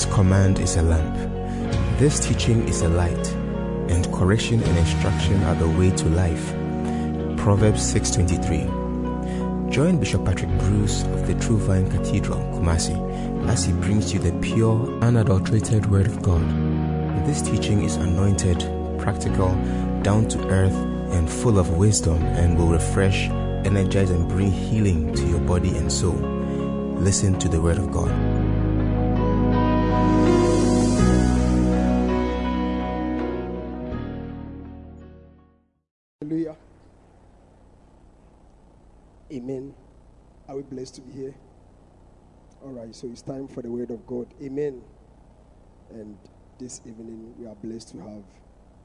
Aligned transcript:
This 0.00 0.14
command 0.14 0.60
is 0.60 0.76
a 0.76 0.82
lamp. 0.82 1.14
This 1.98 2.20
teaching 2.20 2.66
is 2.66 2.80
a 2.80 2.88
light, 2.88 3.34
and 3.90 4.10
correction 4.14 4.62
and 4.62 4.78
instruction 4.78 5.42
are 5.42 5.54
the 5.54 5.68
way 5.68 5.90
to 5.90 6.08
life. 6.08 6.54
Proverbs 7.36 7.82
6:23. 7.82 8.64
Join 9.68 9.98
Bishop 9.98 10.24
Patrick 10.24 10.58
Bruce 10.60 11.02
of 11.02 11.26
the 11.26 11.34
True 11.34 11.58
Vine 11.58 11.90
Cathedral, 11.90 12.40
Kumasi, 12.54 12.96
as 13.46 13.66
he 13.66 13.74
brings 13.74 14.14
you 14.14 14.20
the 14.20 14.32
pure, 14.40 14.88
unadulterated 15.02 15.90
Word 15.90 16.06
of 16.06 16.22
God. 16.22 16.48
This 17.26 17.42
teaching 17.42 17.84
is 17.84 17.96
anointed, 17.96 18.64
practical, 18.96 19.54
down 20.00 20.26
to 20.28 20.48
earth, 20.48 20.78
and 21.12 21.28
full 21.28 21.58
of 21.58 21.76
wisdom, 21.76 22.22
and 22.40 22.56
will 22.56 22.68
refresh, 22.68 23.28
energize, 23.66 24.08
and 24.08 24.26
bring 24.30 24.50
healing 24.50 25.12
to 25.12 25.26
your 25.26 25.40
body 25.40 25.76
and 25.76 25.92
soul. 25.92 26.16
Listen 26.96 27.38
to 27.38 27.50
the 27.50 27.60
Word 27.60 27.76
of 27.76 27.92
God. 27.92 28.10
Amen. 39.32 39.74
Are 40.48 40.56
we 40.56 40.62
blessed 40.62 40.96
to 40.96 41.00
be 41.02 41.12
here? 41.12 41.34
All 42.62 42.70
right, 42.70 42.92
so 42.94 43.06
it's 43.06 43.22
time 43.22 43.46
for 43.46 43.62
the 43.62 43.70
word 43.70 43.90
of 43.90 44.04
God. 44.04 44.26
Amen. 44.42 44.82
And 45.90 46.18
this 46.58 46.80
evening 46.84 47.34
we 47.38 47.46
are 47.46 47.54
blessed 47.54 47.90
to 47.90 47.98
have 48.00 48.24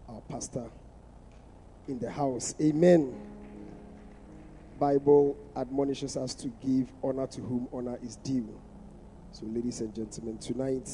our 0.08 0.22
pastor 0.30 0.66
in 1.88 1.98
the 1.98 2.12
house. 2.12 2.54
Amen. 2.62 3.14
Bible 4.80 5.36
admonishes 5.56 6.16
us 6.16 6.36
to 6.36 6.48
give 6.64 6.92
honor 7.04 7.26
to 7.28 7.42
whom 7.42 7.68
honor 7.74 7.98
is 8.04 8.18
due. 8.18 8.48
So 9.32 9.48
ladies 9.48 9.82
and 9.82 9.96
gentlemen, 9.96 10.38
tonight 10.38 10.90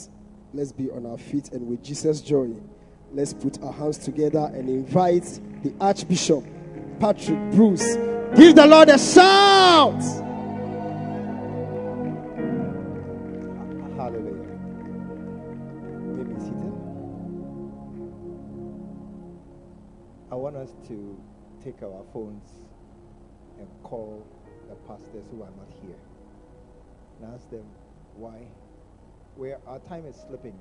let's 0.53 0.71
be 0.71 0.89
on 0.91 1.05
our 1.05 1.17
feet 1.17 1.51
and 1.51 1.67
with 1.67 1.83
Jesus 1.83 2.21
joy, 2.21 2.51
let's 3.11 3.33
put 3.33 3.61
our 3.61 3.73
hands 3.73 3.97
together 3.97 4.49
and 4.53 4.69
invite 4.69 5.39
the 5.63 5.73
Archbishop 5.81 6.45
Patrick 7.01 7.39
Bruce. 7.53 7.95
Give 8.35 8.55
the 8.55 8.67
Lord 8.67 8.89
a 8.89 8.99
shout. 8.99 10.03
Hallelujah. 13.97 14.45
Seated. 16.37 16.61
Eh? 16.61 16.77
I 20.31 20.35
want 20.35 20.55
us 20.57 20.75
to 20.89 21.19
take 21.63 21.81
our 21.81 22.03
phones 22.13 22.47
and 23.57 23.67
call 23.81 24.23
the 24.69 24.75
pastors 24.87 25.25
who 25.31 25.41
are 25.41 25.49
not 25.57 25.69
here 25.81 25.97
and 27.19 27.33
ask 27.33 27.49
them 27.49 27.65
why. 28.15 28.45
Where 29.37 29.57
our 29.65 29.79
time 29.79 30.05
is 30.05 30.15
slipping. 30.27 30.59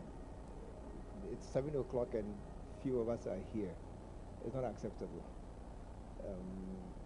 It's 1.33 1.47
seven 1.53 1.79
o'clock 1.79 2.15
and 2.15 2.25
few 2.83 2.99
of 2.99 3.11
us 3.11 3.27
are 3.27 3.37
here. 3.53 3.75
It's 4.47 4.55
not 4.55 4.65
acceptable. 4.65 5.23
Um, 6.31 6.37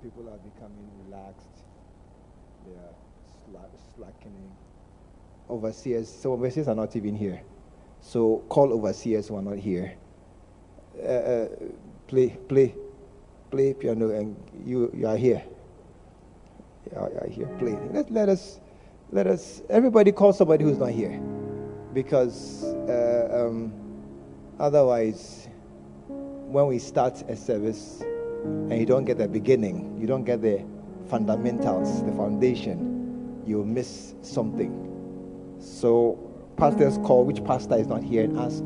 people 0.03 0.29
are 0.29 0.39
becoming 0.39 0.91
relaxed. 1.07 1.65
They 2.67 2.73
are 2.73 2.95
sla- 3.49 3.95
slackening 3.97 4.51
overseers. 5.49 6.09
So 6.09 6.33
overseers 6.33 6.69
are 6.69 6.75
not 6.75 6.97
even 6.97 7.15
here. 7.15 7.43
So 8.01 8.45
call 8.49 8.73
overseers 8.73 9.29
who 9.29 9.37
are 9.37 9.43
not 9.43 9.59
here. 9.59 9.97
Uh, 11.03 11.07
uh, 11.07 11.49
play, 12.07 12.37
play, 12.49 12.75
play 13.51 13.75
piano, 13.75 14.11
and 14.11 14.37
you 14.65 14.91
you 14.95 15.07
are 15.07 15.17
here. 15.17 15.43
You 16.91 16.99
are, 16.99 17.11
you 17.27 17.33
here. 17.33 17.47
Play. 17.59 17.79
Let, 17.91 18.11
let 18.11 18.29
us 18.29 18.61
let 19.11 19.27
us. 19.27 19.63
Everybody 19.71 20.13
call 20.13 20.33
somebody 20.33 20.65
who's 20.65 20.79
not 20.79 20.91
here, 20.91 21.19
because 21.93 22.63
uh, 22.65 23.29
um, 23.33 23.73
otherwise, 24.61 25.49
when 26.09 26.67
we 26.67 26.79
start 26.79 27.23
a 27.29 27.37
service 27.37 28.03
and 28.45 28.79
you 28.79 28.87
don't 28.87 29.05
get 29.05 29.19
the 29.19 29.29
beginning, 29.29 29.97
you 30.01 30.07
don't 30.07 30.25
get 30.25 30.43
the 30.43 30.65
fundamentals, 31.09 32.03
the 32.05 32.13
foundation, 32.13 33.43
you'll 33.47 33.65
miss 33.65 34.15
something. 34.23 34.93
So 35.61 36.19
pastors 36.57 36.99
call 36.99 37.25
which 37.25 37.45
pastor 37.45 37.77
is 37.77 37.87
not 37.87 38.03
here 38.03 38.25
and 38.25 38.39
ask, 38.39 38.65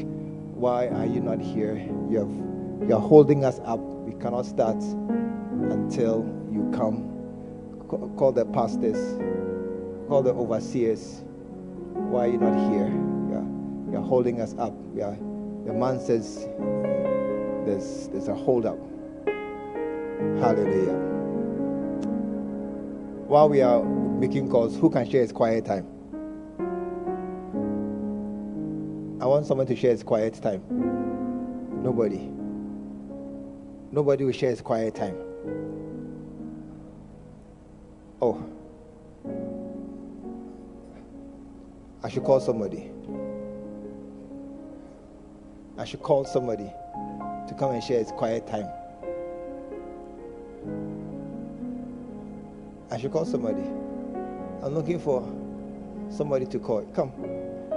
why 0.54 0.88
are 0.88 1.06
you 1.06 1.20
not 1.20 1.40
here? 1.40 1.76
You 2.10 2.18
have 2.18 2.88
you 2.88 2.94
are 2.94 3.00
holding 3.00 3.44
us 3.44 3.60
up. 3.64 3.78
We 3.80 4.12
cannot 4.20 4.46
start 4.46 4.76
until 4.76 6.24
you 6.52 6.70
come. 6.74 7.14
Ca- 7.88 8.08
Call 8.16 8.32
the 8.32 8.44
pastors, 8.46 9.18
call 10.08 10.22
the 10.22 10.32
overseers. 10.32 11.22
Why 11.92 12.26
are 12.26 12.28
you 12.28 12.38
not 12.38 12.70
here? 12.70 12.88
Yeah, 13.30 13.92
you're 13.92 14.06
holding 14.06 14.40
us 14.40 14.54
up. 14.58 14.74
Yeah, 14.94 15.10
the 15.66 15.72
man 15.74 16.00
says 16.00 16.48
there's 17.66 18.08
there's 18.08 18.28
a 18.28 18.34
hold 18.34 18.66
up. 18.66 18.78
Hallelujah. 20.18 20.94
While 23.28 23.48
we 23.48 23.62
are 23.62 23.84
making 23.84 24.48
calls, 24.50 24.76
who 24.76 24.90
can 24.90 25.08
share 25.08 25.20
his 25.20 25.30
quiet 25.30 25.64
time? 25.64 25.86
I 29.20 29.26
want 29.26 29.46
someone 29.46 29.66
to 29.68 29.76
share 29.76 29.92
his 29.92 30.02
quiet 30.02 30.34
time. 30.34 30.62
Nobody. 31.84 32.30
Nobody 33.92 34.24
will 34.24 34.32
share 34.32 34.50
his 34.50 34.60
quiet 34.60 34.96
time. 34.96 35.16
Oh. 38.20 38.44
I 42.02 42.08
should 42.08 42.24
call 42.24 42.40
somebody. 42.40 42.90
I 45.76 45.84
should 45.84 46.02
call 46.02 46.24
somebody 46.24 46.72
to 47.46 47.54
come 47.56 47.70
and 47.70 47.82
share 47.82 47.98
his 47.98 48.10
quiet 48.10 48.46
time. 48.46 48.68
I 52.90 52.98
should 52.98 53.12
call 53.12 53.24
somebody. 53.24 53.62
I'm 54.62 54.74
looking 54.74 54.98
for 54.98 55.22
somebody 56.10 56.46
to 56.46 56.58
call. 56.58 56.82
Come. 56.94 57.12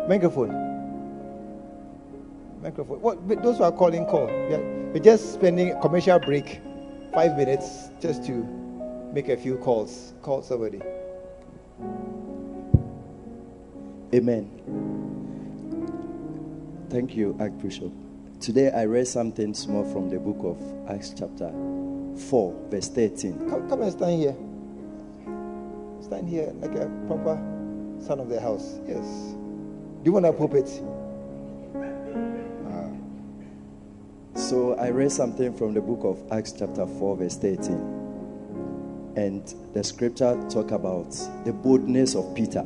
Microphone 0.07 0.71
microphone. 2.61 3.01
What 3.01 3.27
but 3.27 3.41
those 3.43 3.57
who 3.57 3.63
are 3.63 3.71
calling 3.71 4.05
call. 4.05 4.27
We 4.27 4.55
are, 4.55 4.91
we're 4.93 4.99
just 4.99 5.33
spending 5.33 5.71
a 5.71 5.81
commercial 5.81 6.19
break, 6.19 6.61
five 7.13 7.35
minutes, 7.37 7.89
just 7.99 8.23
to 8.25 8.33
make 9.13 9.29
a 9.29 9.37
few 9.37 9.57
calls. 9.57 10.13
Call 10.21 10.41
somebody. 10.41 10.81
Amen. 14.13 14.49
Thank 16.89 17.15
you, 17.15 17.35
Archbishop. 17.39 17.91
Today 18.41 18.71
I 18.71 18.85
read 18.85 19.07
something 19.07 19.53
small 19.53 19.85
from 19.85 20.09
the 20.09 20.19
book 20.19 20.39
of 20.43 20.89
Acts, 20.89 21.13
chapter 21.17 21.49
4, 21.49 22.67
verse 22.69 22.89
13. 22.89 23.49
Come, 23.49 23.69
come 23.69 23.81
and 23.81 23.91
stand 23.91 24.19
here. 24.21 24.35
Stand 26.01 26.27
here 26.27 26.51
like 26.59 26.75
a 26.75 26.89
proper 27.07 27.37
son 27.99 28.19
of 28.19 28.29
the 28.29 28.39
house. 28.41 28.79
Yes. 28.87 29.05
Do 29.05 30.05
you 30.05 30.13
want 30.13 30.25
a 30.25 30.33
pulpit? 30.33 30.81
Ah. 32.67 32.89
So 34.35 34.73
I 34.75 34.89
read 34.89 35.11
something 35.11 35.53
from 35.55 35.75
the 35.75 35.81
book 35.81 35.99
of 36.03 36.19
Acts, 36.31 36.53
chapter 36.53 36.87
4, 36.87 37.17
verse 37.17 37.37
13. 37.37 39.13
And 39.15 39.53
the 39.73 39.83
scripture 39.83 40.43
talk 40.49 40.71
about 40.71 41.11
the 41.45 41.53
boldness 41.53 42.15
of 42.15 42.33
Peter. 42.33 42.65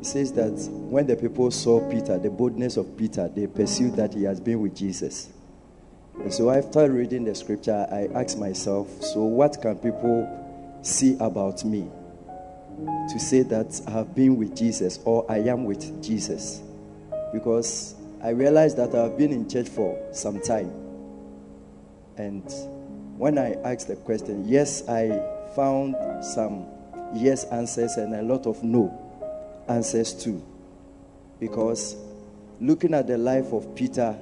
It 0.00 0.06
says 0.06 0.32
that 0.32 0.68
when 0.70 1.06
the 1.06 1.16
people 1.16 1.50
saw 1.52 1.88
Peter, 1.88 2.18
the 2.18 2.30
boldness 2.30 2.76
of 2.76 2.96
Peter, 2.96 3.28
they 3.28 3.46
pursued 3.46 3.94
that 3.96 4.12
he 4.12 4.24
has 4.24 4.40
been 4.40 4.60
with 4.60 4.74
Jesus. 4.74 5.30
And 6.18 6.32
so 6.32 6.50
after 6.50 6.90
reading 6.90 7.24
the 7.24 7.34
scripture, 7.34 7.86
I 7.90 8.08
asked 8.18 8.38
myself, 8.38 8.88
so 9.02 9.22
what 9.22 9.62
can 9.62 9.76
people 9.76 10.28
see 10.82 11.16
about 11.20 11.64
me 11.64 11.88
to 13.10 13.18
say 13.18 13.42
that 13.42 13.80
I 13.86 13.90
have 13.90 14.14
been 14.14 14.36
with 14.36 14.56
Jesus 14.56 14.98
or 15.04 15.30
I 15.30 15.38
am 15.38 15.64
with 15.64 16.02
Jesus? 16.02 16.62
Because 17.32 17.94
I 18.22 18.30
realized 18.30 18.76
that 18.78 18.94
I've 18.94 19.18
been 19.18 19.32
in 19.32 19.48
church 19.48 19.68
for 19.68 19.98
some 20.12 20.40
time. 20.40 20.72
And 22.16 22.42
when 23.18 23.38
I 23.38 23.54
asked 23.62 23.88
the 23.88 23.96
question, 23.96 24.44
yes, 24.46 24.88
I 24.88 25.20
found 25.54 25.96
some 26.24 26.66
yes 27.14 27.44
answers 27.44 27.96
and 27.96 28.14
a 28.14 28.22
lot 28.22 28.46
of 28.46 28.62
no 28.62 28.92
answers 29.68 30.12
too. 30.12 30.42
Because 31.40 31.96
looking 32.60 32.94
at 32.94 33.06
the 33.06 33.18
life 33.18 33.52
of 33.52 33.74
Peter, 33.74 34.16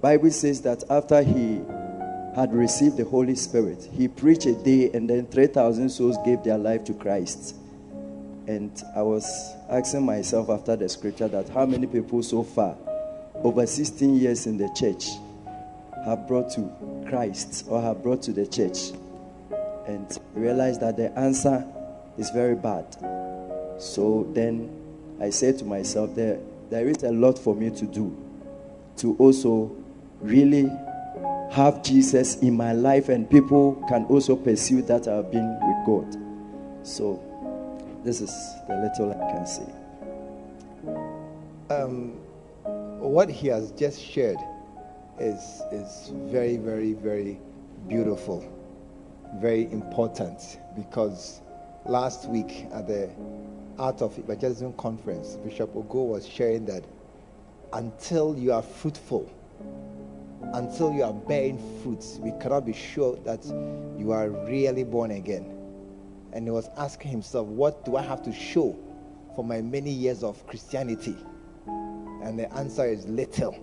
Bible 0.00 0.30
says 0.30 0.60
that 0.62 0.84
after 0.90 1.22
he 1.22 1.60
had 2.34 2.52
received 2.52 2.96
the 2.96 3.04
Holy 3.04 3.34
Spirit, 3.34 3.88
he 3.92 4.06
preached 4.06 4.46
a 4.46 4.54
day 4.54 4.90
and 4.92 5.08
then 5.08 5.26
3,000 5.26 5.88
souls 5.88 6.16
gave 6.24 6.42
their 6.44 6.58
life 6.58 6.84
to 6.84 6.94
Christ. 6.94 7.56
And 8.48 8.82
I 8.96 9.02
was 9.02 9.54
asking 9.68 10.06
myself 10.06 10.48
after 10.48 10.74
the 10.74 10.88
scripture 10.88 11.28
that 11.28 11.50
how 11.50 11.66
many 11.66 11.86
people 11.86 12.22
so 12.22 12.42
far, 12.42 12.76
over 13.34 13.66
16 13.66 14.16
years 14.16 14.46
in 14.46 14.56
the 14.56 14.70
church, 14.74 15.04
have 16.06 16.26
brought 16.26 16.50
to 16.52 16.72
Christ 17.10 17.66
or 17.68 17.82
have 17.82 18.02
brought 18.02 18.22
to 18.22 18.32
the 18.32 18.46
church 18.46 18.92
and 19.86 20.18
realized 20.34 20.80
that 20.80 20.96
the 20.96 21.16
answer 21.18 21.62
is 22.16 22.30
very 22.30 22.54
bad. 22.54 22.86
So 23.78 24.26
then 24.32 24.74
I 25.20 25.28
said 25.28 25.58
to 25.58 25.66
myself, 25.66 26.14
the 26.14 26.40
there 26.70 26.88
is 26.88 27.02
a 27.02 27.12
lot 27.12 27.38
for 27.38 27.54
me 27.54 27.68
to 27.68 27.84
do 27.84 28.16
to 28.96 29.14
also 29.16 29.76
really 30.22 30.70
have 31.50 31.82
Jesus 31.82 32.36
in 32.36 32.56
my 32.56 32.72
life, 32.72 33.10
and 33.10 33.28
people 33.28 33.84
can 33.90 34.04
also 34.06 34.36
pursue 34.36 34.80
that 34.82 35.06
I've 35.06 35.30
been 35.30 35.58
with 35.60 35.86
God. 35.86 36.86
So, 36.86 37.22
this 38.08 38.22
is 38.22 38.54
the 38.66 38.74
little 38.74 39.12
I 39.12 39.32
can 39.32 39.46
see. 39.46 39.70
Um, 41.68 42.12
what 43.00 43.28
he 43.28 43.48
has 43.48 43.70
just 43.72 44.02
shared 44.02 44.38
is, 45.20 45.60
is 45.70 46.10
very, 46.14 46.56
very, 46.56 46.94
very 46.94 47.38
beautiful, 47.86 48.50
very 49.36 49.70
important 49.70 50.58
because 50.74 51.42
last 51.84 52.30
week 52.30 52.64
at 52.72 52.86
the 52.86 53.10
Art 53.78 54.00
of 54.00 54.18
Evangelism 54.18 54.72
conference, 54.78 55.36
Bishop 55.44 55.74
Ogo 55.74 56.06
was 56.06 56.26
sharing 56.26 56.64
that 56.64 56.84
until 57.74 58.34
you 58.38 58.54
are 58.54 58.62
fruitful, 58.62 59.30
until 60.54 60.94
you 60.94 61.02
are 61.02 61.12
bearing 61.12 61.60
fruits, 61.82 62.18
we 62.22 62.32
cannot 62.40 62.64
be 62.64 62.72
sure 62.72 63.18
that 63.26 63.44
you 63.98 64.12
are 64.12 64.30
really 64.30 64.84
born 64.84 65.10
again. 65.10 65.57
And 66.32 66.44
he 66.44 66.50
was 66.50 66.68
asking 66.76 67.10
himself, 67.10 67.46
What 67.46 67.84
do 67.84 67.96
I 67.96 68.02
have 68.02 68.22
to 68.22 68.32
show 68.32 68.76
for 69.34 69.44
my 69.44 69.60
many 69.60 69.90
years 69.90 70.22
of 70.22 70.46
Christianity? 70.46 71.16
And 71.66 72.38
the 72.38 72.52
answer 72.54 72.86
is 72.86 73.06
little. 73.06 73.56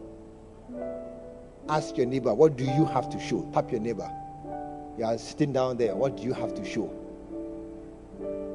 Ask 1.70 1.98
your 1.98 2.06
neighbor, 2.06 2.34
What 2.34 2.58
do 2.58 2.64
you 2.64 2.86
have 2.86 3.10
to 3.10 3.20
show? 3.20 3.50
Tap 3.54 3.72
your 3.72 3.82
neighbor. 3.82 4.12
You 4.98 5.06
are 5.06 5.18
sitting 5.18 5.52
down 5.54 5.78
there. 5.78 5.96
What 5.96 6.18
do 6.18 6.24
you 6.24 6.34
have 6.34 6.54
to 6.56 6.66
show? 6.66 6.92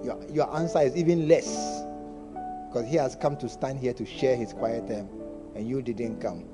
Your, 0.02 0.18
your 0.30 0.56
answer 0.56 0.80
is 0.80 0.96
even 0.96 1.28
less 1.28 1.82
because 2.68 2.88
he 2.88 2.96
has 2.96 3.16
come 3.16 3.36
to 3.36 3.48
stand 3.48 3.78
here 3.78 3.92
to 3.92 4.06
share 4.06 4.36
his 4.36 4.52
quiet 4.52 4.88
time 4.88 5.08
and 5.54 5.68
you 5.68 5.82
didn't 5.82 6.20
come. 6.20 6.44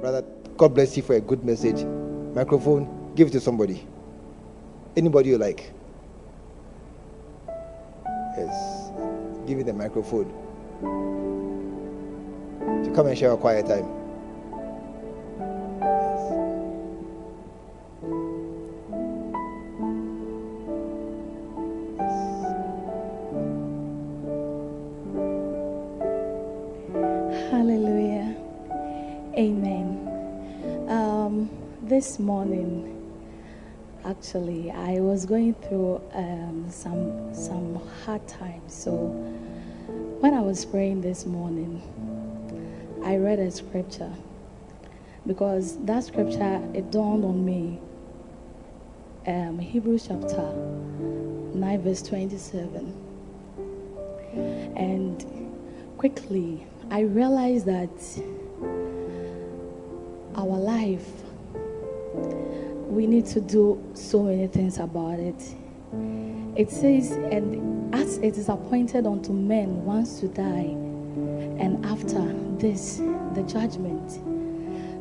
Brother, 0.00 0.22
God 0.56 0.74
bless 0.74 0.96
you 0.96 1.02
for 1.02 1.14
a 1.14 1.20
good 1.20 1.44
message. 1.44 1.84
Microphone, 2.34 3.12
give 3.14 3.28
it 3.28 3.32
to 3.32 3.40
somebody. 3.40 3.86
Anybody 4.96 5.30
you 5.30 5.38
like. 5.38 5.72
Yes. 8.36 8.90
Give 9.46 9.58
it 9.58 9.66
the 9.66 9.72
microphone. 9.72 10.32
To 12.84 12.92
come 12.94 13.06
and 13.06 13.16
share 13.18 13.32
a 13.32 13.36
quiet 13.36 13.66
time. 13.66 13.86
Hallelujah. 27.50 28.36
Amen. 29.36 30.86
Um, 30.88 31.50
this 31.82 32.18
morning, 32.18 32.95
actually, 34.06 34.70
I 34.70 35.00
was 35.00 35.26
going 35.26 35.54
through 35.54 36.00
um, 36.12 36.66
some 36.70 37.34
some 37.34 37.80
hard 38.04 38.26
times. 38.28 38.72
So 38.72 38.92
when 40.20 40.32
I 40.32 40.40
was 40.40 40.64
praying 40.64 41.00
this 41.00 41.26
morning, 41.26 41.82
I 43.04 43.16
read 43.16 43.38
a 43.38 43.50
scripture 43.50 44.12
because 45.26 45.76
that 45.84 46.04
scripture 46.04 46.62
it 46.72 46.90
dawned 46.90 47.24
on 47.24 47.44
me. 47.44 47.80
Um, 49.26 49.58
Hebrews 49.58 50.06
chapter 50.06 50.52
nine, 51.52 51.82
verse 51.82 52.00
twenty-seven, 52.00 52.94
and 54.76 55.24
quickly 55.98 56.64
I 56.90 57.00
realized 57.00 57.66
that 57.66 57.90
our 60.36 60.58
life, 60.58 61.08
we 62.86 63.06
need 63.06 63.26
to 63.26 63.40
do 63.40 63.82
so 63.94 64.22
many 64.22 64.46
things 64.46 64.78
about 64.78 65.18
it. 65.18 65.54
It 66.56 66.70
says, 66.70 67.12
and 67.12 67.94
as 67.94 68.18
it 68.18 68.38
is 68.38 68.48
appointed 68.48 69.06
unto 69.06 69.32
men 69.32 69.84
once 69.84 70.20
to 70.20 70.28
die, 70.28 70.74
and 71.58 71.84
after 71.84 72.20
this, 72.58 72.98
the 73.34 73.42
judgment. 73.42 74.20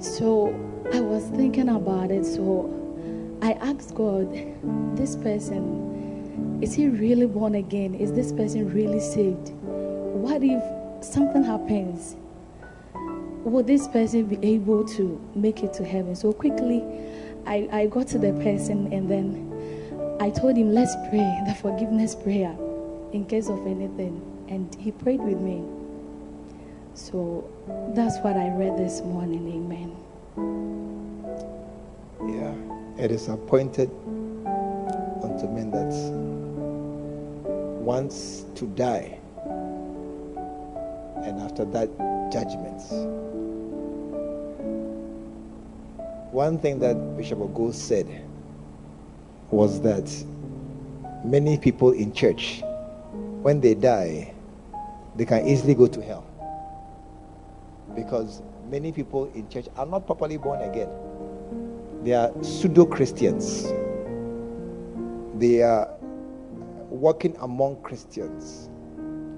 So 0.03 0.47
I 0.93 0.99
was 0.99 1.23
thinking 1.35 1.69
about 1.69 2.11
it. 2.11 2.25
So 2.25 2.69
I 3.41 3.53
asked 3.53 3.95
God, 3.95 4.31
this 4.95 5.15
person, 5.15 6.59
is 6.61 6.73
he 6.73 6.87
really 6.87 7.27
born 7.27 7.55
again? 7.55 7.95
Is 7.95 8.11
this 8.13 8.31
person 8.31 8.73
really 8.73 8.99
saved? 8.99 9.51
What 9.61 10.41
if 10.43 10.63
something 11.03 11.43
happens, 11.43 12.15
will 13.43 13.63
this 13.63 13.87
person 13.87 14.25
be 14.25 14.39
able 14.45 14.85
to 14.85 15.21
make 15.35 15.63
it 15.63 15.73
to 15.73 15.85
heaven? 15.85 16.15
So 16.15 16.33
quickly, 16.33 16.83
I, 17.45 17.69
I 17.71 17.85
got 17.87 18.07
to 18.09 18.17
the 18.17 18.33
person 18.33 18.91
and 18.91 19.09
then 19.09 20.17
I 20.19 20.29
told 20.29 20.57
him, 20.57 20.73
let's 20.73 20.95
pray 21.09 21.43
the 21.47 21.55
forgiveness 21.61 22.15
prayer 22.15 22.55
in 23.11 23.25
case 23.25 23.49
of 23.49 23.65
anything. 23.65 24.21
And 24.49 24.73
he 24.75 24.91
prayed 24.91 25.21
with 25.21 25.39
me. 25.39 25.63
So 26.93 27.49
that's 27.95 28.17
what 28.19 28.37
I 28.37 28.49
read 28.49 28.77
this 28.77 29.01
morning. 29.01 29.47
Amen. 29.51 29.95
Yeah. 32.35 33.03
It 33.03 33.11
is 33.11 33.27
appointed 33.27 33.89
unto 35.23 35.47
men 35.47 35.71
that 35.71 35.93
wants 37.81 38.45
to 38.55 38.65
die 38.67 39.19
and 41.25 41.41
after 41.41 41.65
that, 41.65 41.89
judgments. 42.31 42.91
One 46.35 46.59
thing 46.59 46.79
that 46.79 47.15
Bishop 47.15 47.39
Ogo 47.39 47.73
said 47.73 48.27
was 49.51 49.79
that 49.83 50.11
many 51.23 51.57
people 51.57 51.93
in 51.93 52.11
church, 52.11 52.61
when 53.41 53.61
they 53.61 53.73
die, 53.73 54.33
they 55.15 55.23
can 55.23 55.47
easily 55.47 55.75
go 55.75 55.87
to 55.87 56.01
hell. 56.01 56.27
Because 57.95 58.41
many 58.69 58.91
people 58.91 59.31
in 59.33 59.47
church 59.47 59.67
are 59.77 59.85
not 59.85 60.05
properly 60.05 60.35
born 60.35 60.61
again. 60.61 60.89
They 62.03 62.11
are 62.11 62.33
pseudo 62.43 62.85
Christians. 62.85 63.71
They 65.35 65.61
are 65.61 65.87
walking 66.89 67.37
among 67.39 67.81
Christians, 67.81 68.69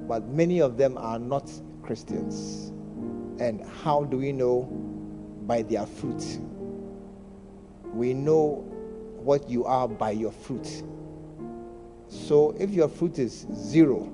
but 0.07 0.25
many 0.29 0.61
of 0.61 0.77
them 0.77 0.97
are 0.97 1.19
not 1.19 1.47
Christians. 1.83 2.71
And 3.39 3.61
how 3.83 4.05
do 4.05 4.17
we 4.17 4.31
know? 4.31 4.63
By 5.45 5.61
their 5.61 5.85
fruit. 5.85 6.39
We 7.97 8.13
know 8.13 8.63
what 9.17 9.49
you 9.49 9.65
are 9.65 9.87
by 9.87 10.11
your 10.11 10.31
fruit. 10.31 10.83
So 12.07 12.55
if 12.59 12.69
your 12.69 12.87
fruit 12.87 13.17
is 13.17 13.47
zero, 13.55 14.11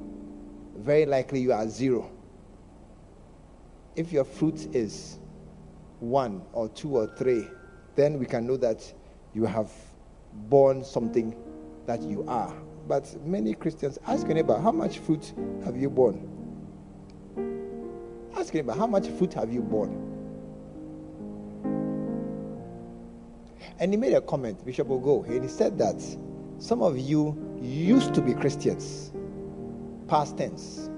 very 0.78 1.06
likely 1.06 1.42
you 1.42 1.52
are 1.52 1.68
zero. 1.68 2.10
If 3.98 4.14
your 4.14 4.24
fruit 4.24 4.74
is 4.74 5.20
one 6.00 6.44
or 6.54 6.70
two 6.70 6.96
or 6.96 7.08
three, 7.18 7.46
then 7.96 8.18
we 8.20 8.26
can 8.26 8.48
know 8.48 8.56
that 8.58 8.82
you 9.34 9.44
have 9.46 9.70
born 10.50 10.86
something 10.86 11.36
that 11.86 12.02
you 12.04 12.24
are. 12.28 12.56
But 12.88 13.14
many 13.26 13.54
Christians 13.54 14.00
ask 14.08 14.26
your 14.26 14.36
neighbor, 14.36 14.58
how 14.58 14.72
much 14.72 15.00
fruit 15.00 15.34
have 15.66 15.76
you 15.76 15.90
borne? 15.90 16.30
Ask 18.34 18.54
your 18.54 18.64
neighbor, 18.64 18.78
how 18.80 18.88
much 18.88 19.10
fruit 19.10 19.34
have 19.34 19.52
you 19.52 19.62
borne? 19.62 20.13
And 23.80 23.92
he 23.92 23.98
made 23.98 24.14
a 24.14 24.22
comment, 24.22 24.64
Bishop 24.66 24.88
Ogo, 24.88 25.26
and 25.26 25.44
he 25.44 25.50
said 25.50 25.78
that 25.78 26.02
some 26.60 26.82
of 26.82 26.98
you 26.98 27.38
used 27.62 28.14
to 28.14 28.22
be 28.22 28.34
Christians, 28.34 29.12
past 30.08 30.38
tense. 30.38 30.90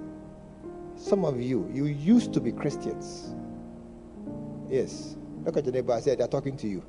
Some 0.95 1.25
of 1.25 1.41
you, 1.41 1.69
you 1.73 1.85
used 1.85 2.33
to 2.33 2.41
be 2.41 2.51
Christians. 2.51 3.35
Yes. 4.69 5.15
Look 5.43 5.57
at 5.57 5.65
your 5.65 5.73
neighbor. 5.73 5.93
I 5.93 5.99
said, 5.99 6.19
they're 6.19 6.27
talking 6.27 6.57
to 6.57 6.67
you. 6.67 6.83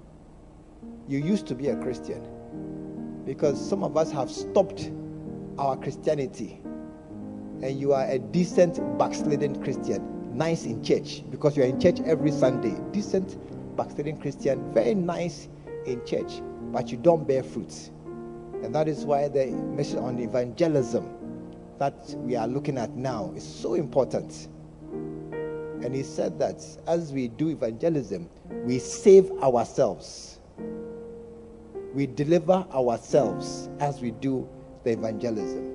You 1.09 1.19
used 1.19 1.47
to 1.49 1.55
be 1.55 1.69
a 1.69 1.77
Christian. 1.77 2.23
Because 3.25 3.61
some 3.69 3.83
of 3.83 3.97
us 3.97 4.11
have 4.13 4.31
stopped 4.31 4.91
our 5.59 5.77
Christianity. 5.77 6.61
And 7.63 7.79
you 7.79 7.93
are 7.93 8.07
a 8.07 8.19
decent, 8.19 8.81
backslidden 8.99 9.63
Christian. 9.63 10.37
Nice 10.37 10.65
in 10.65 10.83
church. 10.83 11.23
Because 11.31 11.57
you 11.57 11.65
are 11.65 11.67
in 11.67 11.81
church 11.81 12.01
every 12.07 12.31
Sunday. 12.31 12.77
Decent, 12.93 13.37
backslidden 13.77 14.19
Christian. 14.19 14.73
Very 14.73 14.95
nice 14.95 15.49
in 15.87 16.05
church. 16.05 16.41
But 16.73 16.91
you 16.91 16.97
don't 16.99 17.27
bear 17.27 17.43
fruits. 17.43 17.91
And 18.63 18.75
that 18.75 18.89
is 18.89 19.05
why 19.05 19.29
the 19.29 19.47
message 19.47 19.99
on 19.99 20.19
evangelism 20.19 21.13
that 21.79 22.15
we 22.17 22.37
are 22.37 22.49
looking 22.49 22.79
at 22.79 22.91
now 22.97 23.33
is 23.37 23.47
so 23.47 23.75
important. 23.75 24.49
And 24.93 25.95
he 25.95 26.03
said 26.03 26.39
that 26.39 26.65
as 26.87 27.13
we 27.13 27.29
do 27.29 27.51
evangelism, 27.51 28.29
we 28.65 28.79
save 28.79 29.31
ourselves. 29.43 30.41
We 31.95 32.07
deliver 32.07 32.67
ourselves 32.75 33.69
as 33.79 34.01
we 34.01 34.11
do 34.11 34.49
the 34.85 34.93
evangelism. 34.93 35.75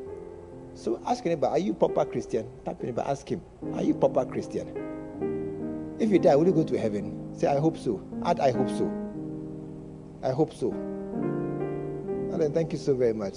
So 0.73 1.01
ask 1.05 1.23
neighbor, 1.25 1.47
are 1.47 1.59
you 1.59 1.73
proper 1.73 2.05
Christian? 2.05 2.49
Tap 2.65 2.81
neighbor, 2.81 3.03
ask 3.05 3.27
him, 3.29 3.41
are 3.73 3.83
you 3.83 3.93
proper 3.93 4.25
Christian? 4.25 5.95
If 5.99 6.09
you 6.09 6.17
die, 6.17 6.35
will 6.35 6.47
you 6.47 6.53
go 6.53 6.63
to 6.63 6.79
heaven? 6.79 7.31
Say, 7.37 7.47
I 7.47 7.59
hope 7.59 7.77
so. 7.77 8.01
Add, 8.25 8.39
I 8.39 8.51
hope 8.51 8.69
so. 8.69 9.00
I 10.23 10.31
hope 10.31 10.53
so. 10.53 10.73
Then 12.41 12.53
thank 12.53 12.71
you 12.73 12.79
so 12.79 12.95
very 12.95 13.13
much. 13.13 13.35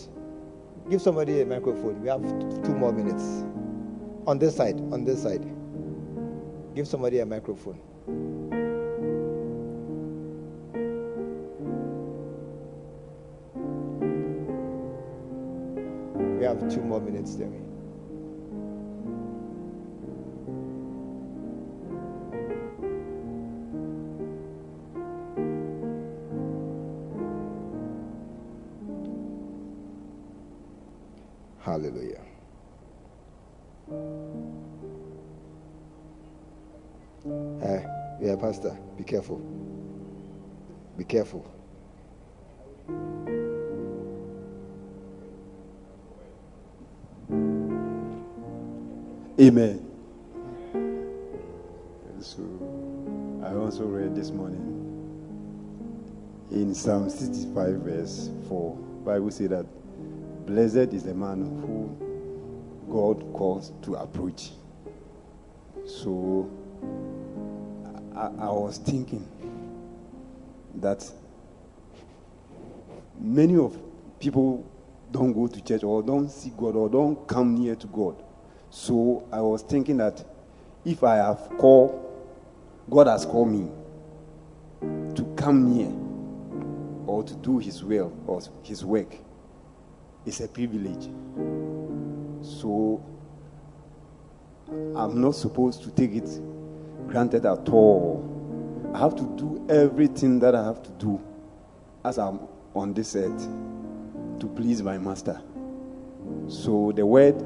Give 0.89 1.01
somebody 1.03 1.43
a 1.43 1.47
microphone. 1.47 2.01
We 2.01 2.09
have 2.09 2.23
two 2.65 2.75
more 2.75 2.91
minutes. 2.91 3.45
On 4.27 4.39
this 4.39 4.57
side, 4.57 4.81
on 4.93 5.05
this 5.05 5.23
side. 5.23 5.45
Give 6.75 6.89
somebody 6.89 7.19
a 7.21 7.27
microphone. 7.27 7.79
We 16.39 16.45
have 16.47 16.73
two 16.73 16.81
more 16.81 17.01
minutes, 17.01 17.35
Demi. 17.35 17.74
Pastor, 38.55 38.79
be 38.97 39.03
careful. 39.03 39.39
Be 40.97 41.03
careful. 41.03 41.45
Amen. 49.41 49.85
So 52.21 52.43
I 53.45 53.57
also 53.57 53.87
read 53.87 54.15
this 54.15 54.31
morning 54.31 54.63
in 56.53 56.73
Psalm 56.77 57.11
65 57.11 57.75
verse 57.81 58.31
4. 58.49 58.77
Bible 59.05 59.33
say 59.33 59.49
that 59.49 59.67
blessed 60.47 60.95
is 60.95 61.03
the 61.03 61.15
man 61.15 61.41
who 61.67 61.91
God 62.89 63.33
calls 63.33 63.73
to 63.83 63.97
approach. 63.97 64.53
So 65.85 66.49
I, 68.17 68.27
I 68.27 68.51
was 68.51 68.79
thinking 68.79 69.27
that 70.77 71.11
many 73.19 73.57
of 73.57 73.77
people 74.21 74.65
don't 75.11 75.33
go 75.33 75.47
to 75.47 75.61
church 75.63 75.83
or 75.85 76.03
don't 76.03 76.29
see 76.29 76.53
God 76.57 76.77
or 76.77 76.89
don't 76.89 77.27
come 77.27 77.55
near 77.55 77.75
to 77.77 77.87
God. 77.89 78.23
So 78.71 79.27
I 79.33 79.41
was 79.41 79.63
thinking 79.63 79.97
that 79.99 80.25
if 80.85 81.05
I 81.05 81.17
have 81.17 81.49
called, 81.59 82.01
God 82.91 83.07
has 83.07 83.25
called 83.25 83.49
me 83.49 83.71
to 84.81 85.35
come 85.37 85.75
near 85.75 85.93
or 87.07 87.23
to 87.23 87.35
do 87.37 87.59
His 87.59 87.85
will 87.85 88.13
or 88.27 88.41
His 88.63 88.85
work, 88.85 89.17
it's 90.27 90.41
a 90.41 90.49
privilege. 90.49 91.05
So 92.43 93.05
I'm 94.69 95.21
not 95.21 95.35
supposed 95.35 95.83
to 95.85 95.91
take 95.91 96.13
it 96.13 96.29
granted 97.09 97.47
at 97.47 97.69
all. 97.69 98.31
I 98.95 98.99
have 98.99 99.17
to 99.17 99.25
do 99.37 99.67
everything 99.69 100.39
that 100.41 100.55
I 100.55 100.65
have 100.65 100.83
to 100.83 100.91
do 100.93 101.21
as 102.05 102.19
I'm 102.19 102.41
on 102.75 102.95
this 102.95 103.17
earth 103.17 103.49
to 104.41 104.47
please 104.47 104.83
my 104.83 104.99
master. 104.99 105.41
So 106.49 106.93
the 106.95 107.05
word 107.05 107.43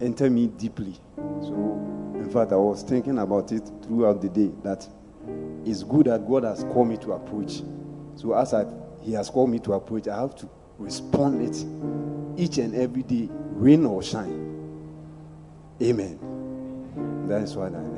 entered 0.00 0.30
me 0.32 0.48
deeply. 0.48 0.94
So, 1.16 1.54
in 2.14 2.30
fact, 2.30 2.52
I 2.52 2.56
was 2.56 2.82
thinking 2.82 3.18
about 3.18 3.52
it 3.52 3.68
throughout 3.82 4.20
the 4.20 4.28
day 4.28 4.50
that 4.62 4.86
it's 5.64 5.82
good 5.82 6.06
that 6.06 6.26
God 6.28 6.44
has 6.44 6.64
called 6.64 6.88
me 6.88 6.96
to 6.98 7.12
approach. 7.12 7.62
So, 8.16 8.34
as 8.34 8.54
I, 8.54 8.66
He 9.02 9.12
has 9.12 9.30
called 9.30 9.50
me 9.50 9.58
to 9.60 9.72
approach, 9.72 10.08
I 10.08 10.20
have 10.20 10.34
to 10.36 10.48
respond 10.78 11.42
it 11.42 12.40
each 12.40 12.58
and 12.58 12.74
every 12.74 13.02
day, 13.02 13.28
rain 13.52 13.86
or 13.86 14.02
shine. 14.02 14.50
Amen. 15.82 17.26
That 17.28 17.42
is 17.42 17.56
what 17.56 17.74
I 17.74 17.93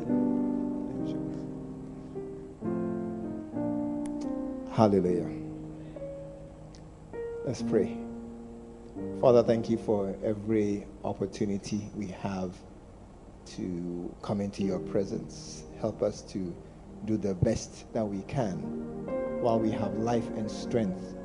Hallelujah. 4.77 5.31
Let's 7.47 7.63
pray. 7.63 7.97
Father, 9.23 9.43
thank 9.43 9.71
you 9.71 9.79
for 9.79 10.15
every 10.23 10.87
opportunity 11.03 11.91
we 11.95 12.09
have 12.09 12.55
to 13.57 14.15
come 14.21 14.43
into 14.43 14.65
your 14.65 14.79
presence. 14.79 15.63
Help 15.81 16.03
us 16.03 16.21
to 16.25 16.55
do 17.07 17.17
the 17.17 17.35
best 17.37 17.91
that 17.95 18.05
we 18.05 18.21
can 18.25 18.59
while 19.41 19.59
we 19.59 19.71
have 19.71 19.95
life 19.95 20.29
and 20.37 20.51
strength. 20.51 21.17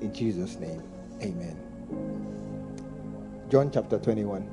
In 0.00 0.12
Jesus' 0.12 0.58
name, 0.58 0.82
amen. 1.20 1.56
John 3.48 3.70
chapter 3.70 4.00
21. 4.00 4.44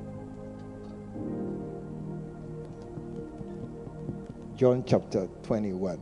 John 4.54 4.84
chapter 4.86 5.26
21. 5.42 6.00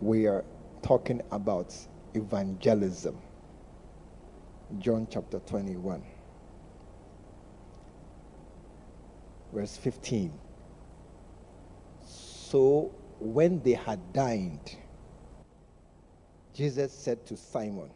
We 0.00 0.26
are 0.26 0.42
talking 0.82 1.22
about 1.30 1.74
evangelism. 2.14 3.18
John 4.78 5.06
chapter 5.10 5.40
21, 5.40 6.02
verse 9.52 9.76
15. 9.76 10.32
So 12.06 12.92
when 13.20 13.62
they 13.62 13.72
had 13.72 14.12
dined, 14.12 14.76
Jesus 16.54 16.92
said 16.92 17.26
to 17.26 17.36
Simon, 17.36 17.90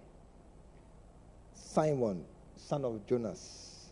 Simon, 1.54 2.24
son 2.56 2.84
of 2.84 3.06
Jonas, 3.06 3.90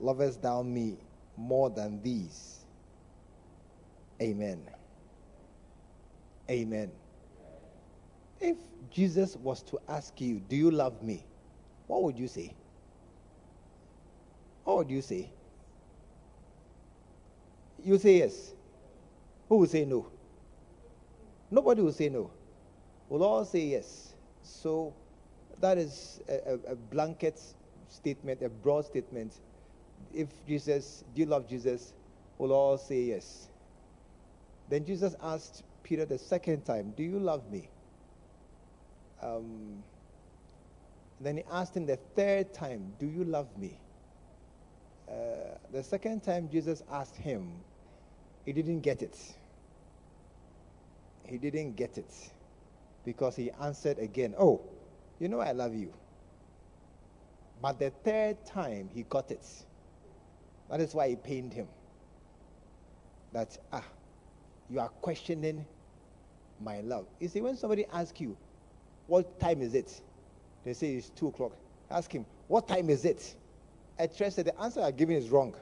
lovest 0.00 0.42
thou 0.42 0.62
me 0.62 0.98
more 1.36 1.70
than 1.70 2.02
these? 2.02 2.64
Amen. 4.22 4.62
Amen. 6.50 6.92
If 8.40 8.56
Jesus 8.90 9.36
was 9.36 9.62
to 9.64 9.78
ask 9.88 10.20
you, 10.20 10.40
Do 10.40 10.56
you 10.56 10.70
love 10.70 11.02
me? 11.02 11.24
What 11.86 12.02
would 12.02 12.18
you 12.18 12.28
say? 12.28 12.54
What 14.64 14.78
would 14.78 14.90
you 14.90 15.00
say? 15.02 15.30
You 17.82 17.98
say 17.98 18.18
yes. 18.18 18.52
Who 19.48 19.58
will 19.58 19.66
say 19.66 19.84
no? 19.84 20.10
Nobody 21.50 21.82
will 21.82 21.92
say 21.92 22.08
no. 22.08 22.32
We'll 23.08 23.22
all 23.22 23.44
say 23.44 23.66
yes. 23.66 24.14
So 24.42 24.94
that 25.60 25.78
is 25.78 26.20
a, 26.28 26.54
a, 26.54 26.72
a 26.72 26.76
blanket 26.76 27.40
statement, 27.88 28.42
a 28.42 28.48
broad 28.48 28.84
statement. 28.86 29.40
If 30.12 30.44
Jesus, 30.46 31.04
do 31.14 31.20
you 31.20 31.26
love 31.26 31.48
Jesus? 31.48 31.94
We'll 32.38 32.52
all 32.52 32.76
say 32.76 33.02
yes. 33.02 33.48
Then 34.68 34.84
Jesus 34.84 35.14
asked 35.22 35.62
Peter 35.84 36.04
the 36.04 36.18
second 36.18 36.64
time, 36.64 36.92
Do 36.96 37.04
you 37.04 37.20
love 37.20 37.50
me? 37.50 37.70
Um, 39.26 39.82
then 41.20 41.38
he 41.38 41.44
asked 41.50 41.76
him 41.76 41.86
the 41.86 41.96
third 42.14 42.52
time, 42.52 42.92
Do 42.98 43.06
you 43.06 43.24
love 43.24 43.48
me? 43.58 43.78
Uh, 45.08 45.14
the 45.72 45.82
second 45.82 46.22
time 46.22 46.48
Jesus 46.50 46.82
asked 46.90 47.16
him, 47.16 47.52
he 48.44 48.52
didn't 48.52 48.80
get 48.80 49.02
it. 49.02 49.18
He 51.24 51.38
didn't 51.38 51.76
get 51.76 51.98
it 51.98 52.12
because 53.04 53.34
he 53.36 53.50
answered 53.62 53.98
again, 53.98 54.34
Oh, 54.38 54.60
you 55.18 55.28
know 55.28 55.40
I 55.40 55.52
love 55.52 55.74
you. 55.74 55.92
But 57.62 57.78
the 57.78 57.90
third 57.90 58.44
time 58.44 58.90
he 58.94 59.02
got 59.04 59.30
it. 59.30 59.46
That 60.70 60.80
is 60.80 60.94
why 60.94 61.08
he 61.08 61.16
pained 61.16 61.52
him. 61.52 61.68
That, 63.32 63.56
ah, 63.72 63.84
you 64.68 64.80
are 64.80 64.88
questioning 64.88 65.64
my 66.60 66.80
love. 66.80 67.06
You 67.20 67.28
see, 67.28 67.40
when 67.40 67.56
somebody 67.56 67.86
asks 67.92 68.20
you, 68.20 68.36
What 69.06 69.38
time 69.40 69.62
is 69.62 69.74
it? 69.74 70.00
They 70.64 70.72
say 70.72 70.94
it's 70.94 71.10
2 71.10 71.28
o'clock. 71.28 71.52
Ask 71.90 72.10
him, 72.10 72.26
What 72.48 72.66
time 72.66 72.90
is 72.90 73.04
it? 73.04 73.36
I 73.98 74.06
trust 74.06 74.36
that 74.36 74.46
the 74.46 74.60
answer 74.60 74.80
I'm 74.80 74.94
giving 74.94 75.16
is 75.16 75.30
wrong. 75.30 75.54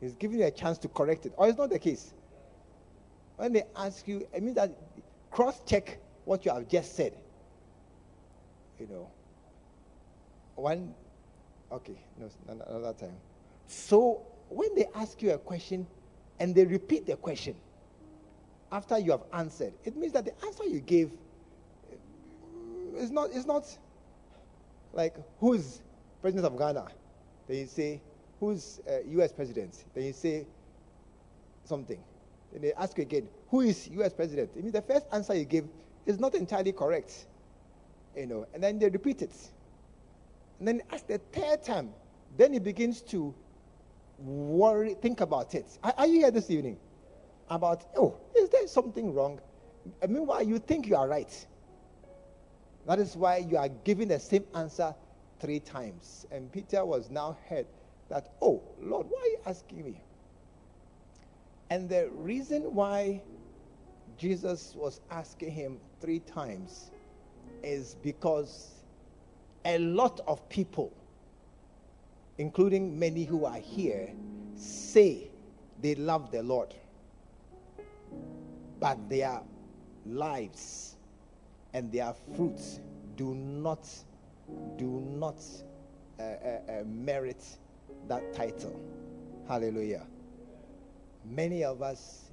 He's 0.00 0.14
giving 0.14 0.40
you 0.40 0.46
a 0.46 0.50
chance 0.50 0.78
to 0.78 0.88
correct 0.88 1.26
it. 1.26 1.32
Or 1.36 1.48
it's 1.48 1.58
not 1.58 1.70
the 1.70 1.78
case. 1.78 2.12
When 3.36 3.52
they 3.52 3.64
ask 3.76 4.06
you, 4.08 4.26
it 4.32 4.42
means 4.42 4.56
that 4.56 4.76
cross 5.30 5.60
check 5.66 5.98
what 6.24 6.44
you 6.44 6.52
have 6.52 6.68
just 6.68 6.96
said. 6.96 7.14
You 8.80 8.86
know. 8.88 9.10
One, 10.54 10.94
okay, 11.70 11.98
no, 12.18 12.30
another 12.48 12.94
time. 12.94 13.16
So 13.66 14.22
when 14.48 14.74
they 14.74 14.86
ask 14.94 15.20
you 15.22 15.32
a 15.32 15.38
question 15.38 15.86
and 16.40 16.54
they 16.54 16.64
repeat 16.64 17.06
the 17.06 17.16
question 17.16 17.54
after 18.72 18.98
you 18.98 19.12
have 19.12 19.24
answered, 19.32 19.72
it 19.84 19.96
means 19.96 20.12
that 20.14 20.24
the 20.24 20.46
answer 20.46 20.64
you 20.64 20.80
gave 20.80 21.10
is 22.96 23.10
not, 23.10 23.30
is 23.30 23.46
not 23.46 23.64
like 24.92 25.14
who's 25.40 25.82
president 26.20 26.46
of 26.46 26.58
Ghana? 26.58 26.86
Then 27.48 27.58
you 27.58 27.66
say, 27.66 28.00
who's 28.40 28.80
uh, 28.88 28.98
US 29.20 29.32
president? 29.32 29.84
Then 29.94 30.04
you 30.04 30.12
say 30.12 30.46
something. 31.64 31.98
Then 32.52 32.62
they 32.62 32.72
ask 32.74 32.96
you 32.96 33.02
again, 33.02 33.28
who 33.50 33.60
is 33.60 33.88
U.S. 33.88 34.12
president? 34.12 34.50
It 34.56 34.62
means 34.62 34.72
the 34.72 34.82
first 34.82 35.06
answer 35.12 35.34
you 35.34 35.44
give 35.44 35.66
is 36.04 36.18
not 36.18 36.34
entirely 36.34 36.72
correct. 36.72 37.26
You 38.16 38.26
know, 38.26 38.46
and 38.54 38.62
then 38.62 38.78
they 38.78 38.88
repeat 38.88 39.22
it. 39.22 39.34
And 40.58 40.68
then 40.68 40.82
ask 40.90 41.06
the 41.06 41.18
third 41.32 41.62
time, 41.62 41.90
then 42.36 42.52
he 42.52 42.58
begins 42.58 43.02
to 43.02 43.34
worry, 44.18 44.94
think 44.94 45.20
about 45.20 45.54
it. 45.54 45.66
Are, 45.82 45.94
are 45.98 46.06
you 46.06 46.20
here 46.20 46.30
this 46.30 46.50
evening? 46.50 46.78
About, 47.50 47.84
oh, 47.96 48.16
is 48.34 48.48
there 48.48 48.66
something 48.66 49.12
wrong? 49.14 49.40
And 50.02 50.10
meanwhile, 50.10 50.42
you 50.42 50.58
think 50.58 50.86
you 50.86 50.96
are 50.96 51.06
right. 51.06 51.46
That 52.86 53.00
is 53.00 53.16
why 53.16 53.38
you 53.38 53.56
are 53.56 53.68
giving 53.68 54.08
the 54.08 54.20
same 54.20 54.44
answer 54.54 54.94
three 55.40 55.58
times. 55.58 56.24
And 56.30 56.50
Peter 56.52 56.84
was 56.84 57.10
now 57.10 57.36
heard 57.48 57.66
that, 58.08 58.34
oh, 58.40 58.62
Lord, 58.80 59.08
why 59.10 59.18
are 59.20 59.26
you 59.26 59.38
asking 59.46 59.84
me? 59.84 60.00
And 61.68 61.88
the 61.88 62.08
reason 62.12 62.62
why 62.74 63.22
Jesus 64.16 64.72
was 64.76 65.00
asking 65.10 65.50
him 65.50 65.80
three 66.00 66.20
times 66.20 66.92
is 67.64 67.96
because 68.02 68.84
a 69.64 69.78
lot 69.78 70.20
of 70.28 70.48
people, 70.48 70.96
including 72.38 72.96
many 72.96 73.24
who 73.24 73.44
are 73.44 73.58
here, 73.58 74.10
say 74.54 75.28
they 75.80 75.96
love 75.96 76.30
the 76.30 76.42
Lord, 76.44 76.72
but 78.78 79.08
their 79.08 79.40
lives 80.04 80.95
and 81.76 81.92
their 81.92 82.14
fruits 82.34 82.80
do 83.16 83.34
not 83.34 83.86
do 84.78 85.02
not 85.14 85.36
uh, 86.18 86.22
uh, 86.22 86.24
uh, 86.24 86.84
merit 86.86 87.44
that 88.08 88.32
title. 88.32 88.80
Hallelujah. 89.46 90.06
Many 91.22 91.64
of 91.64 91.82
us, 91.82 92.30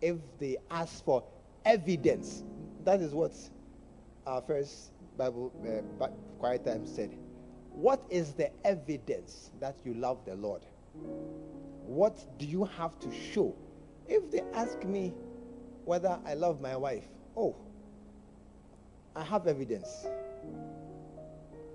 if 0.00 0.16
they 0.40 0.56
ask 0.68 1.04
for 1.04 1.22
evidence, 1.64 2.42
that 2.84 3.00
is 3.00 3.14
what 3.14 3.32
our 4.26 4.42
first 4.42 4.90
Bible 5.16 5.52
uh, 6.00 6.08
quiet 6.40 6.64
time 6.64 6.84
said. 6.84 7.16
What 7.70 8.02
is 8.10 8.32
the 8.32 8.50
evidence 8.66 9.52
that 9.60 9.76
you 9.84 9.94
love 9.94 10.24
the 10.24 10.34
Lord? 10.34 10.62
What 11.86 12.26
do 12.36 12.46
you 12.46 12.64
have 12.64 12.98
to 12.98 13.12
show? 13.12 13.54
If 14.08 14.28
they 14.32 14.42
ask 14.54 14.82
me 14.82 15.14
whether 15.84 16.18
I 16.26 16.34
love 16.34 16.60
my 16.60 16.76
wife, 16.76 17.04
oh, 17.36 17.54
I 19.14 19.22
have 19.22 19.46
evidence. 19.46 20.06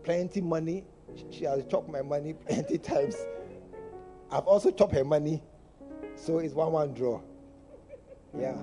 Plenty 0.03 0.41
money. 0.41 0.85
She 1.29 1.45
has 1.45 1.63
chopped 1.65 1.89
my 1.89 2.01
money 2.01 2.33
plenty 2.47 2.77
times. 2.77 3.15
I've 4.31 4.45
also 4.45 4.71
chopped 4.71 4.93
her 4.93 5.03
money. 5.03 5.43
So 6.15 6.39
it's 6.39 6.53
one 6.53 6.71
one 6.71 6.93
draw. 6.93 7.21
Yeah. 8.37 8.57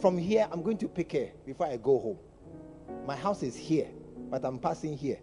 From 0.00 0.16
here, 0.16 0.48
I'm 0.50 0.62
going 0.62 0.78
to 0.78 0.88
pick 0.88 1.12
her 1.12 1.28
before 1.44 1.66
I 1.66 1.76
go 1.76 1.98
home. 1.98 2.18
My 3.06 3.14
house 3.14 3.42
is 3.42 3.54
here, 3.54 3.88
but 4.30 4.44
I'm 4.44 4.58
passing 4.58 4.96
here. 4.96 5.18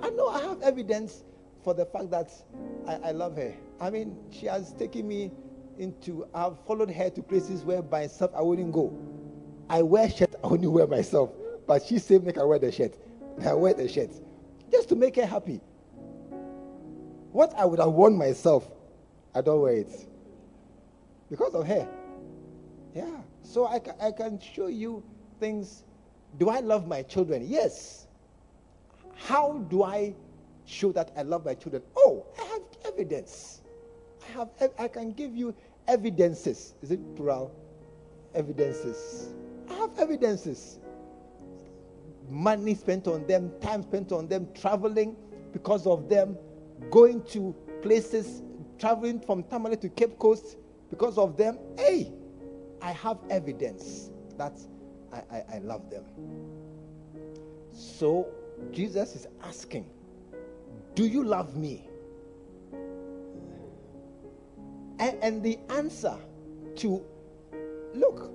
I 0.00 0.10
know 0.10 0.28
I 0.28 0.42
have 0.42 0.62
evidence 0.62 1.24
for 1.64 1.74
the 1.74 1.84
fact 1.84 2.10
that 2.10 2.30
I, 2.86 3.08
I 3.08 3.10
love 3.12 3.36
her. 3.36 3.54
I 3.80 3.90
mean, 3.90 4.16
she 4.30 4.46
has 4.46 4.72
taken 4.74 5.08
me 5.08 5.32
into, 5.78 6.26
I've 6.34 6.58
followed 6.66 6.90
her 6.90 7.10
to 7.10 7.22
places 7.22 7.64
where 7.64 7.82
by 7.82 8.02
myself 8.02 8.30
I 8.34 8.42
wouldn't 8.42 8.72
go. 8.72 8.96
I 9.68 9.82
wear 9.82 10.08
shirt, 10.08 10.34
I 10.42 10.46
only 10.46 10.68
wear 10.68 10.86
myself. 10.86 11.30
But 11.70 11.84
she 11.84 12.00
said, 12.00 12.24
make 12.24 12.34
her 12.34 12.48
wear 12.48 12.58
the 12.58 12.72
shirt. 12.72 12.96
I 13.46 13.52
wear 13.52 13.72
the 13.72 13.86
shirt. 13.86 14.10
Just 14.72 14.88
to 14.88 14.96
make 14.96 15.14
her 15.14 15.24
happy. 15.24 15.60
What 17.30 17.54
I 17.56 17.64
would 17.64 17.78
have 17.78 17.92
worn 17.92 18.18
myself, 18.18 18.68
I 19.36 19.40
don't 19.40 19.60
wear 19.60 19.74
it. 19.74 20.08
Because 21.30 21.54
of 21.54 21.64
her. 21.68 21.86
Yeah. 22.92 23.20
So 23.44 23.66
I, 23.68 23.80
I 24.04 24.10
can 24.10 24.40
show 24.40 24.66
you 24.66 25.04
things. 25.38 25.84
Do 26.38 26.48
I 26.48 26.58
love 26.58 26.88
my 26.88 27.04
children? 27.04 27.46
Yes. 27.46 28.08
How 29.14 29.58
do 29.70 29.84
I 29.84 30.16
show 30.64 30.90
that 30.90 31.12
I 31.16 31.22
love 31.22 31.44
my 31.44 31.54
children? 31.54 31.84
Oh, 31.94 32.26
I 32.36 32.46
have 32.46 32.62
evidence. 32.92 33.62
I 34.28 34.32
have 34.32 34.48
I 34.76 34.88
can 34.88 35.12
give 35.12 35.36
you 35.36 35.54
evidences. 35.86 36.74
Is 36.82 36.90
it 36.90 37.14
plural? 37.14 37.54
Evidences. 38.34 39.28
I 39.70 39.74
have 39.74 39.96
evidences 40.00 40.80
money 42.30 42.74
spent 42.74 43.06
on 43.06 43.26
them, 43.26 43.52
time 43.60 43.82
spent 43.82 44.12
on 44.12 44.28
them, 44.28 44.48
traveling 44.54 45.16
because 45.52 45.86
of 45.86 46.08
them, 46.08 46.36
going 46.90 47.22
to 47.24 47.54
places, 47.82 48.42
traveling 48.78 49.20
from 49.20 49.42
Tamale 49.44 49.76
to 49.78 49.88
Cape 49.88 50.18
Coast 50.18 50.56
because 50.90 51.18
of 51.18 51.36
them. 51.36 51.58
Hey, 51.78 52.12
I 52.82 52.92
have 52.92 53.18
evidence 53.28 54.10
that 54.38 54.58
I, 55.12 55.22
I, 55.30 55.44
I 55.54 55.58
love 55.58 55.90
them. 55.90 56.04
So 57.72 58.28
Jesus 58.72 59.14
is 59.14 59.26
asking, 59.42 59.88
Do 60.94 61.06
you 61.06 61.24
love 61.24 61.56
me? 61.56 61.86
And, 64.98 65.16
and 65.22 65.42
the 65.42 65.58
answer 65.70 66.16
to 66.76 67.02
look, 67.94 68.30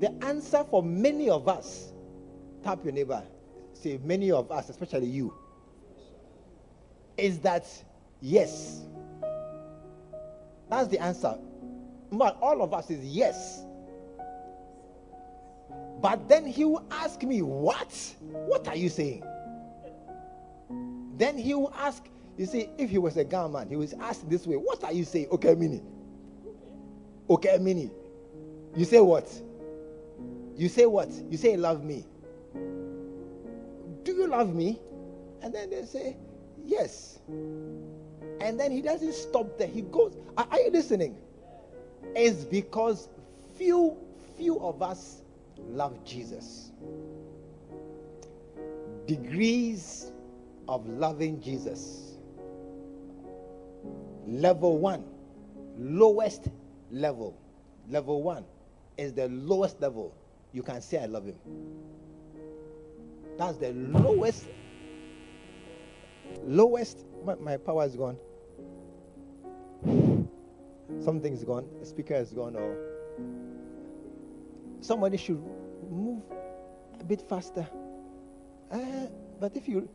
the 0.00 0.12
answer 0.24 0.64
for 0.70 0.82
many 0.82 1.30
of 1.30 1.48
us, 1.48 1.92
tap 2.62 2.84
your 2.84 2.92
neighbor, 2.92 3.22
say 3.80 3.98
many 4.04 4.30
of 4.30 4.50
us, 4.50 4.68
especially 4.68 5.06
you, 5.06 5.34
is 7.16 7.38
that 7.40 7.66
yes. 8.20 8.82
That's 10.68 10.88
the 10.88 11.00
answer. 11.00 11.36
But 12.12 12.38
all 12.40 12.62
of 12.62 12.72
us 12.74 12.90
is 12.90 13.04
yes. 13.04 13.64
But 16.00 16.28
then 16.28 16.46
he 16.46 16.64
will 16.64 16.84
ask 16.90 17.22
me, 17.22 17.42
What? 17.42 18.14
What 18.20 18.68
are 18.68 18.76
you 18.76 18.88
saying? 18.88 19.22
Then 21.16 21.36
he 21.36 21.54
will 21.54 21.72
ask, 21.76 22.04
you 22.38 22.46
see, 22.46 22.70
if 22.78 22.88
he 22.88 22.96
was 22.98 23.16
a 23.18 23.48
man, 23.48 23.68
he 23.68 23.76
was 23.76 23.92
asked 23.94 24.28
this 24.30 24.46
way, 24.46 24.56
What 24.56 24.82
are 24.84 24.92
you 24.92 25.04
saying? 25.04 25.28
Okay, 25.32 25.54
mini. 25.54 25.82
Okay, 27.28 27.58
mini. 27.58 27.90
You 28.74 28.84
say 28.84 29.00
what? 29.00 29.30
You 30.56 30.68
say 30.68 30.86
what? 30.86 31.10
You 31.30 31.36
say 31.36 31.56
love 31.56 31.84
me. 31.84 32.04
Do 34.04 34.12
you 34.12 34.26
love 34.26 34.54
me? 34.54 34.80
And 35.42 35.54
then 35.54 35.70
they 35.70 35.84
say, 35.84 36.16
Yes. 36.64 37.18
And 37.28 38.58
then 38.58 38.70
he 38.70 38.80
doesn't 38.82 39.14
stop 39.14 39.58
there. 39.58 39.68
He 39.68 39.82
goes, 39.82 40.16
Are, 40.36 40.46
are 40.50 40.60
you 40.60 40.70
listening? 40.70 41.16
It's 42.14 42.44
because 42.44 43.08
few, 43.56 43.96
few 44.36 44.58
of 44.60 44.82
us 44.82 45.22
love 45.68 46.04
Jesus. 46.04 46.72
Degrees 49.06 50.12
of 50.68 50.86
loving 50.88 51.40
Jesus. 51.40 52.14
Level 54.26 54.78
one, 54.78 55.04
lowest 55.76 56.48
level. 56.90 57.36
Level 57.88 58.22
one 58.22 58.44
is 58.96 59.12
the 59.12 59.28
lowest 59.28 59.80
level. 59.80 60.14
You 60.52 60.62
can 60.62 60.80
say, 60.80 61.02
I 61.02 61.06
love 61.06 61.26
him. 61.26 61.36
That's 63.40 63.56
the 63.56 63.72
lowest. 63.72 64.48
Lowest. 66.44 67.06
My, 67.24 67.36
my 67.36 67.56
power 67.56 67.86
is 67.86 67.96
gone. 67.96 68.18
Something's 71.02 71.42
gone. 71.42 71.66
The 71.80 71.86
speaker 71.86 72.16
is 72.16 72.34
gone, 72.34 72.54
or 72.54 72.76
somebody 74.82 75.16
should 75.16 75.42
move 75.90 76.22
a 77.00 77.04
bit 77.04 77.26
faster. 77.30 77.66
Uh, 78.70 79.06
but 79.40 79.56
if 79.56 79.66
you, 79.66 79.88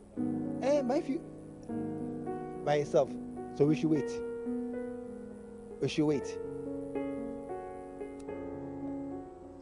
uh, 0.64 0.82
but 0.82 0.98
if 0.98 1.08
you, 1.08 1.20
by 2.64 2.78
yourself, 2.78 3.10
so 3.54 3.64
we 3.64 3.76
should 3.76 3.90
wait. 3.90 4.10
We 5.80 5.86
should 5.86 6.06
wait. 6.06 6.36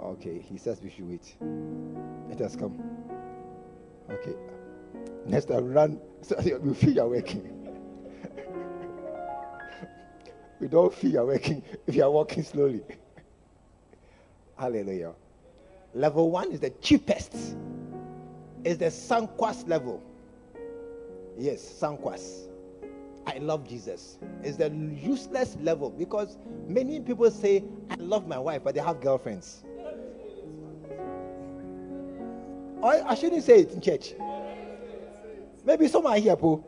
Okay, 0.01 0.39
he 0.39 0.57
says 0.57 0.81
we 0.83 0.89
should 0.89 1.07
wait. 1.07 1.37
It 2.31 2.39
has 2.39 2.57
come. 2.57 2.83
Okay. 4.11 4.35
Next 5.27 5.47
time, 5.47 5.73
run 5.73 6.01
so 6.23 6.37
feel 6.75 6.91
you're 6.91 7.09
working. 7.09 7.51
we 10.61 10.69
don't 10.69 10.93
feel 10.93 11.11
you're 11.11 11.27
working 11.27 11.63
if 11.87 11.95
you're 11.95 12.11
walking 12.11 12.43
slowly. 12.43 12.83
Hallelujah. 14.57 15.13
Level 15.95 16.31
one 16.31 16.53
is 16.53 16.61
the 16.61 16.71
cheapest. 16.71 17.57
It's 18.65 18.79
the 18.79 18.87
Sanquas 18.87 19.69
level. 19.69 20.03
Yes, 21.39 21.61
Sanquas. 21.61 22.49
I 23.27 23.39
love 23.39 23.69
Jesus. 23.69 24.19
It's 24.43 24.57
the 24.57 24.71
useless 24.71 25.57
level 25.61 25.91
because 25.91 26.39
many 26.67 27.01
people 27.01 27.31
say, 27.31 27.65
I 27.91 27.97
love 27.97 28.27
my 28.27 28.39
wife, 28.39 28.63
but 28.65 28.75
they 28.75 28.81
have 28.81 29.01
girlfriends. 29.01 29.65
I, 32.85 33.11
I 33.11 33.15
shouldn't 33.15 33.43
say 33.43 33.61
it 33.61 33.73
in 33.73 33.81
church. 33.81 34.15
Maybe 35.65 35.89
someone 35.89 36.21
here, 36.21 36.37
Pooh. 36.37 36.63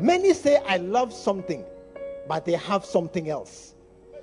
Many 0.00 0.32
say 0.34 0.58
I 0.66 0.76
love 0.76 1.12
something, 1.12 1.64
but 2.28 2.44
they 2.44 2.52
have 2.52 2.84
something 2.84 3.28
else. 3.28 3.74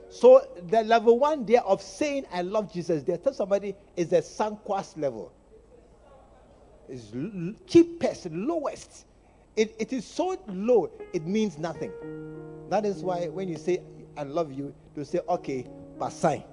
So 0.10 0.48
the 0.70 0.84
level 0.84 1.20
one 1.20 1.46
there 1.46 1.64
of 1.64 1.82
saying 1.82 2.26
I 2.32 2.44
love 2.44 2.72
Jesus, 2.72 3.04
there 3.04 3.18
tell 3.18 3.34
somebody 3.34 3.76
is 3.98 4.10
the 4.10 4.18
sanquas 4.18 4.96
level. 4.96 5.34
It's 6.88 7.12
l- 7.14 7.56
cheapest, 7.68 8.28
lowest. 8.32 9.06
It, 9.56 9.76
it 9.80 9.92
is 9.92 10.06
so 10.06 10.38
low, 10.48 10.92
it 11.14 11.26
means 11.26 11.58
nothing. 11.58 11.92
That 12.70 12.86
is 12.86 13.04
why 13.04 13.28
when 13.28 13.50
you 13.50 13.58
say 13.58 13.82
I 14.16 14.24
love 14.24 14.54
you, 14.54 14.74
you 14.96 15.04
say, 15.04 15.20
okay, 15.28 15.68
but 15.98 16.10
sign. 16.10 16.44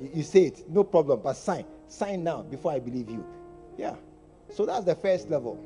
You, 0.00 0.22
say 0.22 0.44
it, 0.46 0.68
no 0.68 0.84
problem, 0.84 1.20
but 1.22 1.34
sign. 1.34 1.64
Sign 1.88 2.24
now 2.24 2.42
before 2.42 2.72
I 2.72 2.78
believe 2.78 3.08
you. 3.08 3.24
Yeah. 3.76 3.96
So 4.50 4.66
that's 4.66 4.84
the 4.84 4.94
first 4.94 5.30
level. 5.30 5.58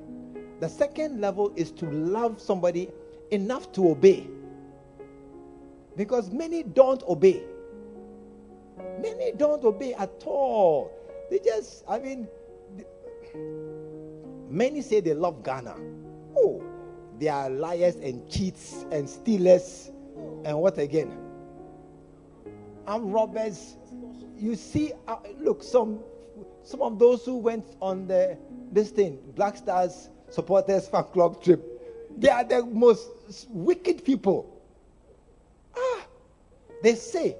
The 0.61 0.69
second 0.69 1.21
level 1.21 1.53
is 1.57 1.71
to 1.73 1.91
love 1.91 2.41
somebody 2.41 2.91
enough 3.31 3.73
to 3.73 3.91
obey. 3.91 4.29
Because 5.97 6.31
many 6.31 6.63
don't 6.63 7.03
obey. 7.05 7.43
Many 9.01 9.33
don't 9.33 9.65
obey 9.65 9.95
at 9.95 10.23
all. 10.27 10.93
They 11.31 11.39
just, 11.39 11.85
I 11.89 11.99
mean, 11.99 12.29
many 14.49 14.83
say 14.83 15.01
they 15.01 15.15
love 15.15 15.43
Ghana. 15.43 15.77
Oh, 16.37 16.63
they 17.19 17.29
are 17.29 17.51
liars 17.51 17.97
and 17.97 18.29
cheats 18.29 18.85
and 18.91 19.09
stealers 19.09 19.91
and 20.45 20.59
what 20.59 20.79
again? 20.79 21.11
I'm 22.87 23.11
robbers. 23.11 23.77
You 24.41 24.57
see, 24.57 24.93
uh, 25.07 25.17
look, 25.39 25.63
some 25.63 26.01
some 26.63 26.81
of 26.81 26.99
those 26.99 27.27
who 27.27 27.37
went 27.37 27.77
on 27.83 28.07
the 28.07 28.39
this 28.73 28.89
thing, 28.91 29.19
Black 29.37 29.57
Stars 29.59 30.09
supporters 30.31 30.89
fan 30.89 31.05
club 31.13 31.43
trip, 31.43 31.63
they 32.17 32.31
are 32.31 32.43
the 32.43 32.65
most 32.65 33.11
wicked 33.51 34.03
people. 34.03 34.63
Ah, 35.77 36.07
they 36.83 36.95
say, 36.95 37.37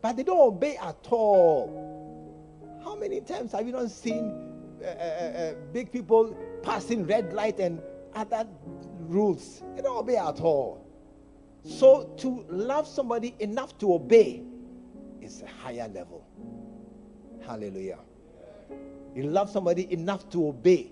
but 0.00 0.16
they 0.16 0.22
don't 0.22 0.40
obey 0.40 0.78
at 0.78 0.96
all. 1.10 2.80
How 2.82 2.96
many 2.96 3.20
times 3.20 3.52
have 3.52 3.66
you 3.66 3.72
not 3.72 3.90
seen 3.90 4.32
uh, 4.82 4.86
uh, 4.86 4.88
uh, 4.88 5.54
big 5.74 5.92
people 5.92 6.34
passing 6.62 7.06
red 7.06 7.34
light 7.34 7.60
and 7.60 7.82
other 8.14 8.46
rules? 9.00 9.62
They 9.76 9.82
don't 9.82 9.98
obey 9.98 10.16
at 10.16 10.40
all. 10.40 10.86
So 11.64 12.04
to 12.18 12.46
love 12.48 12.86
somebody 12.86 13.34
enough 13.38 13.76
to 13.78 13.92
obey 13.92 14.44
is 15.28 15.42
a 15.42 15.46
higher 15.46 15.88
level. 15.88 16.24
Hallelujah. 17.46 17.98
You 19.14 19.24
love 19.24 19.50
somebody 19.50 19.92
enough 19.92 20.28
to 20.30 20.48
obey. 20.48 20.90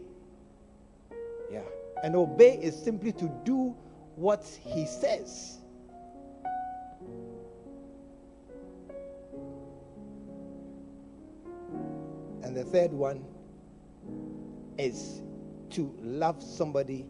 Yeah. 1.51 1.63
And 2.03 2.15
obey 2.15 2.59
is 2.63 2.77
simply 2.77 3.13
to 3.13 3.31
do 3.45 3.75
what 4.15 4.45
he 4.63 4.85
says. 4.87 5.59
And 12.43 12.55
the 12.55 12.65
third 12.65 12.93
one 12.93 13.25
is 14.79 15.23
to 15.71 15.95
love 16.03 16.43
somebody 16.43 17.07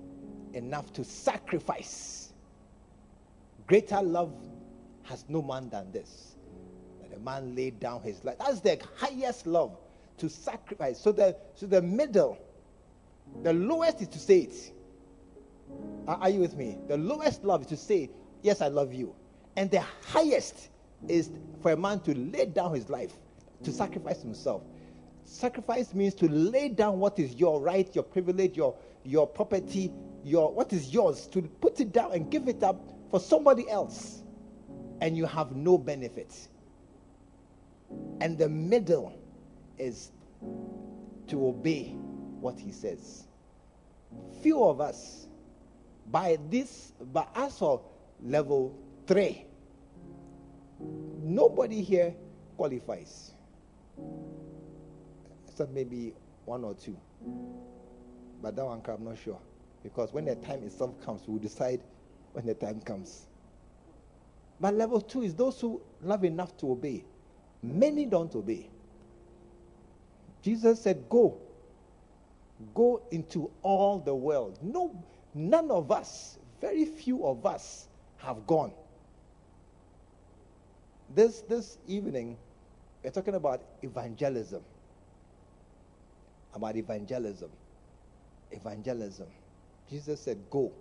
enough 0.54 0.92
to 0.92 1.04
sacrifice. 1.04 2.32
Greater 3.66 4.00
love 4.00 4.32
has 5.02 5.24
no 5.28 5.42
man 5.42 5.68
than 5.70 5.90
this. 5.90 6.35
A 7.16 7.18
man 7.18 7.54
laid 7.54 7.80
down 7.80 8.02
his 8.02 8.22
life. 8.24 8.36
That's 8.38 8.60
the 8.60 8.78
highest 8.96 9.46
love 9.46 9.76
to 10.18 10.28
sacrifice. 10.28 11.00
So 11.00 11.12
the 11.12 11.36
so 11.54 11.66
the 11.66 11.82
middle, 11.82 12.38
the 13.42 13.52
lowest 13.52 14.02
is 14.02 14.08
to 14.08 14.18
say 14.18 14.40
it. 14.40 14.72
Are, 16.06 16.16
are 16.16 16.30
you 16.30 16.40
with 16.40 16.56
me? 16.56 16.78
The 16.88 16.96
lowest 16.96 17.44
love 17.44 17.62
is 17.62 17.66
to 17.68 17.76
say, 17.76 18.10
Yes, 18.42 18.60
I 18.60 18.68
love 18.68 18.92
you. 18.92 19.14
And 19.56 19.70
the 19.70 19.80
highest 19.80 20.68
is 21.08 21.30
for 21.62 21.72
a 21.72 21.76
man 21.76 22.00
to 22.00 22.16
lay 22.16 22.46
down 22.46 22.74
his 22.74 22.88
life, 22.88 23.12
to 23.64 23.72
sacrifice 23.72 24.22
himself. 24.22 24.62
Sacrifice 25.24 25.94
means 25.94 26.14
to 26.14 26.28
lay 26.28 26.68
down 26.68 27.00
what 27.00 27.18
is 27.18 27.34
your 27.34 27.60
right, 27.60 27.92
your 27.94 28.04
privilege, 28.04 28.56
your, 28.56 28.76
your 29.04 29.26
property, 29.26 29.92
your 30.22 30.52
what 30.52 30.72
is 30.72 30.92
yours, 30.92 31.26
to 31.28 31.42
put 31.42 31.80
it 31.80 31.92
down 31.92 32.12
and 32.12 32.30
give 32.30 32.46
it 32.46 32.62
up 32.62 32.80
for 33.10 33.18
somebody 33.18 33.68
else. 33.68 34.22
And 35.00 35.16
you 35.16 35.26
have 35.26 35.56
no 35.56 35.78
benefit. 35.78 36.48
And 38.20 38.38
the 38.38 38.48
middle 38.48 39.12
is 39.78 40.12
to 41.28 41.46
obey 41.46 41.94
what 42.40 42.58
he 42.58 42.72
says. 42.72 43.26
Few 44.42 44.62
of 44.62 44.80
us, 44.80 45.26
by 46.10 46.38
this, 46.48 46.92
by 47.12 47.26
us 47.34 47.60
of 47.60 47.82
level 48.22 48.78
three, 49.06 49.44
nobody 51.22 51.82
here 51.82 52.14
qualifies 52.56 53.32
except 55.56 55.72
maybe 55.72 56.14
one 56.44 56.64
or 56.64 56.74
two. 56.74 56.96
But 58.42 58.56
that 58.56 58.64
one, 58.64 58.82
I'm 58.86 59.04
not 59.04 59.18
sure. 59.18 59.40
Because 59.82 60.12
when 60.12 60.26
the 60.26 60.34
time 60.36 60.62
itself 60.64 61.00
comes, 61.04 61.22
we'll 61.26 61.38
decide 61.38 61.80
when 62.32 62.44
the 62.44 62.54
time 62.54 62.80
comes. 62.80 63.26
But 64.60 64.74
level 64.74 65.00
two 65.00 65.22
is 65.22 65.34
those 65.34 65.60
who 65.60 65.80
love 66.02 66.24
enough 66.24 66.56
to 66.58 66.72
obey. 66.72 67.04
Many 67.74 68.06
don't 68.06 68.34
obey. 68.34 68.68
Jesus 70.42 70.80
said, 70.80 71.08
Go. 71.08 71.38
Go 72.74 73.02
into 73.10 73.50
all 73.62 73.98
the 73.98 74.14
world. 74.14 74.58
No, 74.62 75.04
none 75.34 75.70
of 75.70 75.90
us, 75.90 76.38
very 76.60 76.84
few 76.86 77.26
of 77.26 77.44
us, 77.44 77.88
have 78.18 78.46
gone. 78.46 78.72
This 81.14 81.42
this 81.42 81.78
evening, 81.86 82.38
we're 83.04 83.10
talking 83.10 83.34
about 83.34 83.62
evangelism 83.82 84.62
about 86.56 86.74
evangelism. 86.76 87.50
Evangelism. 88.50 89.28
Jesus 89.88 90.20
said, 90.20 90.38
Go. 90.50 90.72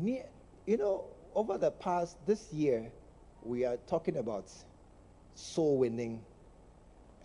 Near, 0.00 0.24
you 0.66 0.78
know, 0.78 1.04
over 1.34 1.58
the 1.58 1.70
past, 1.70 2.16
this 2.26 2.52
year, 2.52 2.90
we 3.42 3.64
are 3.64 3.76
talking 3.86 4.16
about 4.16 4.50
soul 5.34 5.78
winning, 5.78 6.24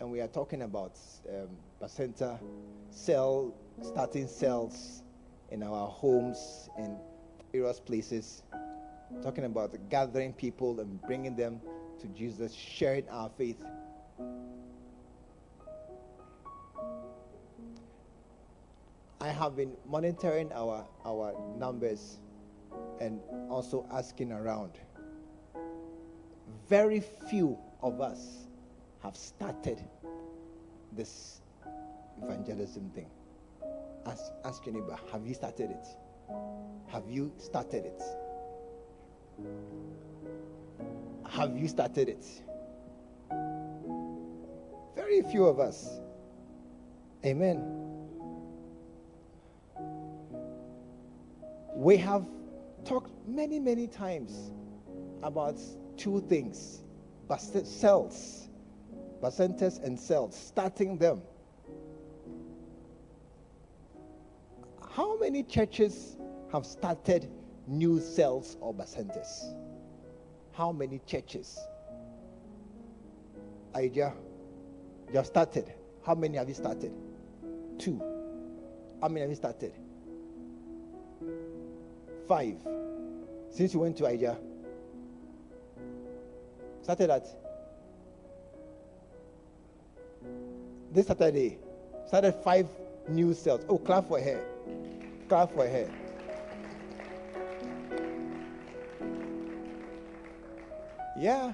and 0.00 0.10
we 0.10 0.20
are 0.20 0.28
talking 0.28 0.62
about 0.62 0.98
um, 1.28 1.48
bacenta 1.80 2.38
cell, 2.90 3.54
starting 3.82 4.26
cells 4.26 5.02
in 5.50 5.62
our 5.62 5.88
homes, 5.88 6.68
in 6.78 6.96
various 7.52 7.80
places, 7.80 8.42
talking 9.22 9.44
about 9.44 9.74
gathering 9.90 10.32
people 10.32 10.80
and 10.80 11.00
bringing 11.02 11.36
them 11.36 11.60
to 12.00 12.06
Jesus, 12.08 12.52
sharing 12.52 13.08
our 13.08 13.30
faith. 13.30 13.62
I 19.20 19.28
have 19.28 19.54
been 19.54 19.76
monitoring 19.86 20.50
our, 20.52 20.84
our 21.04 21.34
numbers 21.56 22.18
and 23.00 23.20
also 23.48 23.86
asking 23.92 24.32
around. 24.32 24.80
Very 26.68 27.00
few 27.28 27.58
of 27.82 28.00
us 28.00 28.46
have 29.02 29.16
started 29.16 29.82
this 30.92 31.40
evangelism 32.22 32.90
thing. 32.94 33.10
Ask, 34.06 34.32
ask 34.44 34.64
your 34.66 34.74
neighbor, 34.74 34.98
have 35.10 35.26
you 35.26 35.34
started 35.34 35.70
it? 35.70 35.86
Have 36.88 37.08
you 37.08 37.32
started 37.38 37.86
it? 37.86 38.02
Have 41.28 41.56
you 41.56 41.68
started 41.68 42.08
it? 42.08 42.26
Very 44.94 45.22
few 45.22 45.46
of 45.46 45.58
us. 45.58 46.00
Amen. 47.24 47.82
We 51.74 51.96
have 51.96 52.26
talked 52.84 53.10
many, 53.26 53.58
many 53.58 53.86
times 53.86 54.50
about 55.22 55.58
two 56.02 56.20
things 56.28 56.82
cells, 57.64 58.48
bacentas 59.22 59.82
and 59.82 59.98
cells, 59.98 60.36
starting 60.36 60.98
them. 60.98 61.22
How 64.90 65.16
many 65.18 65.42
churches 65.44 66.18
have 66.50 66.66
started 66.66 67.30
new 67.66 68.00
cells 68.00 68.58
or 68.60 68.74
bacentas? 68.74 69.54
How 70.52 70.72
many 70.72 71.00
churches? 71.06 71.58
Aija, 73.74 74.12
you 75.08 75.16
have 75.16 75.26
started. 75.26 75.72
How 76.04 76.14
many 76.14 76.36
have 76.36 76.48
you 76.48 76.54
started? 76.54 76.92
Two. 77.78 77.98
How 79.00 79.08
many 79.08 79.20
have 79.20 79.30
you 79.30 79.36
started? 79.36 79.72
Five. 82.28 82.56
Since 83.50 83.72
you 83.72 83.80
went 83.80 83.96
to 83.98 84.02
Aija. 84.02 84.51
At 86.88 86.98
this 90.92 91.06
Saturday. 91.06 91.58
Started 92.06 92.34
five 92.44 92.68
new 93.08 93.32
cells. 93.32 93.64
Oh, 93.68 93.78
clap 93.78 94.08
for 94.08 94.20
her. 94.20 94.44
Clap 95.28 95.52
for 95.52 95.66
her. 95.66 95.90
Yeah. 101.18 101.52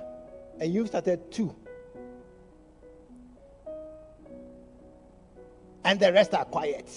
And 0.58 0.72
you 0.72 0.86
started 0.86 1.30
two. 1.30 1.54
And 5.84 6.00
the 6.00 6.12
rest 6.12 6.34
are 6.34 6.44
quiet. 6.44 6.88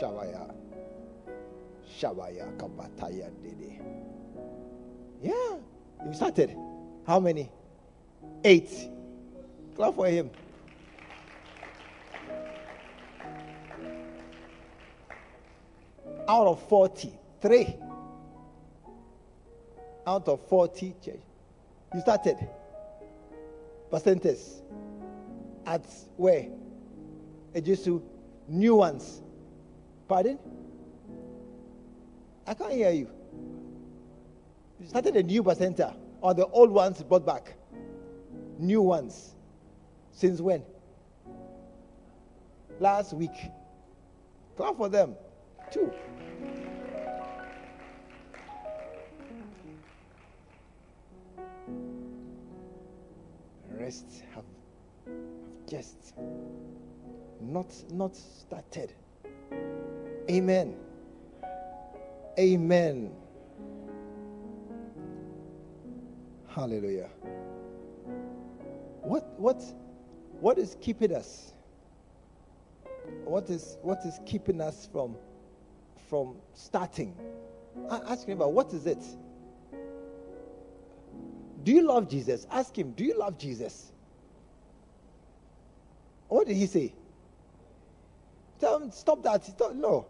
Shavaya. 0.00 0.52
Shavaya 1.98 2.54
Kabataya 2.58 3.30
Dede. 3.42 3.80
Yeah. 5.22 5.56
You 6.06 6.12
started. 6.12 6.56
How 7.06 7.18
many? 7.18 7.50
Eight. 8.44 8.70
Clap 9.74 9.94
for 9.94 10.06
him. 10.06 10.30
Out 16.28 16.46
of 16.46 16.68
40, 16.68 17.12
three. 17.40 17.76
Out 20.06 20.28
of 20.28 20.46
40 20.48 20.94
church. 21.04 21.20
You 21.94 22.00
started. 22.00 22.36
Percentages. 23.90 24.62
At 25.66 25.84
where? 26.16 26.48
Ejisu. 27.54 28.02
New 28.48 28.76
ones. 28.76 29.22
Pardon? 30.08 30.38
I 32.46 32.54
can't 32.54 32.72
hear 32.72 32.90
you. 32.90 33.13
Started 34.86 35.16
a 35.16 35.22
new 35.22 35.44
center, 35.54 35.92
or 36.20 36.34
the 36.34 36.46
old 36.46 36.70
ones 36.70 37.02
brought 37.02 37.24
back? 37.26 37.54
New 38.58 38.82
ones. 38.82 39.34
Since 40.12 40.40
when? 40.40 40.62
Last 42.80 43.12
week. 43.14 43.50
Clap 44.56 44.76
for 44.76 44.88
them. 44.88 45.16
Two. 45.72 45.92
Rest 53.72 54.22
have, 54.34 54.44
have 55.06 55.14
just 55.68 56.14
not 57.40 57.66
not 57.90 58.16
started. 58.16 58.92
Amen. 60.30 60.76
Amen. 62.38 63.12
Hallelujah. 66.54 67.10
What 69.02 69.28
what 69.40 69.60
what 70.40 70.56
is 70.56 70.76
keeping 70.80 71.12
us? 71.12 71.52
What 73.24 73.50
is 73.50 73.76
what 73.82 73.98
is 74.06 74.20
keeping 74.24 74.60
us 74.60 74.88
from 74.92 75.16
from 76.08 76.36
starting? 76.54 77.16
Ask 77.90 78.28
him 78.28 78.38
about 78.38 78.52
what 78.52 78.72
is 78.72 78.86
it? 78.86 79.02
Do 81.64 81.72
you 81.72 81.82
love 81.82 82.08
Jesus? 82.08 82.46
Ask 82.50 82.78
him, 82.78 82.92
do 82.92 83.04
you 83.04 83.18
love 83.18 83.36
Jesus? 83.36 83.90
What 86.28 86.46
did 86.46 86.56
he 86.56 86.66
say? 86.66 86.94
Tell 88.60 88.78
him, 88.78 88.90
stop 88.92 89.22
that. 89.24 89.44
Stop, 89.44 89.74
no. 89.74 90.06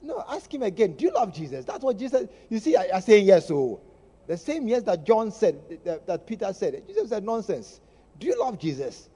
No, 0.00 0.24
ask 0.28 0.52
him 0.52 0.62
again. 0.62 0.94
Do 0.96 1.04
you 1.04 1.12
love 1.12 1.32
Jesus? 1.32 1.64
That's 1.64 1.84
what 1.84 1.98
Jesus. 1.98 2.28
You 2.48 2.58
see, 2.58 2.74
I, 2.74 2.88
I 2.94 3.00
say 3.00 3.20
yes. 3.20 3.48
So 3.48 3.56
oh. 3.56 3.80
The 4.26 4.36
same 4.36 4.68
yes 4.68 4.82
that 4.84 5.04
John 5.04 5.30
said, 5.30 5.80
that, 5.84 6.06
that 6.06 6.26
Peter 6.26 6.52
said. 6.52 6.82
Jesus 6.86 7.08
said 7.08 7.24
nonsense. 7.24 7.80
Do 8.18 8.26
you 8.26 8.38
love 8.38 8.58
Jesus? 8.58 9.08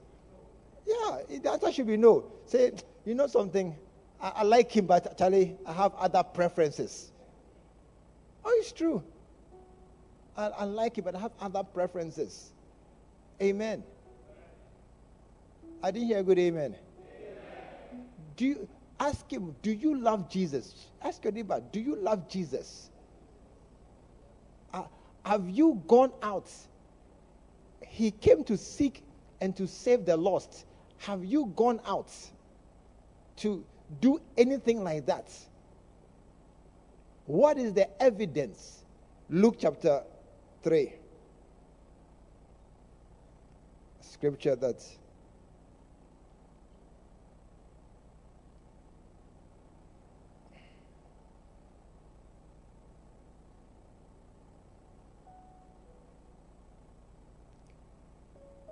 Yeah, 0.85 1.19
the 1.39 1.51
answer 1.51 1.71
should 1.71 1.87
be 1.87 1.97
no. 1.97 2.31
Say, 2.45 2.71
you 3.05 3.15
know 3.15 3.27
something? 3.27 3.75
I, 4.21 4.29
I 4.37 4.43
like 4.43 4.71
him, 4.71 4.85
but 4.85 5.05
actually, 5.07 5.57
I 5.65 5.73
have 5.73 5.93
other 5.95 6.23
preferences. 6.23 7.11
Oh, 8.43 8.55
it's 8.59 8.71
true. 8.71 9.03
I, 10.35 10.47
I 10.47 10.63
like 10.65 10.97
him, 10.97 11.03
but 11.03 11.15
I 11.15 11.19
have 11.19 11.31
other 11.41 11.63
preferences. 11.63 12.51
Amen. 13.41 13.83
I 15.83 15.91
didn't 15.91 16.07
hear 16.07 16.19
a 16.19 16.23
good 16.23 16.39
amen. 16.39 16.75
amen. 16.75 18.05
Do 18.35 18.45
you 18.45 18.69
ask 18.99 19.31
him, 19.31 19.55
do 19.61 19.71
you 19.71 19.99
love 19.99 20.29
Jesus? 20.29 20.87
Ask 21.01 21.23
your 21.23 21.33
neighbor, 21.33 21.61
do 21.71 21.79
you 21.79 21.95
love 21.95 22.27
Jesus? 22.29 22.89
Have 25.27 25.49
you 25.49 25.83
gone 25.89 26.13
out? 26.23 26.49
He 27.85 28.11
came 28.11 28.45
to 28.45 28.55
seek 28.55 29.03
and 29.41 29.53
to 29.57 29.67
save 29.67 30.05
the 30.05 30.15
lost. 30.15 30.65
Have 30.99 31.25
you 31.25 31.51
gone 31.57 31.81
out 31.85 32.09
to 33.37 33.61
do 33.99 34.21
anything 34.37 34.85
like 34.85 35.05
that? 35.07 35.29
What 37.25 37.57
is 37.57 37.73
the 37.73 37.89
evidence? 38.01 38.85
Luke 39.29 39.57
chapter 39.59 40.01
3. 40.63 40.93
Scripture 43.99 44.55
that 44.55 44.81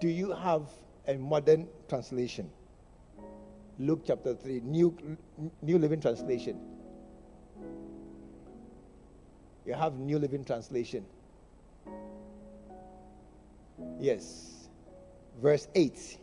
Do 0.06 0.12
you 0.12 0.34
have 0.34 0.70
a 1.08 1.18
modern 1.18 1.68
translation? 1.90 2.52
Luke 3.80 4.04
chapter 4.06 4.36
3, 4.36 4.60
New, 4.60 4.96
New 5.64 5.80
Living 5.80 6.00
Translation. 6.00 6.60
You 9.66 9.74
have 9.74 9.98
New 9.98 10.20
Living 10.20 10.46
Translation. 10.46 11.08
Yes. 14.00 14.70
Verse 15.42 15.68
8. 15.74 16.20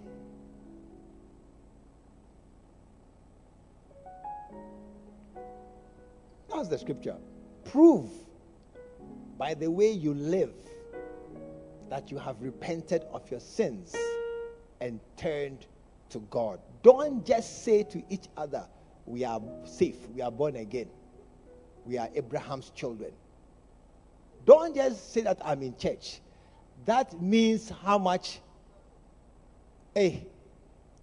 That's 6.55 6.69
the 6.69 6.79
scripture. 6.79 7.17
Prove 7.65 8.09
by 9.37 9.55
the 9.55 9.69
way 9.69 9.91
you 9.91 10.15
live 10.15 10.55
that 11.93 12.11
you 12.11 12.17
have 12.17 12.41
repented 12.41 13.05
of 13.13 13.31
your 13.31 13.39
sins 13.39 13.95
and 14.81 14.99
turned 15.19 15.67
to 16.09 16.21
God. 16.31 16.59
Don't 16.83 17.23
just 17.23 17.65
say 17.65 17.83
to 17.83 18.03
each 18.09 18.29
other, 18.35 18.67
We 19.05 19.25
are 19.25 19.43
safe, 19.65 19.97
we 20.15 20.23
are 20.23 20.31
born 20.31 20.57
again, 20.57 20.89
we 21.85 21.99
are 21.99 22.09
Abraham's 22.15 22.71
children. 22.71 23.13
Don't 24.47 24.75
just 24.75 25.13
say 25.13 25.21
that 25.21 25.43
I'm 25.45 25.63
in 25.63 25.77
church. 25.77 26.23
That 26.87 27.21
means 27.21 27.71
how 27.85 27.99
much? 27.99 28.41
Hey, 29.95 30.27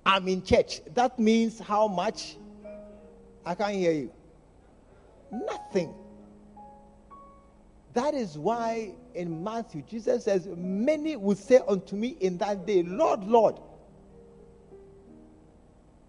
I'm 0.04 0.28
in 0.28 0.42
church. 0.42 0.82
That 0.96 1.20
means 1.20 1.60
how 1.60 1.88
much? 1.88 2.36
I 3.46 3.54
can't 3.54 3.76
hear 3.76 3.92
you. 3.92 4.12
Nothing. 5.32 5.94
That 8.00 8.14
is 8.14 8.38
why 8.38 8.94
in 9.14 9.44
Matthew, 9.44 9.82
Jesus 9.82 10.24
says, 10.24 10.48
Many 10.56 11.18
will 11.18 11.36
say 11.36 11.60
unto 11.68 11.98
me 11.98 12.16
in 12.22 12.38
that 12.38 12.66
day, 12.66 12.82
Lord, 12.82 13.26
Lord. 13.26 13.60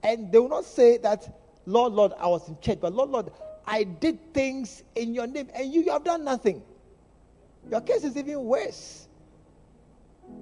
And 0.05 0.31
they 0.31 0.39
will 0.39 0.51
not 0.51 0.67
say 0.67 0.99
that, 0.99 1.29
Lord, 1.67 1.93
Lord, 1.93 2.13
I 2.21 2.29
was 2.29 2.49
in 2.49 2.57
church, 2.61 2.79
but 2.81 2.93
Lord, 2.93 3.11
Lord, 3.11 3.33
I 3.67 3.83
did 3.83 4.33
things 4.33 4.85
in 4.95 5.15
your 5.15 5.27
name, 5.27 5.49
and 5.53 5.75
you, 5.75 5.83
you 5.83 5.91
have 5.91 6.05
done 6.05 6.23
nothing. 6.23 6.63
Your 7.69 7.81
case 7.81 8.05
is 8.05 8.17
even 8.17 8.45
worse. 8.45 9.09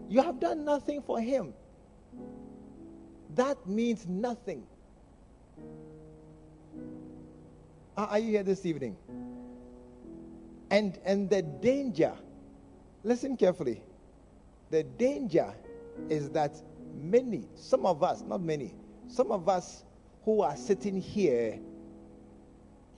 You 0.06 0.20
have 0.20 0.40
done 0.40 0.66
nothing 0.66 1.00
for 1.00 1.18
him. 1.18 1.54
That 3.36 3.66
means 3.66 4.06
nothing. 4.06 4.66
Are 7.96 8.18
you 8.18 8.32
here 8.32 8.42
this 8.42 8.66
evening? 8.66 8.98
And, 10.70 10.98
and 11.04 11.30
the 11.30 11.42
danger, 11.42 12.12
listen 13.02 13.36
carefully. 13.36 13.82
The 14.70 14.82
danger 14.82 15.54
is 16.08 16.30
that 16.30 16.60
many, 16.94 17.48
some 17.54 17.86
of 17.86 18.02
us, 18.02 18.22
not 18.22 18.42
many, 18.42 18.74
some 19.08 19.32
of 19.32 19.48
us 19.48 19.84
who 20.24 20.42
are 20.42 20.56
sitting 20.56 21.00
here, 21.00 21.58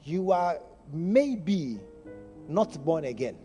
you 0.05 0.33
are 0.33 0.59
maybe 0.93 1.79
not 2.49 2.85
born 2.85 3.05
again, 3.05 3.37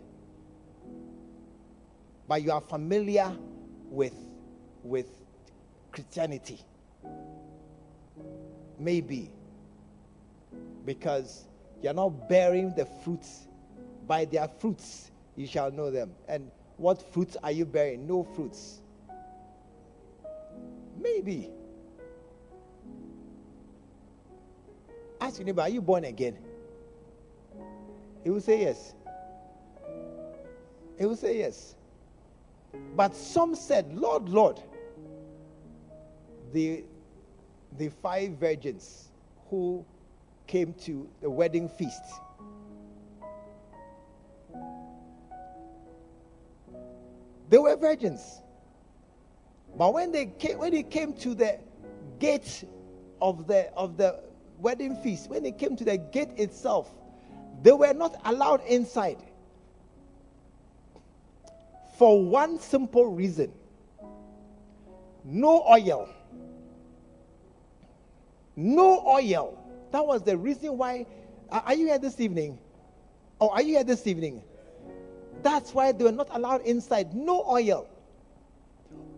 but 2.26 2.42
you 2.42 2.50
are 2.50 2.60
familiar 2.60 3.32
with, 3.90 4.14
with 4.82 5.06
Christianity. 5.92 6.58
Maybe 8.78 9.30
because 10.84 11.44
you're 11.82 11.94
not 11.94 12.28
bearing 12.28 12.74
the 12.74 12.86
fruits 12.86 13.46
by 14.06 14.24
their 14.24 14.48
fruits 14.48 15.10
you 15.36 15.46
shall 15.46 15.70
know 15.70 15.90
them. 15.90 16.12
And 16.28 16.50
what 16.76 17.02
fruits 17.12 17.36
are 17.42 17.50
you 17.50 17.64
bearing? 17.64 18.06
No 18.06 18.22
fruits. 18.22 18.80
Maybe. 21.00 21.50
Ask 25.20 25.38
your 25.38 25.46
neighbor, 25.46 25.62
are 25.62 25.68
you 25.68 25.82
born 25.82 26.04
again? 26.04 26.36
He 28.22 28.30
will 28.30 28.40
say 28.40 28.62
yes. 28.62 28.94
He 30.98 31.06
will 31.06 31.16
say 31.16 31.38
yes. 31.38 31.74
But 32.94 33.14
some 33.14 33.54
said, 33.54 33.94
Lord, 33.94 34.28
Lord, 34.28 34.60
the, 36.52 36.84
the 37.78 37.88
five 37.88 38.32
virgins 38.32 39.08
who 39.48 39.84
came 40.46 40.72
to 40.84 41.08
the 41.20 41.30
wedding 41.30 41.68
feast. 41.68 42.02
They 47.48 47.58
were 47.58 47.76
virgins. 47.76 48.40
But 49.76 49.92
when 49.94 50.10
they 50.10 50.26
came, 50.26 50.58
when 50.58 50.74
it 50.74 50.90
came 50.90 51.12
to 51.14 51.34
the 51.34 51.58
gate 52.18 52.64
of 53.20 53.46
the 53.46 53.72
of 53.74 53.96
the 53.96 54.20
wedding 54.58 54.96
feast, 54.96 55.28
when 55.28 55.44
it 55.44 55.58
came 55.58 55.76
to 55.76 55.84
the 55.84 55.98
gate 55.98 56.30
itself, 56.36 56.90
they 57.62 57.72
were 57.72 57.92
not 57.92 58.20
allowed 58.24 58.62
inside. 58.66 59.18
For 61.98 62.22
one 62.22 62.58
simple 62.58 63.06
reason. 63.06 63.52
No 65.24 65.64
oil. 65.68 66.08
No 68.54 69.06
oil. 69.06 69.58
That 69.92 70.06
was 70.06 70.22
the 70.22 70.36
reason 70.36 70.76
why. 70.78 71.06
Are 71.50 71.74
you 71.74 71.86
here 71.86 71.98
this 71.98 72.18
evening? 72.20 72.58
Or 73.38 73.52
are 73.52 73.62
you 73.62 73.74
here 73.74 73.84
this 73.84 74.06
evening? 74.06 74.42
Oh, 74.42 74.55
That's 75.46 75.72
why 75.72 75.92
they 75.92 76.02
were 76.02 76.10
not 76.10 76.26
allowed 76.32 76.62
inside. 76.62 77.14
No 77.14 77.44
oil. 77.48 77.86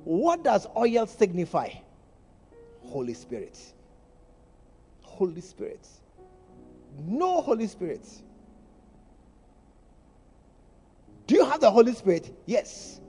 What 0.04 0.44
does 0.44 0.66
oil 0.76 1.06
signify? 1.06 1.70
Holy 2.84 3.14
Spirit. 3.14 3.58
Holy 5.00 5.40
Spirit. 5.40 5.88
No 6.98 7.40
Holy 7.40 7.66
Spirit. 7.66 8.06
Do 11.26 11.34
you 11.34 11.46
have 11.46 11.62
the 11.62 11.70
Holy 11.70 11.94
Spirit? 11.94 12.30
Yes. 12.44 13.00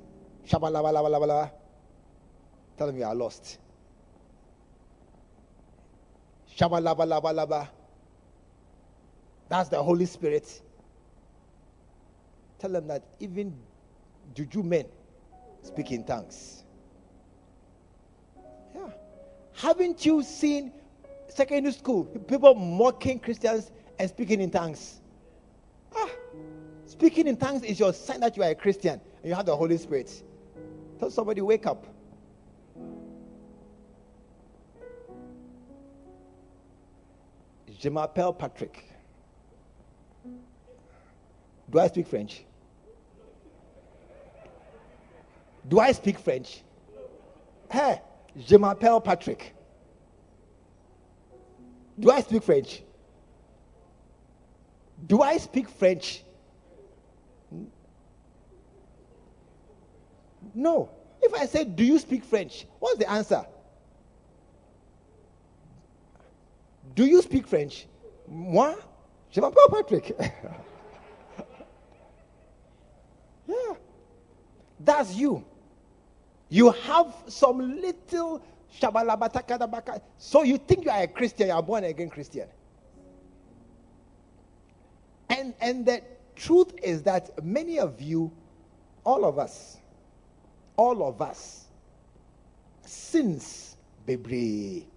Shabalabalabalabala. 0.48 1.52
Tell 2.78 2.88
them 2.88 2.98
you 2.98 3.04
are 3.04 3.16
lost. 3.16 3.58
That's 9.50 9.68
the 9.68 9.84
Holy 9.84 10.06
Spirit. 10.06 10.62
Tell 12.60 12.70
them 12.70 12.88
that 12.88 13.04
even 13.20 13.56
juju 14.36 14.64
men 14.64 14.86
speak 15.64 15.92
in 15.92 16.04
tongues. 16.04 16.64
Yeah. 18.76 18.90
Haven't 19.56 20.06
you 20.06 20.22
seen 20.24 20.74
secondary 21.30 21.74
school 21.74 22.04
people 22.04 22.54
mocking 22.56 23.20
Christians 23.20 23.72
and 23.98 24.10
speaking 24.10 24.42
in 24.42 24.52
tongues? 24.52 25.00
Ah, 25.96 26.10
speaking 26.86 27.28
in 27.28 27.38
tongues 27.38 27.64
is 27.64 27.80
your 27.80 27.94
sign 27.94 28.20
that 28.20 28.36
you 28.36 28.44
are 28.44 28.52
a 28.52 28.56
Christian 28.56 29.00
and 29.22 29.30
you 29.30 29.34
have 29.34 29.46
the 29.46 29.56
Holy 29.56 29.78
Spirit. 29.78 30.24
Tell 31.00 31.10
somebody, 31.10 31.40
wake 31.42 31.66
up. 31.66 31.88
Je 37.80 37.90
m'appelle 37.90 38.34
Patrick. 38.34 38.84
Do 41.70 41.80
I 41.80 41.88
speak 41.88 42.08
French? 42.08 42.44
Do 45.70 45.80
I 45.80 45.92
speak 45.94 46.20
French? 46.20 46.64
Hey, 47.72 48.02
je 48.36 48.58
m'appelle 48.58 49.02
Patrick. 49.04 49.54
Do 52.00 52.10
I 52.10 52.22
speak 52.22 52.44
French? 52.44 52.82
Do 55.06 55.22
I 55.22 55.38
speak 55.38 55.70
French? 55.70 56.24
No. 60.56 60.90
If 61.22 61.34
I 61.34 61.46
say, 61.46 61.66
Do 61.66 61.84
you 61.84 62.00
speak 62.00 62.24
French? 62.24 62.66
What's 62.80 62.98
the 62.98 63.10
answer? 63.10 63.46
Do 66.96 67.06
you 67.06 67.22
speak 67.22 67.48
French? 67.48 67.86
Moi, 68.28 68.74
je 69.30 69.40
m'appelle 69.40 69.70
Patrick. 69.70 70.16
yeah. 73.48 73.74
That's 74.80 75.14
you. 75.16 75.46
You 76.50 76.72
have 76.72 77.14
some 77.28 77.80
little 77.80 78.42
shabalabatakadabaka. 78.80 80.02
So 80.18 80.44
you 80.44 80.58
think 80.58 80.86
you 80.86 80.92
are 80.92 81.04
a 81.04 81.08
Christian, 81.08 81.48
you 81.48 81.54
are 81.54 81.64
born 81.64 81.84
again 81.84 82.10
Christian. 82.10 82.48
And 85.30 85.54
and 85.62 85.86
the 85.86 86.02
truth 86.36 86.74
is 86.82 87.04
that 87.04 87.44
many 87.44 87.80
of 87.80 88.02
you, 88.02 88.32
all 89.04 89.26
of 89.26 89.38
us, 89.38 89.78
all 90.76 91.08
of 91.08 91.22
us, 91.22 91.66
sins, 92.84 93.78
baby, 94.06 94.88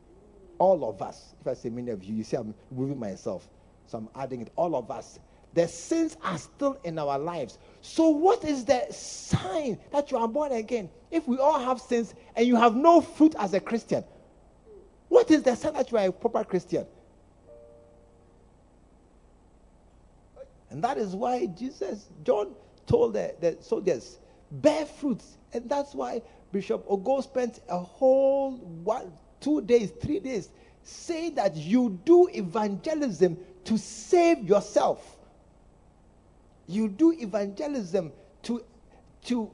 all 0.59 0.89
of 0.89 1.03
us. 1.03 1.35
If 1.41 1.47
I 1.47 1.55
say 1.55 1.69
many 1.69 1.91
of 1.91 2.03
you, 2.03 2.15
you 2.15 2.25
see 2.25 2.37
I'm 2.37 2.55
moving 2.71 2.99
myself, 2.99 3.47
so 3.87 3.99
I'm 3.99 4.09
adding 4.15 4.41
it. 4.41 4.53
All 4.57 4.75
of 4.75 4.91
us 4.91 5.19
the 5.55 5.69
sins 5.69 6.17
are 6.23 6.39
still 6.39 6.79
in 6.85 6.99
our 6.99 7.19
lives. 7.19 7.59
So, 7.81 8.09
what 8.09 8.45
is 8.45 8.65
the 8.65 8.87
sign 8.91 9.79
that 9.91 10.11
you 10.11 10.17
are 10.17 10.29
born 10.29 10.53
again? 10.53 10.89
If 11.11 11.29
we 11.29 11.39
all 11.39 11.59
have 11.59 11.81
sins 11.81 12.15
and 12.37 12.47
you 12.47 12.57
have 12.57 12.75
no 12.75 13.01
fruit 13.01 13.35
as 13.39 13.55
a 13.55 13.61
Christian, 13.61 14.05
what 15.09 15.31
is 15.31 15.43
the 15.43 15.55
sign 15.55 15.75
that 15.75 15.91
you 15.91 15.99
are 15.99 16.07
a 16.07 16.13
proper 16.13 16.45
Christian? 16.45 16.87
And 20.71 20.83
that 20.83 20.97
is 20.97 21.15
why 21.15 21.47
Jesus, 21.47 22.09
John 22.25 22.55
told 22.87 23.13
the, 23.13 23.35
the 23.41 23.59
soldiers, 23.61 24.19
bear 24.51 24.87
fruits. 24.87 25.37
And 25.53 25.69
that's 25.69 25.95
why 25.95 26.23
Bishop 26.51 26.89
Ogo 26.89 27.23
spent 27.23 27.61
a 27.69 27.79
whole 27.79 28.53
one, 28.53 29.13
two 29.41 29.61
days, 29.61 29.93
three 30.01 30.19
days 30.19 30.49
saying 30.83 31.35
that 31.35 31.57
you 31.57 32.01
do 32.07 32.29
evangelism 32.33 33.37
to 33.65 33.77
save 33.77 34.45
yourself 34.45 35.19
you 36.67 36.89
do 36.89 37.13
evangelism 37.13 38.13
to 38.43 38.65
to 39.25 39.51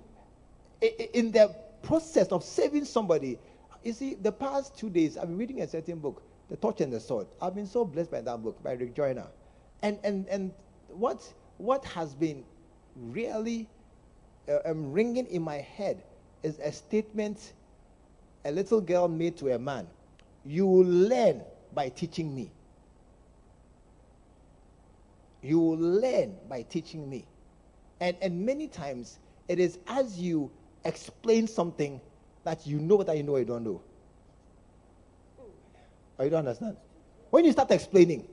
in 0.81 1.33
the 1.33 1.55
process 1.83 2.29
of 2.29 2.45
saving 2.45 2.85
somebody. 2.85 3.39
You 3.85 3.93
see 3.93 4.15
the 4.15 4.33
past 4.33 4.77
two 4.77 4.91
days 4.91 5.17
i've 5.17 5.29
been 5.29 5.39
reading 5.39 5.61
a 5.63 5.69
certain 5.69 5.99
book 5.99 6.23
the 6.49 6.57
torch 6.57 6.81
and 6.81 6.93
the 6.93 7.01
sword. 7.01 7.27
I've 7.41 7.55
been 7.55 7.67
so 7.67 7.85
blessed 7.85 8.11
by 8.11 8.21
that 8.23 8.43
book 8.43 8.63
by 8.63 8.73
rick 8.73 8.95
joyner. 8.95 9.27
And 9.83 9.99
and 10.03 10.27
and 10.29 10.53
what 10.89 11.33
what 11.59 11.85
has 11.85 12.15
been 12.15 12.45
really 12.97 13.69
uh, 14.49 14.59
um, 14.65 14.93
ringing 14.93 15.27
in 15.27 15.43
my 15.43 15.57
head 15.57 16.03
is 16.43 16.59
a 16.59 16.73
statement 16.73 17.53
a 18.45 18.51
little 18.51 18.81
girl 18.81 19.09
made 19.09 19.37
to 19.39 19.55
a 19.55 19.59
man. 19.59 19.87
You 20.45 20.67
will 20.67 20.87
learn 20.87 21.43
by 21.75 21.91
teaching 21.91 22.35
me 22.35 22.51
you 25.43 25.59
will 25.59 25.79
learn 25.79 26.35
by 26.49 26.63
teaching 26.63 27.09
me. 27.09 27.27
And, 28.01 28.17
and 28.21 28.45
many 28.45 28.69
times, 28.69 29.19
it 29.49 29.59
is 29.59 29.79
as 29.87 30.19
you 30.19 30.51
explain 30.85 31.47
something 31.47 32.01
that 32.45 32.67
you 32.67 32.79
know 32.79 33.03
that 33.03 33.17
you 33.17 33.23
know 33.23 33.37
you 33.37 33.45
don't 33.45 33.65
know. 33.65 33.83
Or 35.39 35.45
oh, 36.21 36.25
you 36.25 36.31
don't 36.31 36.41
understand? 36.41 36.77
When 37.31 37.45
you 37.45 37.53
start 37.53 37.71
explaining, 37.71 38.27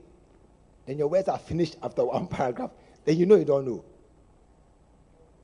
then 0.86 0.98
your 0.98 1.08
words 1.08 1.28
are 1.28 1.38
finished 1.38 1.76
after 1.84 2.06
one 2.06 2.28
paragraph. 2.28 2.72
Then 3.04 3.18
you 3.18 3.26
know 3.26 3.36
you 3.36 3.46
don't 3.46 3.66
know. 3.66 3.84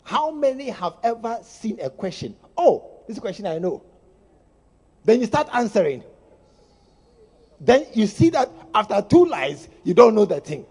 How 0.04 0.32
many 0.32 0.70
have 0.70 0.94
ever 1.04 1.40
seen 1.44 1.80
a 1.80 1.90
question? 1.90 2.36
Oh, 2.58 3.02
this 3.08 3.20
question 3.20 3.46
I 3.46 3.60
know. 3.60 3.84
Then 5.04 5.20
you 5.20 5.26
start 5.26 5.48
answering. 5.54 6.04
Then 7.60 7.86
you 7.94 8.08
see 8.08 8.30
that 8.32 8.50
after 8.74 9.02
two 9.02 9.26
lines, 9.26 9.68
you 9.84 9.94
don't 9.94 10.16
know 10.16 10.26
the 10.26 10.40
thing. 10.40 10.66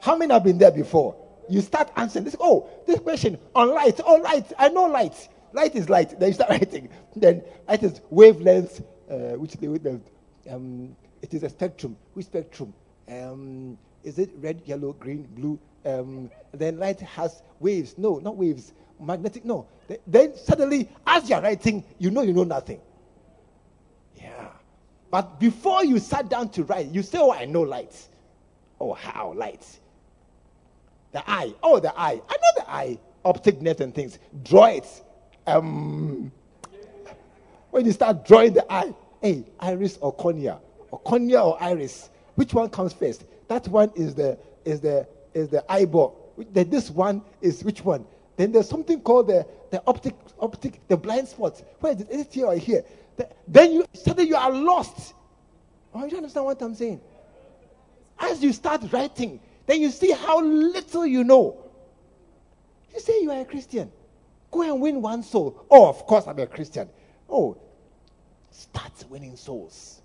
How 0.00 0.16
many 0.16 0.32
have 0.32 0.44
been 0.44 0.58
there 0.58 0.70
before? 0.70 1.16
You 1.48 1.60
start 1.60 1.90
answering 1.96 2.24
this. 2.24 2.36
Oh, 2.40 2.68
this 2.86 3.00
question 3.00 3.38
on 3.54 3.70
light. 3.74 4.00
Oh, 4.04 4.16
light. 4.16 4.52
I 4.58 4.68
know 4.68 4.84
light. 4.84 5.28
Light 5.52 5.74
is 5.74 5.88
light. 5.88 6.18
Then 6.18 6.28
you 6.28 6.34
start 6.34 6.50
writing. 6.50 6.88
Then 7.16 7.42
light 7.68 7.82
is 7.82 8.00
wavelength, 8.10 8.82
uh, 9.10 9.36
which 9.36 9.52
the 9.54 9.68
wavelength. 9.68 10.08
Um, 10.48 10.96
it 11.22 11.34
is 11.34 11.42
a 11.42 11.48
spectrum. 11.48 11.96
Which 12.14 12.26
spectrum? 12.26 12.72
Um, 13.08 13.76
is 14.04 14.18
it 14.18 14.30
red, 14.36 14.62
yellow, 14.64 14.92
green, 14.94 15.28
blue? 15.34 15.58
Um, 15.84 16.30
then 16.52 16.78
light 16.78 17.00
has 17.00 17.42
waves. 17.58 17.96
No, 17.98 18.18
not 18.18 18.36
waves. 18.36 18.72
Magnetic. 19.00 19.44
No. 19.44 19.66
Then 20.06 20.36
suddenly, 20.36 20.88
as 21.06 21.28
you're 21.28 21.40
writing, 21.40 21.84
you 21.98 22.10
know 22.10 22.22
you 22.22 22.32
know 22.32 22.44
nothing. 22.44 22.80
Yeah. 24.14 24.48
But 25.10 25.40
before 25.40 25.84
you 25.84 25.98
sat 25.98 26.28
down 26.28 26.50
to 26.50 26.64
write, 26.64 26.86
you 26.88 27.02
say, 27.02 27.18
"Oh, 27.18 27.32
I 27.32 27.44
know 27.46 27.62
light." 27.62 28.08
Oh, 28.80 28.94
how 28.94 29.32
light? 29.34 29.79
The 31.12 31.28
eye. 31.28 31.54
Oh, 31.62 31.80
the 31.80 31.98
eye. 31.98 32.20
I 32.28 32.34
know 32.34 32.52
the 32.56 32.70
eye. 32.70 32.98
Optic 33.24 33.60
nerve 33.60 33.80
and 33.80 33.94
things. 33.94 34.18
Draw 34.42 34.66
it. 34.66 35.04
Um, 35.46 36.30
when 37.70 37.86
you 37.86 37.92
start 37.92 38.26
drawing 38.26 38.52
the 38.52 38.70
eye, 38.72 38.94
hey, 39.20 39.44
iris 39.58 39.98
or 40.00 40.12
cornea, 40.12 40.58
or 40.90 40.98
cornea 41.00 41.40
or 41.42 41.62
iris, 41.62 42.10
which 42.34 42.54
one 42.54 42.68
comes 42.68 42.92
first? 42.92 43.24
That 43.48 43.66
one 43.68 43.90
is 43.94 44.14
the 44.14 44.38
is 44.64 44.80
the 44.80 45.06
is 45.34 45.48
the 45.48 45.64
eyeball. 45.70 46.32
This 46.52 46.90
one 46.90 47.22
is 47.40 47.62
which 47.64 47.84
one? 47.84 48.06
Then 48.36 48.52
there's 48.52 48.68
something 48.68 49.00
called 49.02 49.28
the, 49.28 49.46
the 49.70 49.82
optic, 49.86 50.14
optic, 50.38 50.80
the 50.88 50.96
blind 50.96 51.28
spot. 51.28 51.62
Where 51.80 51.92
is 51.92 52.00
it? 52.00 52.10
Is 52.10 52.20
it 52.22 52.32
here 52.32 52.46
or 52.46 52.56
here? 52.56 52.82
The, 53.16 53.28
then 53.46 53.72
you 53.72 53.84
suddenly 53.92 54.28
you 54.30 54.36
are 54.36 54.50
lost. 54.50 55.14
Oh, 55.92 56.06
you 56.06 56.16
understand 56.16 56.46
what 56.46 56.62
I'm 56.62 56.74
saying? 56.74 57.00
As 58.18 58.42
you 58.42 58.52
start 58.52 58.82
writing, 58.92 59.40
then 59.66 59.80
you 59.80 59.90
see 59.90 60.12
how 60.12 60.40
little 60.40 61.06
you 61.06 61.24
know. 61.24 61.56
You 62.92 63.00
say 63.00 63.22
you 63.22 63.30
are 63.30 63.40
a 63.40 63.44
Christian. 63.44 63.90
Go 64.50 64.62
and 64.62 64.80
win 64.80 65.00
one 65.00 65.22
soul. 65.22 65.64
Oh, 65.70 65.88
of 65.88 66.04
course 66.06 66.26
I'm 66.26 66.38
a 66.38 66.46
Christian. 66.46 66.88
Oh, 67.28 67.56
start 68.50 68.92
winning 69.08 69.36
souls. 69.36 70.02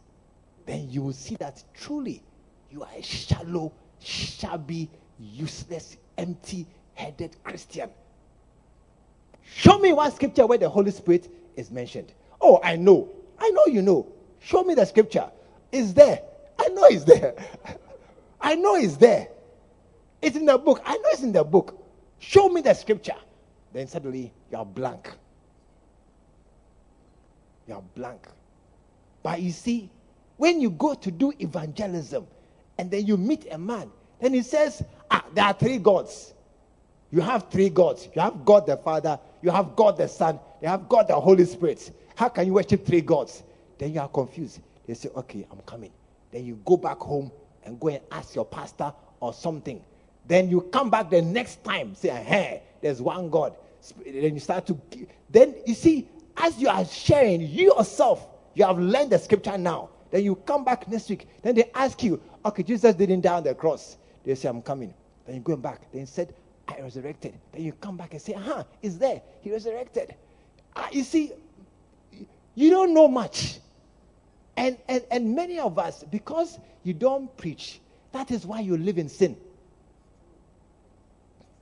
Then 0.66 0.90
you 0.90 1.02
will 1.02 1.14
see 1.14 1.36
that 1.38 1.64
truly 1.74 2.22
you 2.70 2.84
are 2.84 2.90
a 2.96 3.02
shallow, 3.02 3.72
shabby, 4.00 4.90
useless, 5.20 5.98
empty 6.18 6.68
headed 6.94 7.36
Christian. 7.44 7.90
Show 9.44 9.78
me 9.80 9.94
one 9.94 10.12
scripture 10.12 10.46
where 10.46 10.58
the 10.58 10.70
Holy 10.70 10.92
Spirit 10.92 11.30
is 11.56 11.72
mentioned. 11.72 12.14
Oh, 12.42 12.60
I 12.64 12.76
know. 12.76 13.10
I 13.40 13.50
know 13.50 13.66
you 13.68 13.82
know. 13.82 14.08
Show 14.40 14.64
me 14.64 14.76
the 14.76 14.86
scripture. 14.86 15.30
It's 15.72 15.94
there. 15.94 16.22
I 16.60 16.68
know 16.70 16.86
it's 16.86 17.04
there. 17.04 17.36
I 18.42 18.56
know 18.56 18.76
it's 18.76 18.98
there. 18.98 19.28
It's 20.26 20.36
in 20.36 20.48
the 20.48 20.58
book. 20.58 20.82
I 20.84 20.96
know 20.96 21.10
it's 21.12 21.22
in 21.22 21.32
the 21.32 21.44
book. 21.44 21.80
Show 22.18 22.50
me 22.50 22.62
the 22.62 22.74
scripture. 22.74 23.14
Then 23.72 23.88
suddenly 23.88 24.34
you're 24.52 24.66
blank. 24.66 25.12
You're 27.68 27.84
blank. 27.94 28.28
But 29.22 29.40
you 29.40 29.52
see, 29.52 29.92
when 30.38 30.60
you 30.60 30.72
go 30.72 30.96
to 30.96 31.12
do 31.12 31.32
evangelism 31.38 32.26
and 32.80 32.90
then 32.90 33.06
you 33.06 33.18
meet 33.18 33.46
a 33.52 33.60
man, 33.60 33.92
then 34.20 34.34
he 34.34 34.42
says, 34.42 34.84
Ah, 35.12 35.24
there 35.36 35.46
are 35.46 35.54
three 35.54 35.78
gods. 35.78 36.34
You 37.12 37.22
have 37.22 37.52
three 37.52 37.70
gods. 37.70 38.10
You 38.16 38.24
have 38.24 38.44
God 38.46 38.66
the 38.66 38.78
Father, 38.78 39.20
you 39.44 39.52
have 39.52 39.76
God 39.76 39.96
the 39.96 40.08
Son, 40.08 40.40
you 40.60 40.68
have 40.68 40.90
God 40.90 41.08
the 41.08 41.20
Holy 41.20 41.46
Spirit. 41.46 41.92
How 42.16 42.30
can 42.30 42.48
you 42.48 42.54
worship 42.54 42.84
three 42.84 43.02
gods? 43.02 43.44
Then 43.78 43.94
you 43.94 44.00
are 44.00 44.10
confused. 44.10 44.60
They 44.88 44.96
say, 44.96 45.10
Okay, 45.16 45.46
I'm 45.52 45.60
coming. 45.68 45.92
Then 46.32 46.48
you 46.48 46.60
go 46.66 46.78
back 46.78 46.98
home 46.98 47.32
and 47.64 47.80
go 47.80 47.90
and 47.90 48.02
ask 48.12 48.34
your 48.34 48.46
pastor 48.46 48.92
or 49.20 49.32
something. 49.32 49.84
Then 50.28 50.50
you 50.50 50.62
come 50.62 50.90
back 50.90 51.10
the 51.10 51.22
next 51.22 51.64
time, 51.64 51.96
say, 51.96 52.10
Hey, 52.10 52.64
there's 52.82 53.02
one 53.02 53.30
God. 53.30 53.56
Then 54.06 54.34
you 54.34 54.40
start 54.40 54.66
to. 54.68 54.80
Then 55.30 55.56
you 55.66 55.74
see, 55.74 56.08
as 56.38 56.58
you 56.60 56.70
are 56.70 56.86
sharing, 56.86 57.42
you 57.42 57.74
yourself, 57.76 58.28
you 58.56 58.66
have 58.66 58.80
learned 58.80 59.12
the 59.12 59.20
scripture 59.20 59.58
now. 59.58 59.90
Then 60.12 60.24
you 60.24 60.36
come 60.36 60.64
back 60.64 60.88
next 60.88 61.10
week. 61.10 61.28
Then 61.42 61.56
they 61.56 61.70
ask 61.74 62.02
you, 62.04 62.22
Okay, 62.46 62.62
Jesus 62.62 62.94
didn't 62.96 63.22
die 63.22 63.34
on 63.34 63.44
the 63.44 63.56
cross. 63.56 63.98
They 64.24 64.36
say, 64.36 64.48
I'm 64.48 64.62
coming. 64.62 64.94
Then 65.26 65.36
you 65.36 65.42
go 65.42 65.56
back. 65.56 65.92
Then 65.92 66.02
he 66.02 66.06
said, 66.06 66.34
I 66.68 66.80
resurrected. 66.80 67.34
Then 67.52 67.64
you 67.64 67.74
come 67.74 67.98
back 67.98 68.14
and 68.14 68.22
say, 68.22 68.34
huh, 68.34 68.64
it's 68.82 68.98
there. 68.98 69.22
He 69.42 69.52
resurrected. 69.52 70.16
Uh, 70.76 70.88
you 70.92 71.04
see, 71.04 71.32
you 72.54 72.70
don't 72.70 72.94
know 72.94 73.08
much. 73.08 73.60
And, 74.58 74.78
and, 74.88 75.04
and 75.12 75.36
many 75.36 75.60
of 75.60 75.78
us, 75.80 76.04
because 76.04 76.60
you 76.84 76.94
don't 76.94 77.36
preach, 77.38 77.82
that 78.12 78.32
is 78.32 78.46
why 78.46 78.62
you 78.62 78.78
live 78.78 78.98
in 78.98 79.10
sin. 79.10 79.36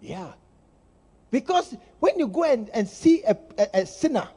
Yeah. 0.04 0.34
Because 1.32 1.76
when 2.00 2.20
you 2.20 2.28
go 2.28 2.44
and, 2.44 2.70
and 2.72 2.88
see 2.88 3.24
a, 3.24 3.38
a, 3.58 3.68
a 3.82 3.86
sinner, 3.86 4.28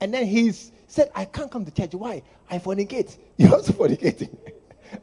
and 0.00 0.12
then 0.12 0.26
he's 0.26 0.72
said, 0.88 1.10
I 1.14 1.26
can't 1.26 1.50
come 1.50 1.64
to 1.66 1.70
church. 1.70 1.94
Why? 1.94 2.22
I 2.50 2.58
fornicate. 2.58 3.16
You're 3.36 3.52
also 3.52 3.72
fornicating. 3.74 4.34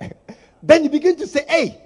then 0.63 0.83
you 0.83 0.89
begin 0.89 1.15
to 1.17 1.27
say, 1.27 1.45
hey, 1.47 1.81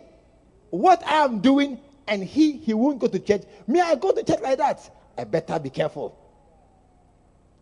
what 0.69 1.05
I 1.05 1.25
am 1.25 1.39
doing, 1.41 1.77
and 2.07 2.23
he, 2.23 2.53
he 2.53 2.73
won't 2.73 2.99
go 2.99 3.07
to 3.07 3.19
church. 3.19 3.43
May 3.67 3.81
I 3.81 3.95
go 3.95 4.13
to 4.13 4.23
church 4.23 4.41
like 4.41 4.57
that. 4.57 4.89
I 5.17 5.25
better 5.25 5.59
be 5.59 5.69
careful. 5.69 6.17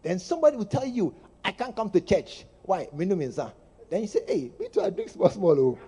Then 0.04 0.20
somebody 0.20 0.58
will 0.58 0.66
tell 0.66 0.86
you, 0.86 1.14
I 1.44 1.52
can't 1.52 1.76
come 1.76 1.90
to 1.90 2.00
church. 2.02 2.46
Why? 2.64 2.88
Ah. 2.92 3.52
Then 3.90 4.02
you 4.02 4.08
say, 4.08 4.20
hey, 4.28 4.52
me 4.60 4.68
too, 4.72 4.82
I 4.82 4.92
drink 4.92 5.10
small, 5.10 5.30
small. 5.30 5.60
Oh. 5.60 5.80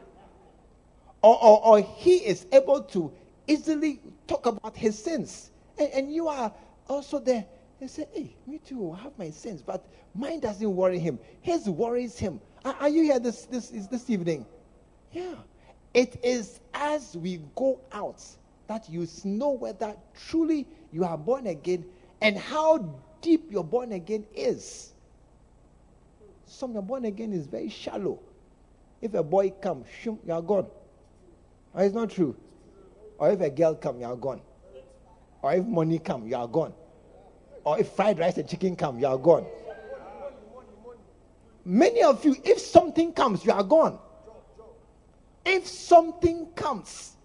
Or, 1.21 1.41
or, 1.41 1.65
or 1.65 1.79
he 1.79 2.17
is 2.17 2.45
able 2.51 2.81
to 2.81 3.13
easily 3.47 3.99
talk 4.27 4.45
about 4.45 4.75
his 4.75 4.97
sins. 4.97 5.51
And, 5.77 5.89
and 5.91 6.13
you 6.13 6.27
are 6.27 6.51
also 6.87 7.19
there. 7.19 7.45
They 7.79 7.87
say, 7.87 8.07
hey, 8.13 8.35
me 8.47 8.59
too, 8.59 8.91
I 8.91 9.03
have 9.03 9.17
my 9.17 9.29
sins, 9.29 9.61
but 9.61 9.85
mine 10.15 10.39
doesn't 10.39 10.75
worry 10.75 10.99
him. 10.99 11.19
His 11.41 11.69
worries 11.69 12.17
him. 12.17 12.39
Are, 12.63 12.75
are 12.79 12.89
you 12.89 13.03
here 13.03 13.19
this, 13.19 13.45
this, 13.45 13.69
this 13.69 14.09
evening? 14.09 14.45
Yeah. 15.11 15.35
It 15.93 16.19
is 16.23 16.59
as 16.73 17.15
we 17.15 17.39
go 17.55 17.79
out 17.91 18.23
that 18.67 18.89
you 18.89 19.07
know 19.23 19.51
whether 19.51 19.95
truly 20.27 20.65
you 20.91 21.03
are 21.03 21.17
born 21.17 21.47
again 21.47 21.85
and 22.21 22.37
how 22.37 22.97
deep 23.21 23.51
your 23.51 23.63
born 23.63 23.91
again 23.91 24.25
is. 24.33 24.93
Some 26.45 26.73
your 26.73 26.81
born 26.81 27.05
again 27.05 27.33
is 27.33 27.45
very 27.45 27.69
shallow. 27.69 28.19
If 29.01 29.13
a 29.13 29.23
boy 29.23 29.49
comes, 29.49 29.87
you 30.05 30.19
are 30.29 30.41
gone. 30.41 30.67
It's 31.75 31.93
not 31.93 32.11
true. 32.11 32.35
Or 33.17 33.31
if 33.31 33.41
a 33.41 33.49
girl 33.49 33.75
come, 33.75 33.99
you 33.99 34.05
are 34.05 34.15
gone. 34.15 34.41
Or 35.41 35.53
if 35.53 35.65
money 35.65 35.99
come, 35.99 36.27
you 36.27 36.35
are 36.35 36.47
gone. 36.47 36.73
Or 37.63 37.79
if 37.79 37.89
fried 37.89 38.19
rice 38.19 38.37
and 38.37 38.47
chicken 38.47 38.75
come, 38.75 38.99
you 38.99 39.07
are 39.07 39.17
gone. 39.17 39.45
Many 41.65 42.03
of 42.03 42.23
you, 42.25 42.35
if 42.43 42.59
something 42.59 43.13
comes, 43.13 43.45
you 43.45 43.51
are 43.51 43.63
gone. 43.63 43.99
If 45.45 45.67
something 45.67 46.47
comes, 46.55 47.15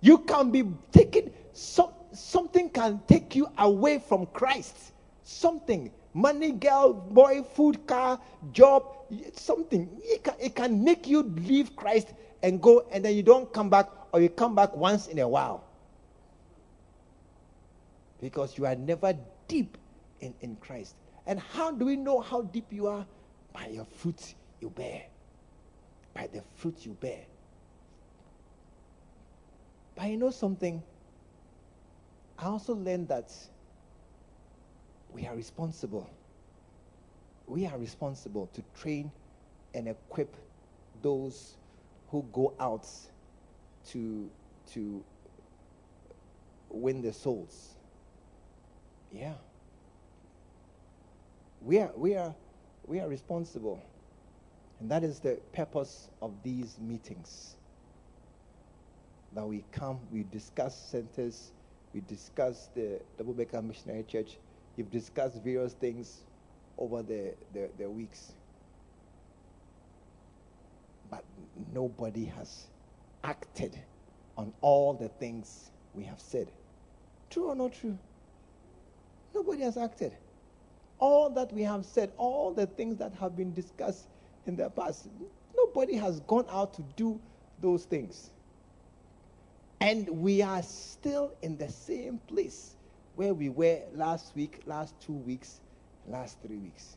you 0.00 0.18
can 0.18 0.50
be 0.50 0.64
taken, 0.92 1.30
so, 1.52 1.94
something 2.12 2.70
can 2.70 3.00
take 3.06 3.34
you 3.34 3.48
away 3.58 3.98
from 3.98 4.26
Christ. 4.26 4.92
Something, 5.22 5.90
money, 6.14 6.52
girl, 6.52 6.92
boy, 6.92 7.42
food, 7.42 7.86
car, 7.86 8.20
job, 8.52 8.84
something. 9.34 9.88
It 10.02 10.24
can, 10.24 10.34
it 10.40 10.54
can 10.54 10.84
make 10.84 11.06
you 11.06 11.22
leave 11.22 11.76
Christ 11.76 12.08
and 12.42 12.60
go, 12.60 12.86
and 12.90 13.04
then 13.04 13.14
you 13.14 13.22
don't 13.22 13.52
come 13.52 13.68
back, 13.68 13.88
or 14.12 14.20
you 14.20 14.28
come 14.28 14.54
back 14.54 14.76
once 14.76 15.06
in 15.08 15.18
a 15.18 15.28
while. 15.28 15.64
Because 18.20 18.58
you 18.58 18.66
are 18.66 18.74
never 18.74 19.14
deep 19.46 19.78
in, 20.20 20.34
in 20.40 20.56
Christ. 20.56 20.94
And 21.26 21.38
how 21.38 21.70
do 21.70 21.84
we 21.84 21.96
know 21.96 22.20
how 22.20 22.42
deep 22.42 22.66
you 22.70 22.86
are? 22.86 23.06
By 23.52 23.66
your 23.68 23.84
fruit 23.84 24.34
you 24.60 24.70
bear. 24.70 25.02
By 26.14 26.28
the 26.32 26.42
fruit 26.56 26.84
you 26.84 26.92
bear. 27.00 27.20
But 29.94 30.08
you 30.08 30.16
know 30.16 30.30
something? 30.30 30.82
I 32.38 32.46
also 32.46 32.74
learned 32.74 33.08
that 33.08 33.32
we 35.12 35.26
are 35.26 35.34
responsible. 35.34 36.08
We 37.46 37.66
are 37.66 37.76
responsible 37.76 38.48
to 38.54 38.62
train 38.80 39.10
and 39.74 39.88
equip 39.88 40.34
those 41.02 41.56
who 42.10 42.24
go 42.32 42.54
out 42.60 42.86
to 43.88 44.30
to 44.72 45.02
win 46.70 47.02
the 47.02 47.12
souls. 47.12 47.74
Yeah. 49.12 49.34
We 51.62 51.78
are 51.80 51.90
we 51.96 52.14
are 52.14 52.34
we 52.86 53.00
are 53.00 53.08
responsible. 53.08 53.82
And 54.80 54.90
that 54.90 55.02
is 55.02 55.18
the 55.18 55.38
purpose 55.52 56.08
of 56.22 56.32
these 56.44 56.78
meetings 56.78 57.56
that 59.34 59.44
we 59.44 59.64
come, 59.72 59.98
we 60.10 60.24
discuss 60.30 60.76
centers, 60.76 61.52
we 61.92 62.00
discuss 62.02 62.68
the 62.74 63.00
Double 63.16 63.34
Becca 63.34 63.60
Missionary 63.60 64.04
Church. 64.04 64.38
You've 64.76 64.90
discussed 64.90 65.42
various 65.42 65.72
things 65.72 66.22
over 66.78 67.02
the, 67.02 67.34
the, 67.52 67.68
the 67.76 67.90
weeks. 67.90 68.32
But 71.10 71.24
nobody 71.74 72.26
has 72.26 72.68
acted 73.28 73.78
on 74.38 74.54
all 74.62 74.94
the 74.94 75.08
things 75.08 75.70
we 75.94 76.04
have 76.04 76.20
said. 76.20 76.50
True 77.28 77.48
or 77.48 77.54
not 77.54 77.74
true? 77.74 77.98
Nobody 79.34 79.62
has 79.62 79.76
acted. 79.76 80.12
All 80.98 81.28
that 81.30 81.52
we 81.52 81.62
have 81.62 81.84
said, 81.84 82.10
all 82.16 82.54
the 82.54 82.66
things 82.66 82.96
that 82.96 83.12
have 83.20 83.36
been 83.36 83.52
discussed 83.52 84.08
in 84.46 84.56
the 84.56 84.70
past, 84.70 85.08
nobody 85.54 85.94
has 85.96 86.20
gone 86.20 86.46
out 86.50 86.72
to 86.74 86.82
do 86.96 87.20
those 87.60 87.84
things. 87.84 88.30
And 89.80 90.08
we 90.08 90.40
are 90.42 90.62
still 90.62 91.34
in 91.42 91.58
the 91.58 91.68
same 91.68 92.18
place 92.26 92.76
where 93.14 93.34
we 93.34 93.50
were 93.50 93.80
last 93.92 94.34
week, 94.34 94.62
last 94.64 94.94
two 95.00 95.12
weeks, 95.12 95.60
last 96.08 96.38
three 96.40 96.56
weeks. 96.56 96.96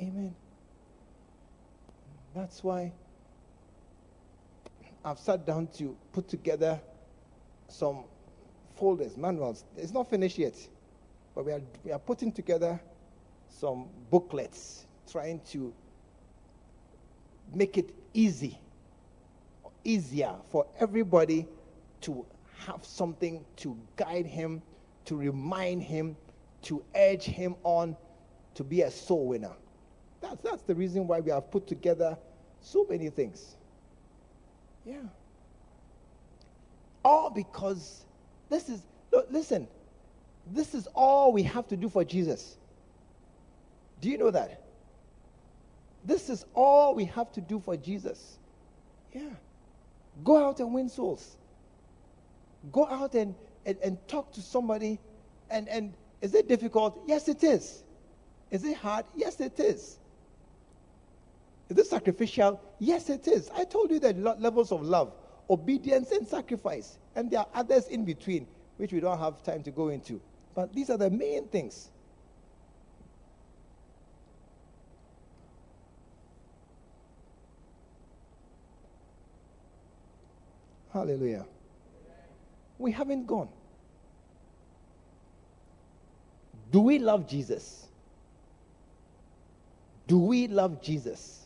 Amen. 0.00 0.34
That's 2.34 2.62
why 2.64 2.92
I've 5.06 5.18
sat 5.18 5.46
down 5.46 5.68
to 5.78 5.96
put 6.12 6.28
together 6.28 6.78
some 7.68 8.04
folders, 8.74 9.16
manuals. 9.16 9.64
It's 9.76 9.92
not 9.92 10.10
finished 10.10 10.36
yet, 10.36 10.54
but 11.34 11.46
we 11.46 11.52
are, 11.52 11.62
we 11.84 11.92
are 11.92 11.98
putting 11.98 12.32
together 12.32 12.78
some 13.48 13.86
booklets, 14.10 14.84
trying 15.10 15.40
to 15.52 15.72
make 17.54 17.78
it 17.78 17.94
easy 18.12 18.58
easier 19.86 20.34
for 20.50 20.66
everybody 20.80 21.46
to 22.00 22.26
have 22.66 22.84
something 22.84 23.44
to 23.54 23.78
guide 23.94 24.26
him 24.26 24.60
to 25.04 25.16
remind 25.16 25.82
him, 25.82 26.16
to 26.62 26.82
urge 26.96 27.22
him 27.22 27.54
on 27.62 27.96
to 28.54 28.64
be 28.64 28.82
a 28.82 28.90
soul 28.90 29.28
winner. 29.28 29.52
That's, 30.20 30.42
that's 30.42 30.62
the 30.62 30.74
reason 30.74 31.06
why 31.06 31.20
we 31.20 31.30
have 31.30 31.50
put 31.50 31.68
together 31.68 32.18
so 32.60 32.84
many 32.90 33.08
things. 33.08 33.56
Yeah. 34.86 34.98
All 37.04 37.30
because 37.30 38.04
this 38.48 38.68
is, 38.68 38.82
look, 39.12 39.26
listen, 39.30 39.66
this 40.52 40.74
is 40.74 40.86
all 40.94 41.32
we 41.32 41.42
have 41.42 41.66
to 41.68 41.76
do 41.76 41.88
for 41.88 42.04
Jesus. 42.04 42.56
Do 44.00 44.08
you 44.08 44.16
know 44.16 44.30
that? 44.30 44.62
This 46.04 46.30
is 46.30 46.44
all 46.54 46.94
we 46.94 47.04
have 47.06 47.32
to 47.32 47.40
do 47.40 47.58
for 47.58 47.76
Jesus. 47.76 48.38
Yeah. 49.12 49.30
Go 50.22 50.36
out 50.48 50.60
and 50.60 50.72
win 50.72 50.88
souls. 50.88 51.36
Go 52.70 52.86
out 52.86 53.14
and, 53.14 53.34
and, 53.64 53.76
and 53.82 54.08
talk 54.08 54.32
to 54.34 54.42
somebody. 54.42 55.00
And, 55.50 55.68
and 55.68 55.94
is 56.20 56.34
it 56.34 56.48
difficult? 56.48 57.02
Yes, 57.06 57.28
it 57.28 57.42
is. 57.42 57.82
Is 58.52 58.64
it 58.64 58.76
hard? 58.76 59.04
Yes, 59.16 59.40
it 59.40 59.58
is. 59.58 59.98
Is 61.68 61.78
it 61.78 61.86
sacrificial? 61.86 62.60
Yes, 62.78 63.10
it 63.10 63.26
is. 63.26 63.50
I 63.50 63.64
told 63.64 63.90
you 63.90 63.98
that 64.00 64.18
levels 64.18 64.70
of 64.70 64.82
love, 64.82 65.12
obedience, 65.50 66.12
and 66.12 66.26
sacrifice. 66.26 66.98
And 67.16 67.30
there 67.30 67.40
are 67.40 67.48
others 67.54 67.88
in 67.88 68.04
between, 68.04 68.46
which 68.76 68.92
we 68.92 69.00
don't 69.00 69.18
have 69.18 69.42
time 69.42 69.62
to 69.64 69.70
go 69.70 69.88
into. 69.88 70.20
But 70.54 70.72
these 70.72 70.90
are 70.90 70.96
the 70.96 71.10
main 71.10 71.48
things. 71.48 71.90
Hallelujah. 80.92 81.46
We 82.78 82.92
haven't 82.92 83.26
gone. 83.26 83.48
Do 86.70 86.80
we 86.80 86.98
love 86.98 87.28
Jesus? 87.28 87.88
Do 90.06 90.18
we 90.18 90.46
love 90.46 90.80
Jesus? 90.82 91.45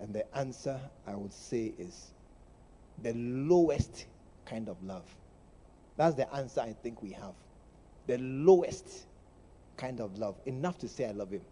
And 0.00 0.14
the 0.14 0.36
answer 0.36 0.80
I 1.06 1.14
would 1.14 1.32
say 1.32 1.74
is 1.78 2.12
the 3.02 3.12
lowest 3.14 4.06
kind 4.44 4.68
of 4.68 4.82
love. 4.82 5.04
That's 5.96 6.14
the 6.14 6.32
answer 6.34 6.60
I 6.60 6.74
think 6.82 7.02
we 7.02 7.10
have. 7.12 7.34
The 8.06 8.18
lowest 8.18 9.06
kind 9.76 10.00
of 10.00 10.18
love. 10.18 10.36
Enough 10.46 10.78
to 10.78 10.88
say 10.88 11.06
I 11.06 11.12
love 11.12 11.30
him, 11.30 11.42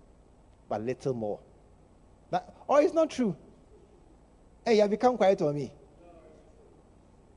but 0.68 0.80
little 0.80 1.14
more. 1.14 1.40
That, 2.30 2.55
oh, 2.68 2.76
it's 2.76 2.94
not 2.94 3.11
true. 3.11 3.36
Hey, 4.64 4.76
you 4.76 4.80
have 4.80 4.90
become 4.90 5.16
quiet 5.16 5.42
on 5.42 5.55
me. 5.55 5.72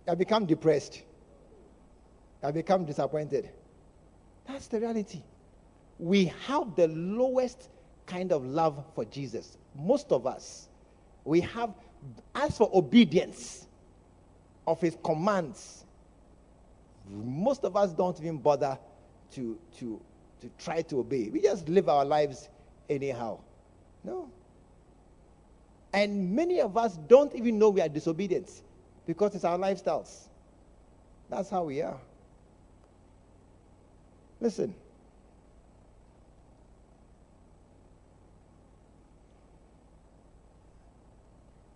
You 0.05 0.09
have 0.09 0.17
become 0.17 0.45
depressed. 0.45 0.97
You 2.41 2.45
have 2.45 2.53
become 2.53 2.85
disappointed. 2.85 3.49
That's 4.47 4.67
the 4.67 4.79
reality. 4.79 5.21
We 5.99 6.25
have 6.47 6.75
the 6.75 6.87
lowest 6.87 7.69
kind 8.05 8.31
of 8.31 8.45
love 8.45 8.83
for 8.95 9.05
Jesus. 9.05 9.57
Most 9.75 10.11
of 10.11 10.25
us. 10.25 10.68
We 11.25 11.41
have, 11.41 11.73
as 12.33 12.57
for 12.57 12.69
obedience 12.73 13.67
of 14.67 14.79
his 14.81 14.97
commands, 15.03 15.85
most 17.09 17.63
of 17.63 17.75
us 17.75 17.91
don't 17.91 18.19
even 18.19 18.37
bother 18.37 18.77
to, 19.33 19.57
to, 19.77 20.01
to 20.41 20.49
try 20.57 20.81
to 20.83 20.99
obey. 20.99 21.29
We 21.29 21.41
just 21.41 21.67
live 21.67 21.89
our 21.89 22.05
lives 22.05 22.49
anyhow. 22.89 23.39
No. 24.03 24.29
And 25.93 26.35
many 26.35 26.61
of 26.61 26.77
us 26.77 26.97
don't 27.07 27.33
even 27.35 27.57
know 27.57 27.69
we 27.69 27.81
are 27.81 27.89
disobedient 27.89 28.49
because 29.07 29.33
it's 29.33 29.43
our 29.43 29.57
lifestyles. 29.57 30.27
That's 31.29 31.49
how 31.49 31.63
we 31.63 31.81
are. 31.81 31.97
Listen. 34.39 34.73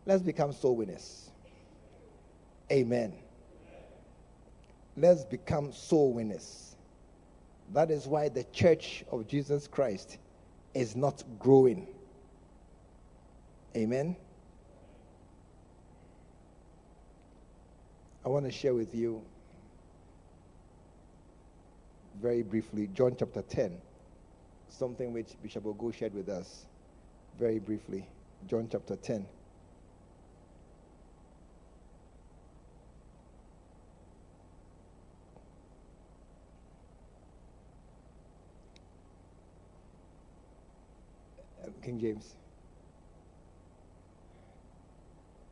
Let's 0.05 0.21
become 0.21 0.51
soul 0.51 0.75
winners. 0.75 1.29
Amen. 2.71 3.13
Let's 4.97 5.23
become 5.23 5.71
soul 5.71 6.13
winners. 6.13 6.75
That 7.73 7.89
is 7.89 8.05
why 8.05 8.29
the 8.29 8.43
church 8.45 9.03
of 9.11 9.27
Jesus 9.27 9.67
Christ 9.67 10.17
is 10.73 10.95
not 10.95 11.23
growing. 11.39 11.87
Amen. 13.75 14.15
I 18.25 18.29
want 18.29 18.45
to 18.45 18.51
share 18.51 18.73
with 18.73 18.93
you 18.93 19.21
very 22.21 22.43
briefly 22.43 22.87
John 22.93 23.15
chapter 23.17 23.41
10, 23.41 23.77
something 24.69 25.11
which 25.11 25.33
Bishop 25.41 25.63
Ogo 25.63 25.93
shared 25.93 26.13
with 26.13 26.29
us 26.29 26.65
very 27.39 27.59
briefly. 27.59 28.07
John 28.47 28.67
chapter 28.71 28.95
10. 28.95 29.25
King 41.83 41.99
James. 41.99 42.35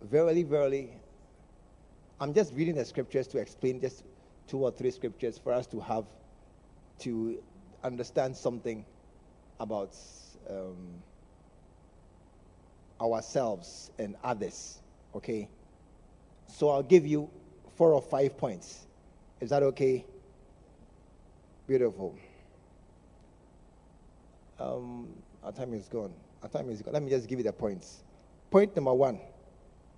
Verily, 0.01 0.43
verily, 0.43 0.89
I'm 2.19 2.33
just 2.33 2.53
reading 2.53 2.75
the 2.75 2.85
scriptures 2.85 3.27
to 3.27 3.37
explain 3.37 3.81
just 3.81 4.03
two 4.47 4.59
or 4.59 4.71
three 4.71 4.91
scriptures 4.91 5.37
for 5.37 5.53
us 5.53 5.67
to 5.67 5.79
have 5.79 6.05
to 6.99 7.41
understand 7.83 8.35
something 8.35 8.85
about 9.59 9.95
um, 10.49 10.75
ourselves 13.01 13.91
and 13.99 14.15
others. 14.23 14.79
Okay? 15.15 15.47
So 16.47 16.69
I'll 16.69 16.83
give 16.83 17.05
you 17.05 17.29
four 17.75 17.93
or 17.93 18.01
five 18.01 18.37
points. 18.37 18.87
Is 19.39 19.49
that 19.49 19.63
okay? 19.63 20.05
Beautiful. 21.67 22.15
Um, 24.59 25.07
our 25.43 25.51
time 25.51 25.73
is 25.73 25.87
gone. 25.87 26.13
Our 26.43 26.49
time 26.49 26.69
is 26.69 26.81
gone. 26.81 26.93
Let 26.93 27.03
me 27.03 27.09
just 27.09 27.27
give 27.27 27.39
you 27.39 27.43
the 27.43 27.53
points. 27.53 28.03
Point 28.49 28.75
number 28.75 28.93
one 28.93 29.19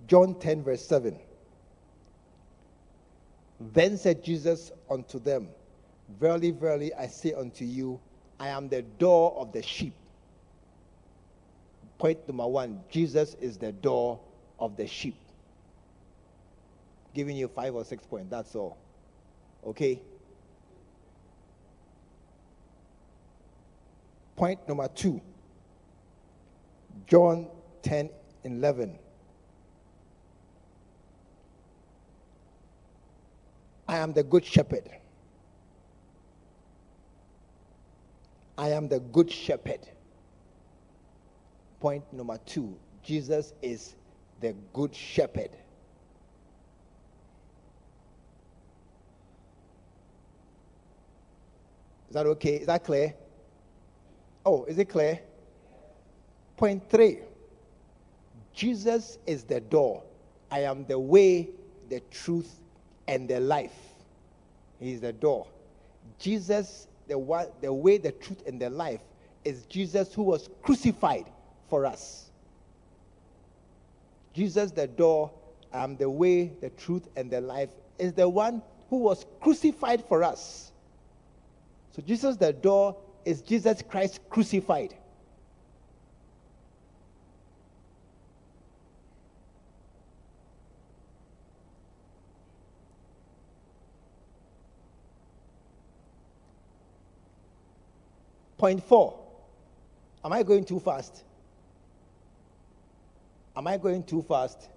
John 0.08 0.40
10, 0.40 0.64
verse 0.64 0.86
7. 0.86 1.18
Then 3.74 3.98
said 3.98 4.24
Jesus 4.24 4.72
unto 4.90 5.20
them, 5.20 5.48
Verily, 6.20 6.52
verily, 6.52 6.94
I 6.94 7.08
say 7.08 7.34
unto 7.34 7.64
you, 7.64 8.00
I 8.40 8.50
am 8.50 8.68
the 8.68 8.82
door 8.82 9.34
of 9.38 9.54
the 9.54 9.62
sheep. 9.62 9.94
Point 11.98 12.28
number 12.28 12.48
one 12.48 12.82
Jesus 12.90 13.36
is 13.40 13.58
the 13.58 13.72
door 13.72 14.20
of 14.60 14.76
the 14.76 14.86
sheep. 14.86 15.16
Giving 17.14 17.38
you 17.38 17.48
five 17.48 17.74
or 17.76 17.86
six 17.86 18.06
points, 18.06 18.30
that's 18.30 18.56
all. 18.56 18.78
Okay? 19.66 20.02
Point 24.36 24.68
number 24.68 24.90
two 24.90 25.22
John 27.08 27.48
10 27.84 28.10
11. 28.44 29.00
I 33.88 33.98
am 33.98 34.14
the 34.14 34.24
good 34.24 34.46
shepherd. 34.46 34.90
I 38.58 38.70
am 38.70 38.88
the 38.88 39.00
good 39.00 39.32
shepherd. 39.32 39.80
Point 41.80 42.04
number 42.14 42.40
two 42.46 42.78
Jesus 43.04 43.54
is 43.62 43.96
the 44.40 44.56
good 44.72 44.96
shepherd. 44.96 45.50
Is 52.10 52.16
that 52.16 52.26
okay? 52.28 52.56
Is 52.58 52.68
that 52.68 52.84
clear? 52.84 53.14
Oh, 54.46 54.66
is 54.66 54.78
it 54.78 54.86
clear? 54.86 55.20
Point 56.58 56.90
three 56.90 57.20
Jesus 58.54 59.18
is 59.26 59.44
the 59.44 59.60
door. 59.60 60.04
I 60.52 60.60
am 60.60 60.86
the 60.86 61.00
way, 61.00 61.50
the 61.90 62.00
truth, 62.12 62.60
and 63.08 63.28
the 63.28 63.40
life. 63.40 63.76
He 64.80 64.94
is 64.94 65.02
the 65.02 65.14
door. 65.14 65.48
Jesus, 66.20 66.88
the, 67.08 67.18
one, 67.18 67.48
the 67.62 67.74
way, 67.74 67.98
the 67.98 68.12
truth, 68.12 68.44
and 68.46 68.62
the 68.62 68.70
life 68.70 69.02
is 69.44 69.66
Jesus 69.66 70.14
who 70.14 70.24
was 70.24 70.50
crucified 70.62 71.26
for 71.70 71.86
us. 71.86 72.30
Jesus, 74.34 74.72
the 74.72 74.88
door, 74.88 75.32
I 75.74 75.84
am 75.84 75.98
the 75.98 76.10
way, 76.10 76.54
the 76.62 76.70
truth, 76.72 77.08
and 77.16 77.32
the 77.32 77.42
life, 77.42 77.70
is 77.98 78.14
the 78.14 78.30
one 78.30 78.62
who 78.90 78.98
was 78.98 79.26
crucified 79.42 80.04
for 80.06 80.24
us. 80.24 80.72
So, 81.96 82.02
Jesus, 82.02 82.38
the 82.38 82.54
door, 82.54 82.96
is 83.26 83.42
Jesus 83.42 83.82
Christ 83.82 84.20
crucified. 84.30 84.96
Point 98.64 98.82
four. 98.82 99.20
Am 100.24 100.32
I 100.32 100.42
going 100.42 100.64
too 100.64 100.80
fast? 100.80 101.26
Am 103.58 103.68
I 103.68 103.76
going 103.76 104.06
too 104.06 104.22
fast? 104.22 104.70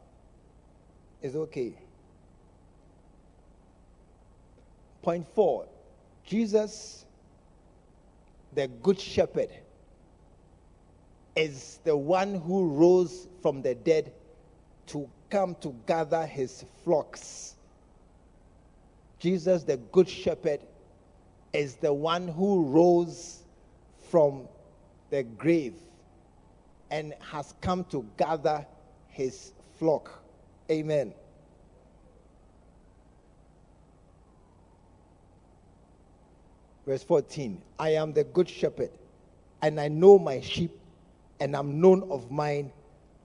It's 1.22 1.36
okay. 1.36 1.78
Point 5.02 5.24
four 5.36 5.68
Jesus, 6.24 7.06
the 8.56 8.66
Good 8.66 8.98
Shepherd, 8.98 9.50
is 11.36 11.78
the 11.84 11.96
one 11.96 12.40
who 12.40 12.66
rose 12.66 13.28
from 13.40 13.62
the 13.62 13.76
dead 13.76 14.12
to 14.88 15.08
come 15.30 15.54
to 15.60 15.72
gather 15.86 16.26
his 16.26 16.64
flocks. 16.82 17.54
Jesus, 19.20 19.62
the 19.62 19.76
Good 19.76 20.08
Shepherd, 20.08 20.58
is 21.52 21.76
the 21.76 21.94
one 21.94 22.26
who 22.26 22.64
rose 22.64 23.44
from 24.10 24.48
the 25.10 25.22
grave 25.22 25.74
and 26.90 27.14
has 27.20 27.54
come 27.60 27.84
to 27.84 28.06
gather 28.16 28.66
his 29.08 29.52
flock. 29.78 30.22
Amen. 30.70 31.12
Verse 36.86 37.02
14 37.02 37.60
I 37.78 37.90
am 37.90 38.12
the 38.12 38.24
good 38.24 38.48
shepherd, 38.48 38.90
and 39.60 39.80
I 39.80 39.88
know 39.88 40.18
my 40.18 40.40
sheep, 40.40 40.70
and 41.40 41.56
am 41.56 41.80
known 41.80 42.08
of 42.10 42.30
mine, 42.30 42.72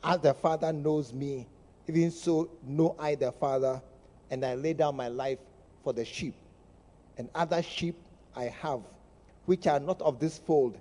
as 0.03 0.19
the 0.19 0.33
Father 0.33 0.73
knows 0.73 1.13
me. 1.13 1.47
Even 1.87 2.11
so, 2.11 2.49
know 2.63 2.95
I 2.97 3.15
the 3.15 3.31
Father, 3.31 3.81
and 4.29 4.45
I 4.45 4.55
lay 4.55 4.73
down 4.73 4.95
my 4.95 5.07
life 5.07 5.39
for 5.83 5.93
the 5.93 6.05
sheep. 6.05 6.33
And 7.17 7.29
other 7.35 7.61
sheep 7.61 7.95
I 8.35 8.45
have, 8.45 8.81
which 9.45 9.67
are 9.67 9.79
not 9.79 10.01
of 10.01 10.19
this 10.19 10.37
fold, 10.37 10.77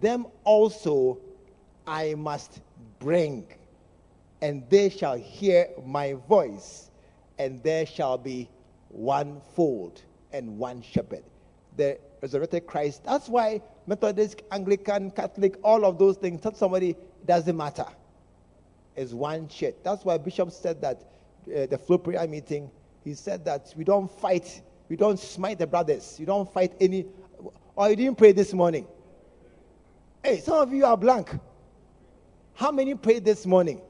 them 0.00 0.26
also 0.44 1.18
I 1.86 2.14
must 2.14 2.60
bring, 2.98 3.46
and 4.40 4.68
they 4.68 4.88
shall 4.88 5.16
hear 5.16 5.68
my 5.84 6.14
voice, 6.28 6.90
and 7.38 7.62
there 7.62 7.86
shall 7.86 8.18
be 8.18 8.48
one 8.88 9.40
fold 9.54 10.02
and 10.32 10.58
one 10.58 10.82
shepherd. 10.82 11.24
The 11.76 11.98
resurrected 12.20 12.66
Christ. 12.66 13.02
That's 13.04 13.28
why 13.28 13.60
Methodist, 13.86 14.42
Anglican, 14.52 15.10
Catholic, 15.10 15.58
all 15.64 15.84
of 15.84 15.98
those 15.98 16.16
things, 16.16 16.40
touch 16.40 16.54
somebody, 16.54 16.96
doesn't 17.26 17.56
matter. 17.56 17.86
It's 18.94 19.12
one 19.12 19.48
church. 19.48 19.74
That's 19.82 20.04
why 20.04 20.18
Bishop 20.18 20.50
said 20.52 20.80
that 20.82 21.02
uh, 21.48 21.66
the 21.66 21.78
flow 21.78 21.98
prayer 21.98 22.26
meeting, 22.28 22.70
he 23.04 23.14
said 23.14 23.44
that 23.46 23.72
we 23.76 23.84
don't 23.84 24.10
fight, 24.10 24.62
we 24.88 24.96
don't 24.96 25.18
smite 25.18 25.58
the 25.58 25.66
brothers, 25.66 26.20
you 26.20 26.26
don't 26.26 26.50
fight 26.52 26.72
any. 26.80 27.06
Or 27.74 27.90
you 27.90 27.96
didn't 27.96 28.18
pray 28.18 28.32
this 28.32 28.52
morning. 28.52 28.86
Hey, 30.22 30.40
some 30.40 30.58
of 30.58 30.72
you 30.72 30.84
are 30.84 30.96
blank. 30.96 31.30
How 32.54 32.70
many 32.70 32.94
prayed 32.94 33.24
this 33.24 33.46
morning? 33.46 33.80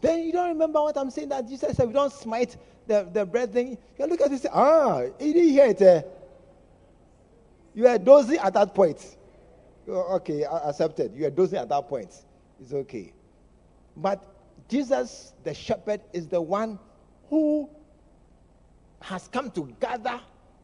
Then 0.00 0.24
you 0.24 0.32
don't 0.32 0.48
remember 0.48 0.82
what 0.82 0.96
I'm 0.98 1.10
saying 1.10 1.30
that 1.30 1.48
Jesus 1.48 1.76
said 1.76 1.86
we 1.86 1.92
don't 1.92 2.12
smite 2.12 2.56
the, 2.86 3.08
the 3.12 3.24
brethren. 3.24 3.78
You 3.98 4.06
look 4.06 4.20
at 4.20 4.30
this, 4.30 4.46
ah, 4.52 5.02
he 5.18 5.32
didn't 5.32 5.50
hear 5.50 5.66
it. 5.66 5.82
Uh, 5.82 6.02
you 7.74 7.86
are 7.86 7.98
dozing 7.98 8.38
at 8.38 8.54
that 8.54 8.74
point. 8.74 9.16
Oh, 9.88 10.16
okay, 10.16 10.44
accepted. 10.44 11.14
You 11.14 11.26
are 11.26 11.30
dozing 11.30 11.58
at 11.58 11.68
that 11.68 11.88
point. 11.88 12.14
It's 12.60 12.72
okay. 12.72 13.12
But 13.96 14.24
Jesus, 14.68 15.32
the 15.44 15.54
shepherd, 15.54 16.00
is 16.12 16.26
the 16.26 16.40
one 16.40 16.78
who 17.28 17.70
has 19.00 19.28
come 19.28 19.50
to 19.52 19.74
gather 19.80 20.20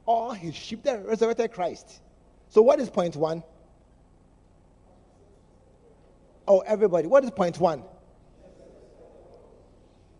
all 0.06 0.32
his 0.32 0.54
sheep, 0.54 0.82
the 0.82 0.98
resurrected 0.98 1.52
Christ. 1.52 2.00
So, 2.48 2.62
what 2.62 2.80
is 2.80 2.90
point 2.90 3.16
one? 3.16 3.42
Oh, 6.46 6.60
everybody. 6.60 7.06
What 7.06 7.24
is 7.24 7.30
point 7.30 7.58
one? 7.58 7.84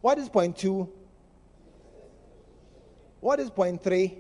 What 0.01 0.19
is 0.19 0.29
point 0.29 0.57
two? 0.57 0.89
What 3.21 3.39
is 3.41 3.51
point 3.51 3.83
three? 3.83 4.19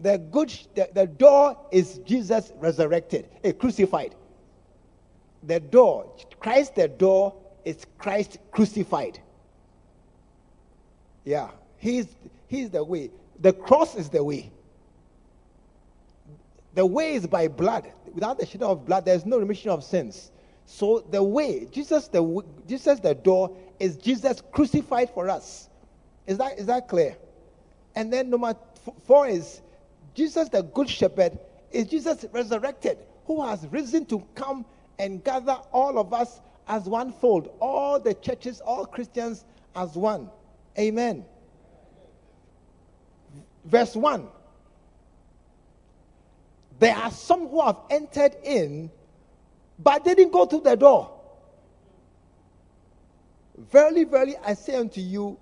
the 0.00 0.18
good 0.18 0.52
the, 0.74 0.88
the 0.94 1.06
door 1.06 1.56
is 1.70 1.98
jesus 1.98 2.52
resurrected 2.56 3.28
a 3.44 3.52
crucified 3.52 4.14
the 5.42 5.60
door 5.60 6.16
christ 6.38 6.74
the 6.74 6.88
door 6.88 7.34
is 7.64 7.86
christ 7.98 8.38
crucified 8.50 9.20
yeah. 11.24 11.50
He's 11.78 12.08
he's 12.48 12.70
the 12.70 12.84
way. 12.84 13.10
The 13.38 13.52
cross 13.52 13.94
is 13.96 14.08
the 14.10 14.22
way. 14.22 14.50
The 16.74 16.86
way 16.86 17.14
is 17.14 17.26
by 17.26 17.48
blood. 17.48 17.92
Without 18.14 18.38
the 18.38 18.46
shedding 18.46 18.66
of 18.66 18.84
blood 18.84 19.04
there's 19.04 19.26
no 19.26 19.38
remission 19.38 19.70
of 19.70 19.82
sins. 19.84 20.30
So 20.66 21.00
the 21.10 21.22
way 21.22 21.66
jesus 21.66 22.08
the 22.08 22.42
jesus 22.66 23.00
the 23.00 23.14
door 23.14 23.56
is 23.78 23.96
jesus 23.96 24.42
crucified 24.52 25.10
for 25.10 25.28
us. 25.28 25.68
Is 26.26 26.38
that 26.38 26.58
is 26.58 26.66
that 26.66 26.88
clear? 26.88 27.16
And 27.94 28.12
then 28.12 28.30
number 28.30 28.54
four 29.04 29.26
is 29.26 29.62
Jesus, 30.14 30.48
the 30.48 30.62
Good 30.62 30.88
Shepherd, 30.88 31.38
is 31.70 31.86
Jesus 31.86 32.24
resurrected, 32.32 32.98
who 33.26 33.44
has 33.44 33.66
risen 33.68 34.04
to 34.06 34.20
come 34.34 34.64
and 34.98 35.22
gather 35.22 35.58
all 35.72 35.98
of 35.98 36.12
us 36.12 36.40
as 36.68 36.84
one 36.84 37.12
fold, 37.12 37.50
all 37.60 37.98
the 37.98 38.14
churches, 38.14 38.60
all 38.60 38.84
Christians 38.84 39.44
as 39.74 39.96
one. 39.96 40.30
Amen. 40.78 41.24
Verse 43.64 43.94
1 43.94 44.26
There 46.78 46.96
are 46.96 47.10
some 47.10 47.48
who 47.48 47.60
have 47.60 47.76
entered 47.90 48.36
in, 48.42 48.90
but 49.78 50.04
they 50.04 50.14
didn't 50.14 50.32
go 50.32 50.46
through 50.46 50.62
the 50.62 50.76
door. 50.76 51.10
Verily, 53.70 54.04
verily, 54.04 54.36
I 54.44 54.54
say 54.54 54.76
unto 54.76 55.00
you, 55.00 55.38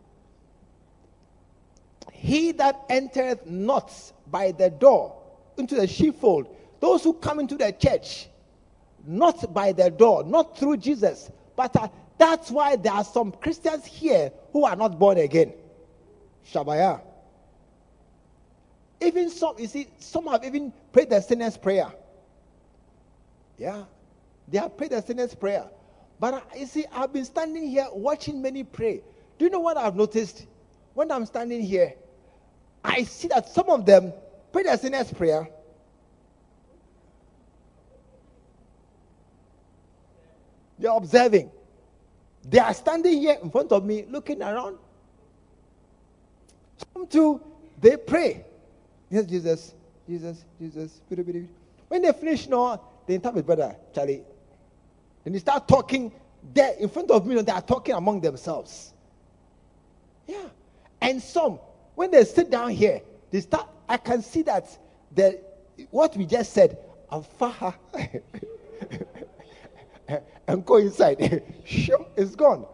he 2.13 2.51
that 2.53 2.85
entereth 2.89 3.47
not 3.47 3.93
by 4.27 4.51
the 4.51 4.71
door 4.71 5.15
into 5.57 5.77
the 5.77 5.87
sheepfold, 5.87 6.49
those 6.81 7.05
who 7.05 7.13
come 7.13 7.39
into 7.39 7.57
the 7.57 7.71
church, 7.73 8.29
not 9.07 9.55
by 9.55 9.73
the 9.73 9.91
door, 9.91 10.25
not 10.25 10.59
through 10.59 10.79
Jesus, 10.79 11.31
but 11.55 11.93
that's 12.19 12.51
why 12.51 12.77
there 12.77 12.93
are 12.93 13.05
some 13.05 13.33
Christians 13.33 13.87
here 13.87 14.33
who 14.53 14.65
are 14.65 14.77
not 14.77 14.99
born 14.99 15.19
again. 15.19 15.53
Shabaya. 16.53 17.01
Even 19.01 19.31
some, 19.31 19.55
you 19.59 19.69
see, 19.69 19.89
some 19.99 20.27
have 20.27 20.45
even 20.45 20.73
prayed 20.93 21.11
the 21.11 21.21
sinner's 21.21 21.57
prayer. 21.57 21.93
Yeah, 23.57 23.85
they 24.49 24.59
have 24.59 24.77
prayed 24.77 24.91
the 24.91 25.01
sinner's 25.03 25.35
prayer. 25.35 25.69
But 26.21 26.45
you 26.57 26.67
see, 26.67 26.85
I've 26.93 27.13
been 27.13 27.25
standing 27.25 27.69
here 27.69 27.87
watching 27.93 28.43
many 28.43 28.65
pray. 28.65 29.03
Do 29.39 29.45
you 29.45 29.51
know 29.51 29.61
what 29.61 29.77
I've 29.77 29.95
noticed? 29.95 30.47
When 30.95 31.13
I'm 31.13 31.27
standing 31.27 31.63
here, 31.63 31.95
I 32.83 33.05
see 33.05 33.29
that 33.29 33.49
some 33.49 33.71
of 33.71 33.87
them 33.87 34.13
pray 34.53 34.65
the 34.65 34.77
sinner's 34.77 35.13
prayer. 35.13 35.49
They're 40.79 40.93
observing. 40.93 41.51
They 42.49 42.59
are 42.59 42.73
standing 42.73 43.21
here 43.21 43.39
in 43.43 43.51
front 43.51 43.73
of 43.73 43.85
me, 43.85 44.05
looking 44.09 44.43
around. 44.43 44.79
Some 46.93 47.07
too, 47.07 47.41
they 47.81 47.97
pray. 47.97 48.45
Yes, 49.11 49.27
Jesus, 49.27 49.75
Jesus, 50.09 50.45
Jesus. 50.61 51.01
When 51.89 52.03
they 52.03 52.13
finish, 52.13 52.49
now, 52.49 52.81
they 53.07 53.15
interpret, 53.15 53.45
brother 53.45 53.77
Charlie. 53.95 54.23
Then 55.25 55.33
they 55.33 55.39
start 55.39 55.67
talking 55.69 56.13
there 56.55 56.75
in 56.79 56.89
front 56.89 57.11
of 57.11 57.27
me, 57.27 57.41
they 57.43 57.53
are 57.53 57.63
talking 57.63 57.95
among 57.95 58.21
themselves. 58.21 58.93
Yeah. 60.27 60.47
And 61.01 61.23
some, 61.23 61.59
when 61.95 62.11
they 62.11 62.25
sit 62.25 62.51
down 62.51 62.71
here, 62.71 63.03
they 63.31 63.41
start. 63.41 63.69
I 63.89 63.97
can 63.97 64.23
see 64.23 64.43
that 64.43 64.67
the 65.15 65.41
what 65.91 66.17
we 66.17 66.27
just 66.27 66.53
said, 66.53 66.79
afaha, 67.11 67.75
and 70.49 70.65
go 70.65 70.77
inside. 70.77 71.17
it's 71.67 72.35
gone. 72.35 72.67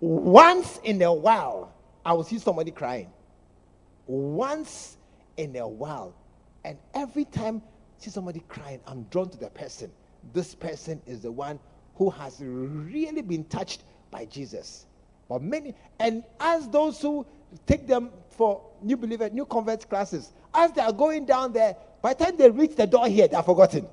Once 0.00 0.80
in 0.84 1.00
a 1.02 1.12
while, 1.12 1.72
I 2.04 2.12
will 2.12 2.24
see 2.24 2.38
somebody 2.38 2.70
crying. 2.70 3.10
Once 4.06 4.96
in 5.36 5.56
a 5.56 5.66
while, 5.66 6.14
and 6.64 6.78
every 6.94 7.24
time 7.24 7.62
I 7.64 8.04
see 8.04 8.10
somebody 8.10 8.42
crying, 8.48 8.80
I'm 8.86 9.04
drawn 9.04 9.28
to 9.30 9.38
the 9.38 9.50
person. 9.50 9.90
This 10.32 10.54
person 10.54 11.00
is 11.06 11.20
the 11.20 11.32
one 11.32 11.58
who 11.96 12.10
has 12.10 12.40
really 12.40 13.22
been 13.22 13.44
touched 13.44 13.84
by 14.10 14.24
Jesus. 14.26 14.86
But 15.28 15.42
many, 15.42 15.74
and 15.98 16.22
as 16.40 16.68
those 16.68 17.00
who 17.00 17.26
take 17.66 17.86
them 17.86 18.10
for 18.30 18.62
new 18.82 18.96
believer, 18.96 19.30
new 19.30 19.46
convert 19.46 19.88
classes. 19.88 20.32
As 20.52 20.72
they 20.72 20.82
are 20.82 20.92
going 20.92 21.24
down 21.24 21.52
there, 21.52 21.76
by 22.02 22.14
the 22.14 22.24
time 22.24 22.36
they 22.36 22.50
reach 22.50 22.76
the 22.76 22.86
door 22.86 23.08
here, 23.08 23.28
they 23.28 23.36
are 23.36 23.42
forgotten. 23.42 23.86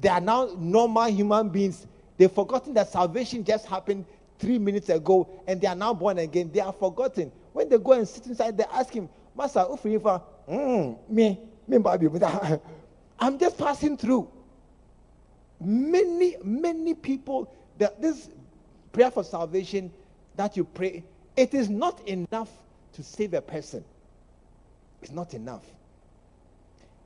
They 0.00 0.08
are 0.08 0.20
now 0.20 0.50
normal 0.58 1.04
human 1.10 1.48
beings. 1.48 1.86
They've 2.16 2.30
forgotten 2.30 2.74
that 2.74 2.90
salvation 2.90 3.44
just 3.44 3.66
happened 3.66 4.04
three 4.38 4.58
minutes 4.58 4.88
ago 4.88 5.28
and 5.46 5.60
they 5.60 5.66
are 5.66 5.74
now 5.74 5.92
born 5.92 6.18
again. 6.18 6.50
They 6.52 6.60
are 6.60 6.72
forgotten. 6.72 7.30
when 7.52 7.68
they 7.68 7.78
go 7.78 7.92
and 7.92 8.08
sit 8.08 8.26
inside, 8.26 8.56
they 8.56 8.64
ask 8.64 8.92
him, 8.92 9.08
Master, 9.36 9.60
Ufrifa, 9.60 10.22
mm, 10.48 10.98
me, 11.08 11.38
me, 11.66 11.78
I'm 13.20 13.38
just 13.38 13.58
passing 13.58 13.96
through. 13.96 14.30
Many, 15.60 16.36
many 16.42 16.94
people, 16.94 17.52
that 17.78 18.00
this 18.00 18.30
prayer 18.92 19.10
for 19.10 19.22
salvation 19.22 19.92
that 20.36 20.56
you 20.56 20.64
pray, 20.64 21.04
it 21.36 21.54
is 21.54 21.68
not 21.68 22.06
enough 22.08 22.50
to 22.94 23.02
save 23.02 23.34
a 23.34 23.42
person. 23.42 23.84
It's 25.02 25.12
not 25.12 25.34
enough. 25.34 25.64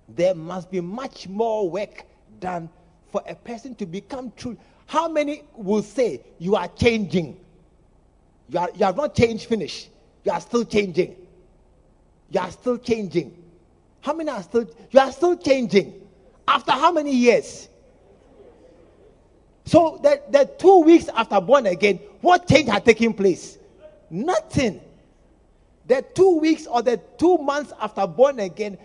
There 0.09 0.35
must 0.35 0.71
be 0.71 0.81
much 0.81 1.29
more 1.29 1.69
work 1.69 2.05
done 2.41 2.69
for 3.15 3.23
a 3.29 3.35
person 3.37 3.77
to 3.77 3.87
become 3.87 4.33
true. 4.37 4.57
How 4.87 5.07
many 5.07 5.45
will 5.55 5.85
say 5.85 6.21
you 6.41 6.57
are 6.57 6.67
changing? 6.67 7.39
You, 8.49 8.59
are, 8.59 8.71
you 8.75 8.85
have 8.85 8.97
not 8.97 9.15
changed, 9.15 9.47
finish. 9.47 9.87
You 10.25 10.33
are 10.33 10.41
still 10.41 10.65
changing. 10.65 11.15
You 12.33 12.41
are 12.41 12.51
still 12.51 12.77
changing. 12.77 13.41
How 14.01 14.15
many 14.15 14.31
are 14.31 14.43
still? 14.43 14.69
You 14.91 14.99
are 14.99 15.13
still 15.13 15.37
changing. 15.37 15.95
After 16.49 16.73
how 16.73 16.91
many 16.91 17.15
years? 17.15 17.69
So 19.65 20.01
that 20.03 20.33
the 20.33 20.51
two 20.59 20.81
weeks 20.81 21.09
after 21.15 21.41
born 21.41 21.67
again, 21.67 22.01
what 22.21 22.49
change 22.49 22.69
had 22.69 22.85
taken 22.85 23.15
place? 23.15 23.59
Nothing. 24.11 24.81
The 25.87 26.05
two 26.17 26.41
weeks 26.41 26.67
or 26.67 26.83
the 26.83 27.01
two 27.17 27.39
months 27.39 27.73
after 27.81 28.09
born 28.09 28.41
again, 28.41 28.77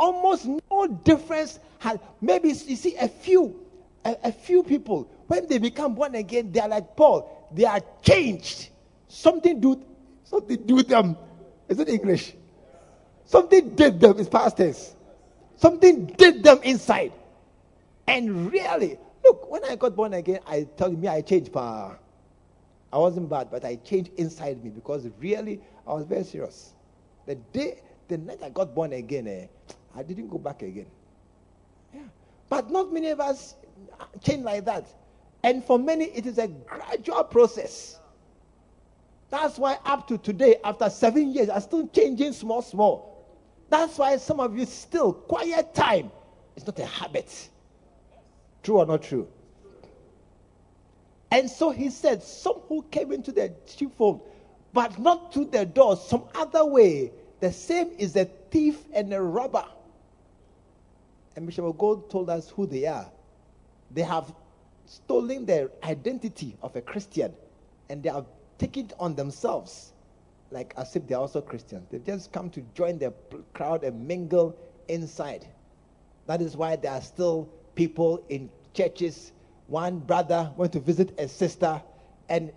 almost 0.00 0.48
no 0.68 0.88
difference 1.04 1.60
had. 1.86 2.00
Maybe 2.20 2.48
you 2.48 2.54
see 2.54 2.96
a 2.96 3.08
few, 3.08 3.60
a, 4.04 4.16
a 4.24 4.32
few 4.32 4.62
people 4.62 5.10
when 5.26 5.48
they 5.48 5.58
become 5.58 5.94
born 5.94 6.14
again, 6.14 6.52
they 6.52 6.60
are 6.60 6.68
like 6.68 6.96
Paul. 6.96 7.48
They 7.52 7.64
are 7.64 7.80
changed. 8.02 8.68
Something 9.08 9.60
do, 9.60 9.82
something 10.24 10.64
do 10.64 10.82
them. 10.82 11.16
Is 11.68 11.80
it 11.80 11.88
English? 11.88 12.34
Something 13.24 13.74
did 13.74 13.98
them. 14.00 14.18
It's 14.18 14.28
past 14.28 14.56
tense. 14.56 14.94
Something 15.56 16.06
did 16.06 16.42
them 16.42 16.60
inside. 16.62 17.12
And 18.06 18.52
really, 18.52 18.98
look, 19.24 19.50
when 19.50 19.64
I 19.64 19.74
got 19.74 19.96
born 19.96 20.14
again, 20.14 20.40
I 20.46 20.66
you, 20.80 20.96
me, 20.96 21.08
I 21.08 21.22
changed. 21.22 21.52
Pa. 21.52 21.96
I 22.92 22.98
wasn't 22.98 23.28
bad, 23.28 23.50
but 23.50 23.64
I 23.64 23.76
changed 23.76 24.12
inside 24.16 24.62
me 24.62 24.70
because 24.70 25.08
really, 25.18 25.60
I 25.86 25.92
was 25.94 26.04
very 26.04 26.22
serious. 26.22 26.72
The 27.26 27.34
day, 27.34 27.80
the 28.06 28.18
night 28.18 28.38
I 28.44 28.50
got 28.50 28.74
born 28.74 28.92
again, 28.92 29.26
eh, 29.26 29.46
I 29.94 30.04
didn't 30.04 30.28
go 30.28 30.38
back 30.38 30.62
again. 30.62 30.86
But 32.48 32.70
not 32.70 32.92
many 32.92 33.08
of 33.08 33.20
us 33.20 33.54
change 34.22 34.44
like 34.44 34.64
that. 34.64 34.86
And 35.42 35.64
for 35.64 35.78
many, 35.78 36.06
it 36.06 36.26
is 36.26 36.38
a 36.38 36.48
gradual 36.48 37.24
process. 37.24 37.98
That's 39.30 39.58
why 39.58 39.78
up 39.84 40.06
to 40.08 40.18
today, 40.18 40.56
after 40.64 40.88
seven 40.88 41.32
years, 41.32 41.48
I'm 41.48 41.60
still 41.60 41.86
changing 41.88 42.32
small, 42.32 42.62
small. 42.62 43.26
That's 43.68 43.98
why 43.98 44.16
some 44.16 44.40
of 44.40 44.56
you 44.56 44.64
still 44.66 45.12
quiet 45.12 45.74
time. 45.74 46.10
It's 46.56 46.66
not 46.66 46.78
a 46.78 46.86
habit. 46.86 47.50
True 48.62 48.78
or 48.78 48.86
not 48.86 49.02
true? 49.02 49.28
And 51.30 51.50
so 51.50 51.70
he 51.70 51.90
said, 51.90 52.22
Some 52.22 52.60
who 52.68 52.82
came 52.90 53.12
into 53.12 53.32
the 53.32 53.52
sheepfold, 53.66 54.28
but 54.72 54.98
not 54.98 55.32
to 55.32 55.44
the 55.44 55.66
door, 55.66 55.96
some 55.96 56.24
other 56.34 56.64
way. 56.64 57.12
The 57.40 57.52
same 57.52 57.90
is 57.98 58.16
a 58.16 58.24
thief 58.24 58.84
and 58.94 59.12
a 59.12 59.20
robber. 59.20 59.64
And 61.36 61.46
Bishop 61.46 61.76
Gold 61.78 62.10
told 62.10 62.30
us 62.30 62.50
who 62.50 62.66
they 62.66 62.86
are. 62.86 63.10
They 63.90 64.02
have 64.02 64.34
stolen 64.86 65.46
the 65.46 65.70
identity 65.84 66.56
of 66.62 66.74
a 66.74 66.80
Christian 66.80 67.32
and 67.88 68.02
they 68.02 68.08
have 68.08 68.26
taken 68.58 68.86
it 68.86 68.92
on 68.98 69.14
themselves 69.14 69.92
like 70.50 70.74
as 70.76 70.94
if 70.96 71.06
they're 71.06 71.18
also 71.18 71.40
Christians. 71.40 71.86
They've 71.90 72.04
just 72.04 72.32
come 72.32 72.50
to 72.50 72.62
join 72.74 72.98
the 72.98 73.12
crowd 73.52 73.84
and 73.84 74.06
mingle 74.06 74.56
inside. 74.88 75.46
That 76.26 76.40
is 76.40 76.56
why 76.56 76.76
there 76.76 76.92
are 76.92 77.00
still 77.00 77.48
people 77.74 78.24
in 78.28 78.50
churches. 78.74 79.32
One 79.66 79.98
brother 79.98 80.50
went 80.56 80.72
to 80.72 80.80
visit 80.80 81.18
a 81.18 81.28
sister 81.28 81.82
and 82.28 82.52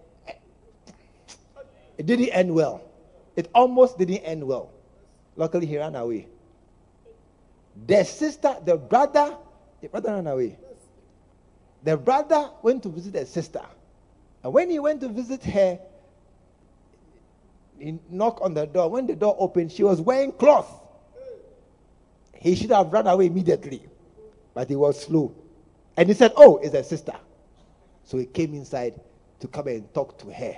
it 1.98 2.06
didn't 2.06 2.30
end 2.30 2.54
well. 2.54 2.82
It 3.36 3.50
almost 3.54 3.98
didn't 3.98 4.20
end 4.20 4.46
well. 4.46 4.72
Luckily, 5.36 5.66
he 5.66 5.78
ran 5.78 5.96
away. 5.96 6.28
The 7.86 8.04
sister, 8.04 8.56
the 8.64 8.78
brother, 8.78 9.36
the 9.82 9.90
brother 9.90 10.14
ran 10.14 10.28
away. 10.28 10.58
The 11.84 11.98
brother 11.98 12.50
went 12.62 12.84
to 12.84 12.90
visit 12.90 13.16
a 13.16 13.26
sister. 13.26 13.62
And 14.44 14.54
when 14.54 14.70
he 14.70 14.80
went 14.80 15.02
to 15.02 15.10
visit 15.10 15.44
her, 15.44 15.80
he 17.78 17.98
knocked 18.10 18.42
on 18.42 18.54
the 18.54 18.66
door. 18.66 18.90
When 18.90 19.08
the 19.08 19.16
door 19.16 19.36
opened, 19.40 19.72
she 19.72 19.84
was 19.84 20.02
wearing 20.02 20.32
cloth. 20.34 20.82
He 22.34 22.56
should 22.56 22.72
have 22.72 22.92
run 22.92 23.08
away 23.08 23.28
immediately, 23.28 23.86
but 24.54 24.70
he 24.70 24.76
was 24.76 25.02
slow. 25.02 25.34
And 25.98 26.08
he 26.08 26.16
said, 26.16 26.34
Oh, 26.36 26.58
it's 26.58 26.74
a 26.74 26.84
sister. 26.84 27.16
So 28.04 28.18
he 28.18 28.26
came 28.26 28.54
inside 28.54 29.00
to 29.40 29.48
come 29.48 29.68
and 29.68 29.94
talk 29.94 30.18
to 30.20 30.32
her. 30.32 30.56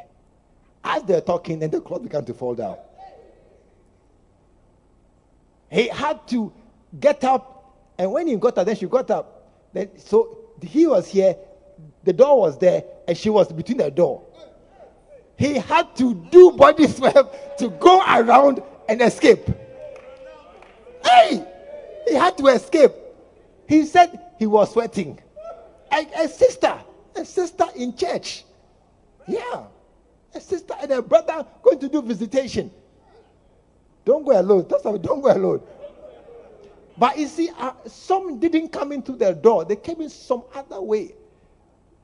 As 0.84 1.04
they're 1.04 1.22
talking, 1.22 1.60
then 1.60 1.70
the 1.70 1.82
cloth 1.82 2.04
began 2.04 2.26
to 2.26 2.34
fall 2.34 2.56
down. 2.56 2.78
He 5.70 5.88
had 5.88 6.28
to 6.30 6.52
get 7.00 7.24
up, 7.24 7.94
and 7.98 8.12
when 8.12 8.28
he 8.28 8.36
got 8.36 8.58
up, 8.58 8.66
then 8.66 8.76
she 8.76 8.88
got 8.88 9.10
up. 9.12 9.70
Then 9.74 9.90
so 9.98 10.38
he 10.62 10.86
was 10.88 11.08
here, 11.08 11.36
the 12.04 12.14
door 12.14 12.40
was 12.40 12.58
there, 12.58 12.84
and 13.08 13.18
she 13.18 13.30
was 13.30 13.52
between 13.52 13.78
the 13.78 13.92
door 13.92 14.24
he 15.42 15.56
had 15.56 15.96
to 15.96 16.14
do 16.30 16.52
body 16.52 16.88
swap 16.88 17.58
to 17.58 17.70
go 17.70 18.00
around 18.08 18.62
and 18.88 19.02
escape. 19.02 19.50
Hey, 21.04 21.44
he 22.08 22.14
had 22.14 22.38
to 22.38 22.46
escape. 22.48 22.92
He 23.68 23.86
said 23.88 24.20
he 24.38 24.46
was 24.46 24.72
sweating. 24.72 25.20
A, 25.92 26.08
a 26.24 26.28
sister, 26.28 26.78
a 27.16 27.26
sister 27.26 27.66
in 27.76 27.98
church. 27.98 28.46
Yeah, 29.28 29.64
a 30.36 30.40
sister 30.40 30.76
and 30.80 30.92
a 30.92 31.02
brother 31.02 31.44
going 31.64 31.80
to 31.80 31.90
do 31.90 32.04
visitation. 32.04 32.70
Don't 34.06 34.24
go 34.24 34.40
alone. 34.40 34.68
Don't 34.70 35.04
go 35.04 35.32
alone. 35.32 35.62
But 36.98 37.18
you 37.18 37.28
see, 37.28 37.50
uh, 37.58 37.74
some 37.88 38.40
didn't 38.40 38.70
come 38.70 38.92
into 38.92 39.14
the 39.14 39.34
door, 39.34 39.66
they 39.66 39.76
came 39.76 40.02
in 40.02 40.10
some 40.10 40.44
other 40.54 40.82
way. 40.82 41.16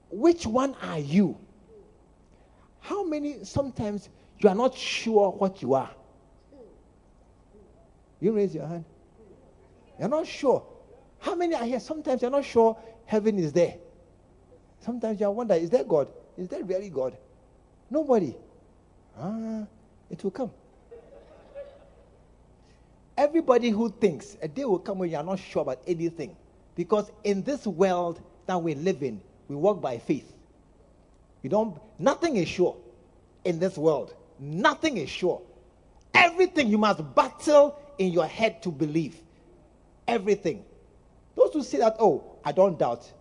Which 0.09 0.45
one 0.47 0.75
are 0.81 0.99
you? 0.99 1.37
How 2.79 3.03
many 3.03 3.43
sometimes 3.43 4.09
you 4.39 4.49
are 4.49 4.55
not 4.55 4.75
sure 4.75 5.31
what 5.31 5.61
you 5.61 5.73
are? 5.73 5.89
You 8.19 8.31
raise 8.31 8.55
your 8.55 8.65
hand. 8.65 8.85
You're 9.99 10.09
not 10.09 10.25
sure. 10.25 10.65
How 11.19 11.35
many 11.35 11.55
are 11.55 11.65
here? 11.65 11.79
Sometimes 11.79 12.21
you're 12.21 12.31
not 12.31 12.45
sure 12.45 12.77
heaven 13.05 13.37
is 13.37 13.51
there. 13.51 13.75
Sometimes 14.79 15.19
you 15.19 15.29
wonder, 15.29 15.55
is 15.55 15.69
there 15.69 15.83
God? 15.83 16.07
Is 16.37 16.47
there 16.47 16.63
really 16.63 16.89
God? 16.89 17.17
Nobody. 17.89 18.35
Ah, 19.19 19.65
it 20.09 20.23
will 20.23 20.31
come. 20.31 20.51
Everybody 23.17 23.71
who 23.71 23.89
thinks 23.89 24.37
a 24.43 24.47
day 24.47 24.63
will 24.63 24.79
come 24.79 24.99
when 24.99 25.09
you 25.09 25.17
are 25.17 25.23
not 25.23 25.39
sure 25.39 25.63
about 25.63 25.81
anything. 25.87 26.37
Because 26.75 27.11
in 27.23 27.41
this 27.41 27.65
world 27.65 28.21
that 28.45 28.61
we 28.61 28.75
live 28.75 29.01
in, 29.01 29.19
we 29.47 29.55
walk 29.55 29.81
by 29.81 29.97
faith. 29.97 30.31
You 31.41 31.49
don't, 31.49 31.79
nothing 31.97 32.35
is 32.35 32.47
sure 32.47 32.77
in 33.43 33.57
this 33.57 33.77
world. 33.77 34.13
Nothing 34.39 34.97
is 34.97 35.09
sure. 35.09 35.41
Everything 36.13 36.67
you 36.67 36.77
must 36.77 37.01
battle 37.15 37.79
in 37.97 38.11
your 38.11 38.27
head 38.27 38.61
to 38.63 38.69
believe. 38.71 39.17
Everything. 40.07 40.63
Those 41.35 41.53
who 41.53 41.63
say 41.63 41.79
that, 41.79 41.95
oh, 41.99 42.37
I 42.45 42.51
don't 42.51 42.77
doubt, 42.77 43.11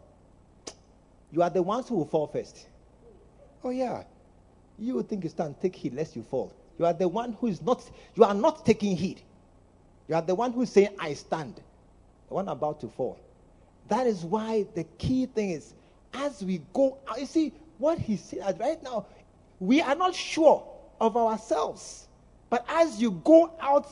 you 1.33 1.43
are 1.43 1.51
the 1.51 1.63
ones 1.63 1.89
who 1.89 1.97
will 1.97 2.07
fall 2.07 2.27
first. 2.27 2.67
Oh, 3.65 3.71
yeah. 3.71 4.05
You 4.79 5.03
think 5.03 5.25
you 5.25 5.31
stand, 5.31 5.57
take 5.61 5.75
heed 5.75 5.95
lest 5.95 6.17
you 6.17 6.23
fall. 6.23 6.55
You 6.79 6.85
are 6.85 6.93
the 6.93 7.09
one 7.09 7.33
who 7.33 7.47
is 7.47 7.63
not, 7.63 7.91
you 8.15 8.25
are 8.25 8.35
not 8.35 8.67
taking 8.67 8.95
heed. 8.95 9.23
You 10.09 10.15
are 10.15 10.23
the 10.23 10.35
one 10.35 10.53
who 10.53 10.63
is 10.63 10.71
saying, 10.71 10.91
I 10.99 11.15
stand. 11.15 11.57
The 12.29 12.35
one 12.35 12.49
about 12.49 12.81
to 12.81 12.89
fall. 12.89 13.19
That 13.89 14.07
is 14.07 14.25
why 14.25 14.67
the 14.75 14.85
key 14.99 15.27
thing 15.27 15.51
is, 15.51 15.75
as 16.15 16.43
we 16.43 16.63
go, 16.73 16.99
out, 17.09 17.21
you 17.21 17.27
see, 17.27 17.53
what 17.79 17.99
he 17.99 18.17
said 18.17 18.59
right 18.59 18.83
now, 18.83 19.07
we 19.61 19.81
are 19.81 19.95
not 19.95 20.15
sure 20.15 20.67
of 21.01 21.17
ourselves. 21.17 22.09
But 22.51 22.65
as 22.69 23.01
you 23.01 23.11
go 23.25 23.53
out 23.61 23.87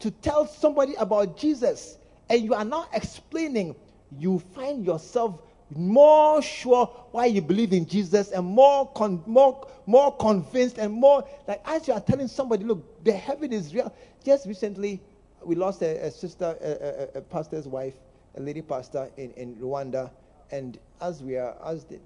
to 0.00 0.10
tell 0.10 0.46
somebody 0.46 0.94
about 0.94 1.36
Jesus 1.36 1.98
and 2.28 2.42
you 2.44 2.54
are 2.54 2.64
now 2.64 2.88
explaining, 2.92 3.74
you 4.18 4.38
find 4.54 4.84
yourself 4.84 5.40
more 5.70 6.42
sure 6.42 6.86
why 7.12 7.26
you 7.26 7.40
believe 7.40 7.72
in 7.72 7.86
Jesus 7.86 8.30
and 8.32 8.44
more, 8.44 8.90
con- 8.92 9.22
more, 9.26 9.68
more 9.86 10.16
convinced 10.16 10.78
and 10.78 10.92
more 10.92 11.24
like 11.46 11.62
as 11.64 11.86
you 11.86 11.94
are 11.94 12.00
telling 12.00 12.28
somebody, 12.28 12.64
look, 12.64 13.04
the 13.04 13.12
heaven 13.12 13.52
is 13.52 13.74
real. 13.74 13.92
Just 14.24 14.46
recently, 14.46 15.00
we 15.44 15.54
lost 15.54 15.82
a, 15.82 16.04
a 16.06 16.10
sister, 16.10 16.56
a, 16.60 17.18
a, 17.18 17.20
pastor's 17.22 17.66
wife, 17.66 17.94
a 18.36 18.40
lady 18.40 18.62
pastor 18.62 19.10
in, 19.16 19.32
in 19.32 19.56
Rwanda, 19.56 20.10
and 20.50 20.78
as 21.00 21.22
we 21.22 21.36
are, 21.36 21.56
as 21.64 21.84
the, 21.84 22.00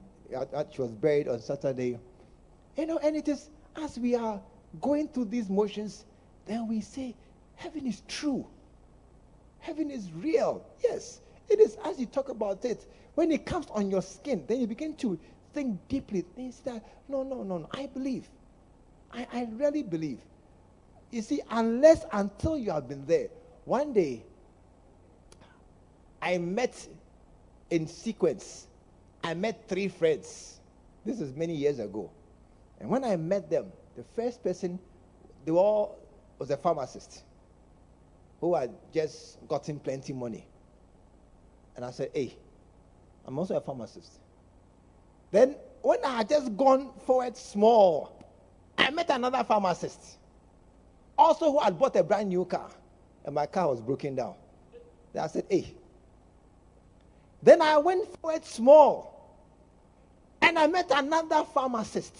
she 0.70 0.80
was 0.82 0.92
buried 0.92 1.28
on 1.28 1.40
Saturday, 1.40 1.98
you 2.76 2.86
know, 2.86 2.98
and 2.98 3.16
it 3.16 3.28
is 3.28 3.50
as 3.76 3.98
we 3.98 4.14
are 4.14 4.40
going 4.80 5.08
through 5.08 5.26
these 5.26 5.48
motions, 5.48 6.04
then 6.46 6.68
we 6.68 6.80
say, 6.80 7.14
Heaven 7.56 7.86
is 7.86 8.02
true. 8.08 8.46
Heaven 9.60 9.90
is 9.90 10.12
real. 10.12 10.64
Yes, 10.82 11.20
it 11.48 11.60
is 11.60 11.76
as 11.84 11.98
you 11.98 12.06
talk 12.06 12.28
about 12.28 12.64
it. 12.64 12.86
When 13.14 13.30
it 13.30 13.46
comes 13.46 13.66
on 13.70 13.90
your 13.90 14.02
skin, 14.02 14.44
then 14.48 14.60
you 14.60 14.66
begin 14.66 14.94
to 14.96 15.18
think 15.52 15.78
deeply. 15.88 16.24
You 16.36 16.50
say, 16.52 16.80
No, 17.08 17.22
no, 17.22 17.42
no, 17.42 17.58
no. 17.58 17.68
I 17.72 17.86
believe. 17.86 18.28
I, 19.12 19.26
I 19.32 19.48
really 19.52 19.82
believe. 19.82 20.18
You 21.14 21.22
see, 21.22 21.40
unless 21.48 22.04
until 22.12 22.58
you 22.58 22.72
have 22.72 22.88
been 22.88 23.06
there, 23.06 23.28
one 23.66 23.92
day 23.92 24.24
I 26.20 26.38
met 26.38 26.88
in 27.70 27.86
sequence, 27.86 28.66
I 29.22 29.34
met 29.34 29.68
three 29.68 29.86
friends. 29.86 30.58
This 31.04 31.20
is 31.20 31.32
many 31.36 31.54
years 31.54 31.78
ago. 31.78 32.10
And 32.80 32.90
when 32.90 33.04
I 33.04 33.14
met 33.14 33.48
them, 33.48 33.66
the 33.96 34.02
first 34.16 34.42
person, 34.42 34.80
they 35.44 35.52
all 35.52 36.00
was 36.40 36.50
a 36.50 36.56
pharmacist 36.56 37.22
who 38.40 38.56
had 38.56 38.74
just 38.92 39.38
gotten 39.46 39.78
plenty 39.78 40.12
money. 40.12 40.44
And 41.76 41.84
I 41.84 41.92
said, 41.92 42.10
Hey, 42.12 42.36
I'm 43.24 43.38
also 43.38 43.56
a 43.56 43.60
pharmacist. 43.60 44.18
Then, 45.30 45.54
when 45.80 46.04
I 46.04 46.16
had 46.16 46.28
just 46.28 46.56
gone 46.56 46.90
forward 47.06 47.36
small, 47.36 48.20
I 48.76 48.90
met 48.90 49.10
another 49.10 49.44
pharmacist, 49.44 50.18
also 51.16 51.52
who 51.52 51.58
had 51.58 51.78
bought 51.78 51.96
a 51.96 52.02
brand 52.02 52.28
new 52.28 52.44
car, 52.44 52.70
and 53.24 53.34
my 53.34 53.46
car 53.46 53.68
was 53.68 53.80
broken 53.80 54.14
down. 54.14 54.34
Then 55.12 55.24
I 55.24 55.26
said, 55.26 55.44
Hey. 55.48 55.74
Then 57.42 57.60
I 57.60 57.76
went 57.76 58.08
for 58.10 58.16
forward 58.18 58.44
small, 58.44 59.36
and 60.40 60.58
I 60.58 60.66
met 60.66 60.90
another 60.90 61.44
pharmacist 61.44 62.16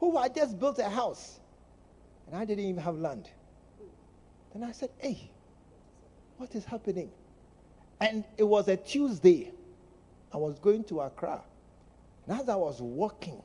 who 0.00 0.16
had 0.18 0.34
just 0.34 0.58
built 0.58 0.78
a 0.78 0.88
house, 0.88 1.40
and 2.26 2.36
I 2.36 2.44
didn't 2.44 2.64
even 2.64 2.82
have 2.82 2.96
land. 2.96 3.28
Then 4.52 4.64
I 4.64 4.72
said, 4.72 4.90
Hey, 4.98 5.30
what 6.36 6.54
is 6.54 6.64
happening? 6.64 7.10
And 8.00 8.24
it 8.36 8.44
was 8.44 8.68
a 8.68 8.76
Tuesday. 8.76 9.52
I 10.32 10.36
was 10.36 10.58
going 10.58 10.84
to 10.84 11.00
Accra. 11.00 11.42
And 12.26 12.40
as 12.40 12.48
I 12.48 12.54
was 12.54 12.80
walking 12.80 13.42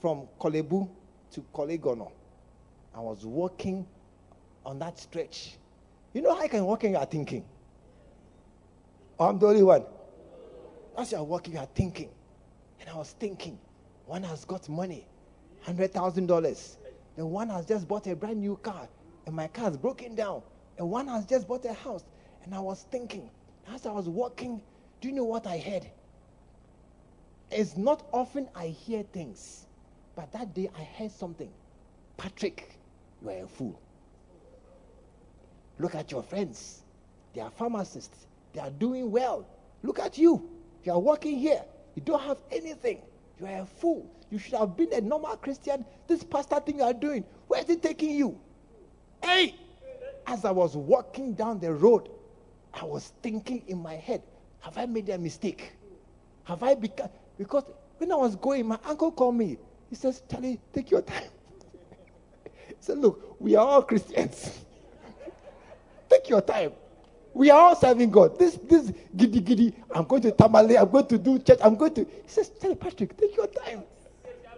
from 0.00 0.28
Korle 0.40 0.68
Bu 0.68 0.88
to 1.32 1.44
Korle 1.54 1.78
Gonno, 1.78 2.10
I 2.94 3.00
was 3.00 3.24
walking 3.24 3.86
on 4.64 4.78
that 4.80 4.98
stretch. 4.98 5.56
You 6.12 6.22
know 6.22 6.34
how 6.34 6.42
I 6.42 6.48
can 6.48 6.64
walk 6.64 6.84
and 6.84 6.92
you 6.92 6.98
are 6.98 7.06
thinking? 7.06 7.44
I'm 9.18 9.38
the 9.38 9.46
only 9.46 9.62
one. 9.62 9.84
As 10.98 11.12
you 11.12 11.18
are 11.18 11.24
walking, 11.24 11.54
you 11.54 11.60
are 11.60 11.68
thinking. 11.74 12.10
And 12.80 12.90
I 12.90 12.96
was 12.96 13.12
thinking, 13.12 13.58
one 14.06 14.22
has 14.24 14.44
got 14.44 14.68
money, 14.68 15.06
$100,000. 15.66 16.76
The 17.16 17.26
one 17.26 17.48
has 17.48 17.66
just 17.66 17.88
bought 17.88 18.06
a 18.06 18.16
brand 18.16 18.40
new 18.40 18.56
car, 18.56 18.88
and 19.26 19.34
my 19.34 19.48
car 19.48 19.70
is 19.70 19.76
broken 19.76 20.14
down. 20.14 20.42
And 20.78 20.90
one 20.90 21.06
has 21.08 21.24
just 21.26 21.46
bought 21.46 21.64
a 21.64 21.72
house. 21.72 22.04
And 22.44 22.54
I 22.54 22.58
was 22.58 22.86
thinking, 22.90 23.30
as 23.72 23.86
I 23.86 23.92
was 23.92 24.08
walking, 24.08 24.60
do 25.00 25.08
you 25.08 25.14
know 25.14 25.24
what 25.24 25.46
I 25.46 25.58
heard? 25.58 25.86
It's 27.50 27.76
not 27.76 28.06
often 28.12 28.48
I 28.54 28.68
hear 28.68 29.02
things, 29.02 29.66
but 30.16 30.32
that 30.32 30.54
day 30.54 30.70
I 30.78 30.82
heard 30.82 31.12
something. 31.12 31.50
Patrick, 32.16 32.78
you 33.22 33.30
are 33.30 33.44
a 33.44 33.46
fool. 33.46 33.80
Look 35.78 35.94
at 35.94 36.10
your 36.10 36.22
friends. 36.22 36.82
They 37.34 37.40
are 37.40 37.50
pharmacists. 37.50 38.26
They 38.52 38.60
are 38.60 38.70
doing 38.70 39.10
well. 39.10 39.46
Look 39.82 39.98
at 39.98 40.18
you. 40.18 40.48
You 40.84 40.92
are 40.92 40.98
working 40.98 41.38
here. 41.38 41.62
You 41.94 42.02
don't 42.02 42.22
have 42.22 42.38
anything. 42.50 43.02
You 43.40 43.46
are 43.46 43.60
a 43.60 43.66
fool. 43.66 44.10
You 44.30 44.38
should 44.38 44.54
have 44.54 44.76
been 44.76 44.92
a 44.92 45.00
normal 45.00 45.36
Christian. 45.36 45.84
This 46.06 46.22
pastor 46.22 46.60
thing 46.60 46.78
you 46.78 46.84
are 46.84 46.94
doing, 46.94 47.24
where 47.48 47.60
is 47.60 47.68
it 47.68 47.82
taking 47.82 48.10
you? 48.10 48.38
Hey! 49.22 49.54
As 50.26 50.44
I 50.44 50.50
was 50.50 50.76
walking 50.76 51.34
down 51.34 51.58
the 51.58 51.72
road, 51.72 52.08
I 52.72 52.84
was 52.84 53.12
thinking 53.22 53.62
in 53.66 53.82
my 53.82 53.94
head, 53.94 54.22
have 54.60 54.78
I 54.78 54.86
made 54.86 55.08
a 55.08 55.18
mistake? 55.18 55.72
Have 56.44 56.62
I 56.62 56.74
become. 56.74 57.08
Because 57.36 57.64
when 57.98 58.12
I 58.12 58.16
was 58.16 58.36
going, 58.36 58.66
my 58.66 58.78
uncle 58.84 59.10
called 59.10 59.36
me. 59.36 59.58
He 59.90 59.96
says, 59.96 60.22
Charlie, 60.30 60.60
take 60.72 60.90
your 60.90 61.02
time. 61.02 61.28
Said, 62.82 62.98
Look, 62.98 63.36
we 63.40 63.54
are 63.54 63.66
all 63.66 63.82
Christians. 63.82 64.58
take 66.10 66.28
your 66.28 66.40
time. 66.40 66.72
We 67.34 67.50
are 67.50 67.58
all 67.58 67.76
serving 67.76 68.10
God. 68.10 68.38
This, 68.38 68.58
this 68.64 68.92
giddy 69.16 69.40
giddy, 69.40 69.74
I'm 69.94 70.04
going 70.04 70.22
to 70.22 70.32
Tamale, 70.32 70.76
I'm 70.76 70.90
going 70.90 71.06
to 71.06 71.18
do 71.18 71.38
church, 71.38 71.58
I'm 71.62 71.76
going 71.76 71.94
to. 71.94 72.04
He 72.04 72.28
says, 72.28 72.50
Charlie 72.60 72.76
Patrick, 72.76 73.16
take 73.16 73.36
your 73.36 73.46
time. 73.46 73.84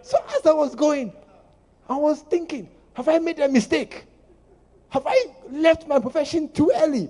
So 0.01 0.17
as 0.35 0.45
I 0.45 0.51
was 0.51 0.75
going, 0.75 1.13
I 1.87 1.95
was 1.95 2.21
thinking, 2.21 2.69
have 2.93 3.07
I 3.07 3.19
made 3.19 3.39
a 3.39 3.47
mistake? 3.47 4.05
Have 4.89 5.03
I 5.05 5.25
left 5.49 5.87
my 5.87 5.99
profession 5.99 6.51
too 6.51 6.71
early? 6.75 7.09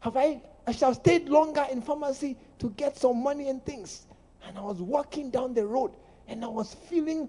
Have 0.00 0.16
I, 0.16 0.42
I 0.66 0.72
should 0.72 0.82
have 0.82 0.96
stayed 0.96 1.28
longer 1.28 1.66
in 1.70 1.82
pharmacy 1.82 2.36
to 2.58 2.70
get 2.70 2.96
some 2.96 3.22
money 3.22 3.48
and 3.48 3.64
things. 3.64 4.06
And 4.46 4.56
I 4.56 4.62
was 4.62 4.80
walking 4.80 5.30
down 5.30 5.54
the 5.54 5.66
road 5.66 5.92
and 6.28 6.44
I 6.44 6.48
was 6.48 6.74
feeling 6.88 7.28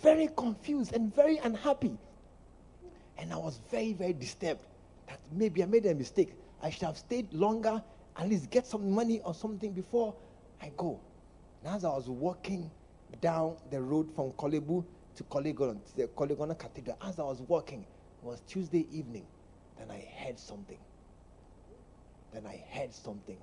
very 0.00 0.28
confused 0.36 0.94
and 0.94 1.14
very 1.14 1.38
unhappy. 1.38 1.98
And 3.18 3.32
I 3.32 3.36
was 3.36 3.60
very, 3.70 3.92
very 3.92 4.12
disturbed 4.12 4.62
that 5.08 5.18
maybe 5.32 5.62
I 5.62 5.66
made 5.66 5.86
a 5.86 5.94
mistake. 5.94 6.34
I 6.62 6.70
should 6.70 6.82
have 6.82 6.98
stayed 6.98 7.32
longer, 7.32 7.82
at 8.16 8.28
least 8.28 8.50
get 8.50 8.66
some 8.66 8.90
money 8.92 9.20
or 9.24 9.34
something 9.34 9.72
before 9.72 10.14
I 10.62 10.70
go. 10.76 11.00
And 11.62 11.74
as 11.74 11.84
I 11.84 11.88
was 11.88 12.08
walking 12.08 12.70
down 13.20 13.56
the 13.70 13.80
road 13.80 14.08
from 14.14 14.32
Korle 14.32 14.64
Bu 14.64 14.84
to 15.16 15.24
Korle 15.24 15.54
Gonno, 15.54 15.84
to 15.84 15.96
the 15.96 16.06
Korle 16.08 16.36
Gonno 16.36 16.58
Cathedral, 16.58 16.96
as 17.02 17.18
I 17.18 17.24
was 17.24 17.40
walking, 17.42 17.80
it 17.80 18.24
was 18.24 18.40
Tuesday 18.46 18.86
evening, 18.92 19.26
then 19.78 19.90
I 19.90 20.06
heard 20.18 20.38
something. 20.38 20.78
Then 22.32 22.46
I 22.46 22.62
heard 22.70 22.92
something. 22.92 23.38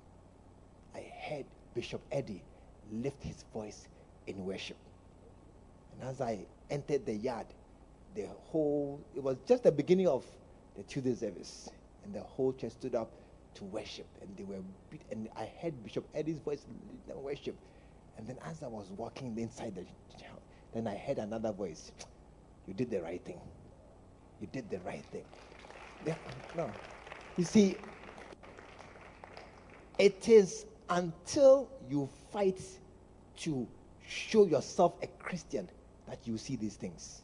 I 0.93 1.11
heard 1.27 1.45
Bishop 1.73 2.01
Eddie 2.11 2.43
lift 2.91 3.21
his 3.23 3.43
voice 3.53 3.87
in 4.27 4.45
worship. 4.45 4.77
And 5.93 6.09
as 6.09 6.21
I 6.21 6.45
entered 6.69 7.05
the 7.05 7.13
yard, 7.13 7.47
the 8.15 8.27
whole, 8.47 8.99
it 9.15 9.21
was 9.21 9.37
just 9.47 9.63
the 9.63 9.71
beginning 9.71 10.07
of 10.07 10.25
the 10.75 10.83
Tuesday 10.83 11.13
service. 11.13 11.69
And 12.03 12.13
the 12.13 12.21
whole 12.21 12.53
church 12.53 12.71
stood 12.71 12.95
up 12.95 13.11
to 13.55 13.63
worship. 13.65 14.07
And 14.21 14.35
they 14.37 14.43
were, 14.43 14.61
beat, 14.89 15.01
and 15.11 15.29
I 15.35 15.49
heard 15.61 15.83
Bishop 15.83 16.05
Eddie's 16.15 16.39
voice 16.39 16.65
in 17.09 17.21
worship. 17.21 17.55
And 18.17 18.25
then 18.27 18.37
as 18.45 18.63
I 18.63 18.67
was 18.67 18.91
walking 18.95 19.37
inside 19.37 19.75
the 19.75 19.81
house, 20.25 20.39
then 20.73 20.87
I 20.87 20.95
heard 20.95 21.17
another 21.17 21.51
voice. 21.51 21.91
You 22.67 22.73
did 22.73 22.89
the 22.89 23.01
right 23.01 23.23
thing. 23.23 23.39
You 24.41 24.47
did 24.51 24.69
the 24.69 24.79
right 24.79 25.03
thing. 25.11 25.25
Yeah, 26.05 26.15
no. 26.55 26.69
You 27.37 27.43
see, 27.43 27.75
it 29.97 30.27
is 30.27 30.65
until 30.89 31.69
you 31.89 32.09
fight 32.31 32.61
to 33.37 33.67
show 34.07 34.45
yourself 34.45 34.93
a 35.01 35.07
Christian 35.07 35.69
that 36.07 36.19
you 36.25 36.37
see 36.37 36.55
these 36.55 36.75
things. 36.75 37.21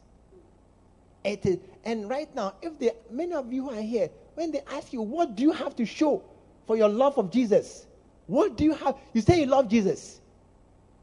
It 1.24 1.46
is, 1.46 1.58
and 1.84 2.08
right 2.08 2.32
now, 2.34 2.54
if 2.62 2.78
they, 2.78 2.90
many 3.10 3.32
of 3.34 3.52
you 3.52 3.70
are 3.70 3.80
here, 3.80 4.10
when 4.34 4.50
they 4.50 4.62
ask 4.72 4.92
you, 4.92 5.02
what 5.02 5.36
do 5.36 5.42
you 5.42 5.52
have 5.52 5.76
to 5.76 5.86
show 5.86 6.22
for 6.66 6.76
your 6.76 6.88
love 6.88 7.18
of 7.18 7.30
Jesus? 7.30 7.86
What 8.26 8.56
do 8.56 8.64
you 8.64 8.74
have? 8.74 8.96
You 9.12 9.20
say 9.20 9.40
you 9.40 9.46
love 9.46 9.68
Jesus. 9.68 10.20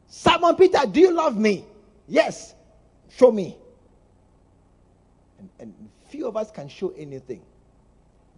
Simon 0.07 0.55
Peter, 0.55 0.79
do 0.91 0.99
you 0.99 1.13
love 1.13 1.37
me? 1.37 1.65
Yes. 2.07 2.55
Show 3.09 3.31
me. 3.31 3.57
And, 5.37 5.49
and 5.59 5.89
few 6.09 6.27
of 6.27 6.35
us 6.35 6.51
can 6.51 6.67
show 6.67 6.89
anything. 6.97 7.41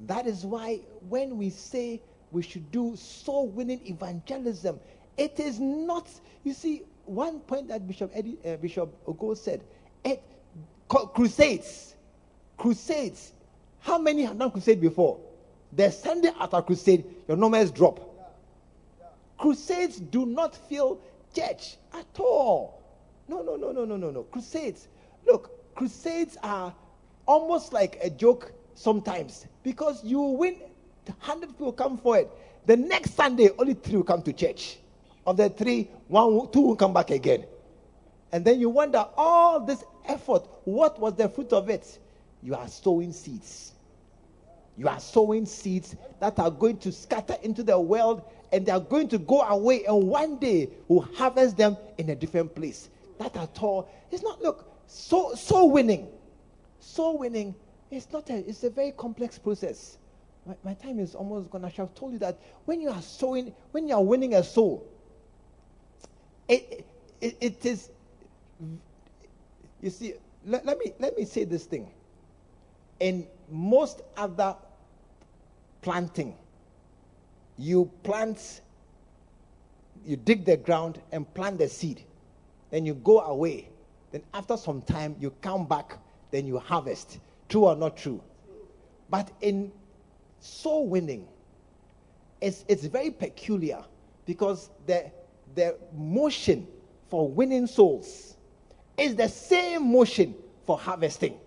That 0.08 0.28
is 0.28 0.46
why 0.46 0.82
when 1.08 1.38
we 1.38 1.50
say 1.50 2.02
we 2.32 2.42
should 2.42 2.72
do 2.72 2.96
soul 2.96 3.48
winning 3.48 3.82
evangelism. 3.86 4.80
It 5.18 5.40
is 5.40 5.60
not, 5.60 6.08
you 6.44 6.54
see, 6.54 6.84
one 7.06 7.40
point 7.42 7.68
that 7.68 7.88
Bishop 7.88 8.12
Eddie, 8.14 8.38
uh, 8.46 8.56
Bishop 8.58 8.94
Ogo 9.06 9.38
said, 9.38 9.64
it, 10.04 10.24
crusades, 10.92 11.96
crusades. 12.58 13.32
How 13.80 13.98
many 13.98 14.24
have 14.24 14.38
done 14.38 14.52
crusade 14.52 14.82
before? 14.82 15.20
The 15.74 15.90
Sunday 15.90 16.32
after 16.40 16.62
crusade, 16.62 17.06
your 17.28 17.38
numbers 17.38 17.72
drop. 17.72 18.08
Crusades 19.38 20.00
do 20.00 20.26
not 20.26 20.56
fill 20.56 21.00
church 21.34 21.78
at 21.94 22.20
all. 22.20 22.84
No, 23.28 23.42
no, 23.42 23.56
no, 23.56 23.72
no, 23.72 23.86
no, 23.86 23.98
no, 23.98 24.12
no. 24.12 24.24
Crusades. 24.24 24.88
Look, 25.26 25.74
crusades 25.76 26.38
are 26.44 26.74
almost 27.26 27.74
like 27.74 27.98
a 28.04 28.10
joke 28.10 28.52
sometimes 28.76 29.48
because 29.64 30.04
you 30.04 30.20
win 30.20 30.58
100 31.06 31.50
people 31.50 31.72
come 31.72 31.98
forward. 31.98 32.28
The 32.66 32.78
next 32.78 33.16
Sunday, 33.16 33.50
only 33.58 33.74
three 33.74 33.96
will 33.96 34.04
come 34.04 34.22
to 34.24 34.34
church. 34.34 34.78
Of 35.26 35.38
the 35.38 35.50
three, 35.50 35.90
one, 36.08 36.52
two 36.52 36.62
will 36.62 36.76
come 36.76 36.94
back 36.94 37.12
again. 37.12 37.46
And 38.32 38.46
then 38.46 38.60
you 38.60 38.70
wonder, 38.70 39.06
all 39.18 39.60
this 39.60 39.84
effort, 40.06 40.48
what 40.64 41.00
was 41.00 41.16
the 41.16 41.30
fruit 41.30 41.54
of 41.54 41.70
it? 41.70 42.00
You 42.42 42.56
are 42.56 42.68
sowing 42.68 43.14
seeds. 43.14 43.74
You 44.78 44.88
are 44.88 45.00
sowing 45.00 45.46
seeds 45.46 45.96
that 46.20 46.40
are 46.40 46.52
going 46.52 46.78
to 46.80 46.92
scatter 46.92 47.36
into 47.44 47.64
the 47.64 47.80
world 47.80 48.24
and 48.52 48.66
they 48.66 48.72
are 48.72 48.80
going 48.80 49.08
to 49.10 49.18
go 49.20 49.42
away. 49.42 49.86
And 49.86 50.08
one 50.08 50.38
day 50.38 50.70
we'll 50.88 51.02
harvest 51.16 51.58
them 51.58 51.78
in 51.98 52.10
a 52.10 52.16
different 52.16 52.56
place. 52.56 52.90
That 53.20 53.36
at 53.38 53.62
all 53.62 53.90
is 54.12 54.24
not, 54.24 54.42
look, 54.42 54.72
so, 54.88 55.34
so 55.36 55.66
winning. 55.66 56.08
So 56.80 57.16
winning 57.16 57.54
is 57.92 58.08
not 58.12 58.30
a, 58.30 58.38
it's 58.48 58.64
a 58.64 58.70
very 58.70 58.92
complex 58.92 59.38
process. 59.38 59.98
My, 60.46 60.56
my 60.64 60.74
time 60.74 61.00
is 61.00 61.14
almost 61.14 61.50
gone. 61.52 61.64
I 61.64 61.70
should 61.70 61.78
have 61.78 61.94
told 61.94 62.14
you 62.14 62.20
that 62.20 62.40
when 62.66 62.82
you 62.82 62.90
are 62.90 63.02
sowing, 63.02 63.54
when 63.72 63.88
you 63.88 63.96
are 63.96 64.04
winning 64.04 64.34
a 64.34 64.44
soul, 64.44 64.88
it, 66.48 66.86
it, 67.22 67.38
it 67.40 67.66
is, 67.66 67.90
you 69.82 69.90
see, 69.90 70.14
let, 70.46 70.66
let, 70.66 70.78
me, 70.80 70.94
let 71.00 71.18
me 71.18 71.26
say 71.26 71.44
this 71.44 71.66
thing. 71.66 71.92
In 73.00 73.28
most 73.50 74.02
other 74.16 74.56
planting, 75.82 76.36
you 77.58 77.92
plant, 78.04 78.62
you 80.06 80.16
dig 80.16 80.46
the 80.46 80.58
ground 80.58 81.02
and 81.12 81.32
plant 81.34 81.58
the 81.58 81.68
seed. 81.68 82.04
Then 82.70 82.86
you 82.86 82.94
go 82.94 83.20
away. 83.22 83.70
Then 84.12 84.24
after 84.34 84.56
some 84.56 84.82
time, 84.82 85.16
you 85.20 85.32
come 85.42 85.68
back, 85.68 85.98
then 86.32 86.46
you 86.46 86.60
harvest. 86.60 87.20
True 87.50 87.66
or 87.66 87.76
not 87.76 87.98
true? 87.98 88.22
But 89.10 89.32
in 89.42 89.72
soul 90.40 90.88
winning, 90.88 91.28
it's, 92.40 92.66
it's 92.68 92.86
very 92.86 93.12
peculiar 93.12 93.84
because 94.26 94.70
the, 94.86 95.12
the 95.56 95.78
motion 95.94 96.68
for 97.10 97.28
winning 97.28 97.68
souls 97.68 98.38
is 98.98 99.16
the 99.16 99.28
same 99.28 99.92
motion 99.92 100.36
for 100.66 100.78
harvesting. 100.78 101.38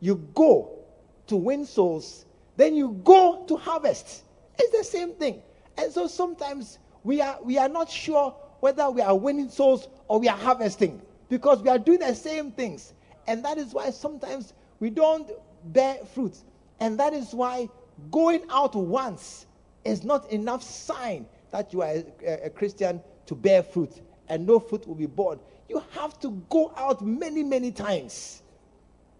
You 0.00 0.16
go 0.34 0.78
to 1.26 1.36
win 1.36 1.64
souls, 1.64 2.24
then 2.56 2.74
you 2.74 3.00
go 3.04 3.44
to 3.48 3.56
harvest. 3.56 4.24
It's 4.58 4.76
the 4.76 4.84
same 4.84 5.14
thing. 5.14 5.42
And 5.76 5.92
so 5.92 6.06
sometimes 6.06 6.78
we 7.04 7.20
are, 7.20 7.38
we 7.42 7.58
are 7.58 7.68
not 7.68 7.90
sure 7.90 8.34
whether 8.60 8.90
we 8.90 9.00
are 9.00 9.16
winning 9.16 9.48
souls 9.48 9.88
or 10.08 10.20
we 10.20 10.28
are 10.28 10.36
harvesting 10.36 11.00
because 11.28 11.62
we 11.62 11.68
are 11.68 11.78
doing 11.78 12.00
the 12.00 12.14
same 12.14 12.52
things. 12.52 12.94
And 13.26 13.44
that 13.44 13.58
is 13.58 13.72
why 13.72 13.90
sometimes 13.90 14.52
we 14.80 14.90
don't 14.90 15.30
bear 15.64 15.96
fruit. 16.14 16.36
And 16.80 16.98
that 16.98 17.12
is 17.12 17.32
why 17.32 17.68
going 18.10 18.42
out 18.50 18.74
once 18.74 19.46
is 19.84 20.04
not 20.04 20.30
enough 20.30 20.62
sign 20.62 21.26
that 21.50 21.72
you 21.72 21.82
are 21.82 22.02
a, 22.24 22.46
a, 22.46 22.50
Christian 22.50 23.00
to 23.26 23.34
bear 23.34 23.62
fruit 23.62 24.00
and 24.28 24.46
no 24.46 24.58
fruit 24.58 24.86
will 24.86 24.94
be 24.94 25.06
born. 25.06 25.38
You 25.72 25.82
have 25.92 26.20
to 26.20 26.32
go 26.50 26.70
out 26.76 27.00
many, 27.00 27.42
many 27.42 27.72
times. 27.72 28.42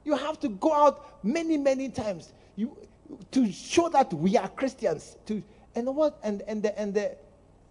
You 0.05 0.15
have 0.15 0.39
to 0.41 0.51
go 0.51 0.75
out 0.75 1.25
many, 1.25 1.57
many 1.57 1.89
times. 1.89 2.35
You 2.57 2.77
to 3.31 3.51
show 3.51 3.89
that 3.89 4.13
we 4.13 4.37
are 4.37 4.49
Christians. 4.49 5.17
To 5.27 5.43
and 5.75 5.97
what 5.97 6.19
and 6.23 6.43
and 6.43 6.63
the 6.63 6.79
and 6.79 6.93
the 6.93 7.17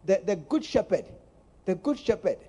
the, 0.07 0.23
the 0.25 0.36
good 0.36 0.65
shepherd, 0.65 1.05
the 1.65 1.75
good 1.75 1.99
shepherd, 1.99 2.39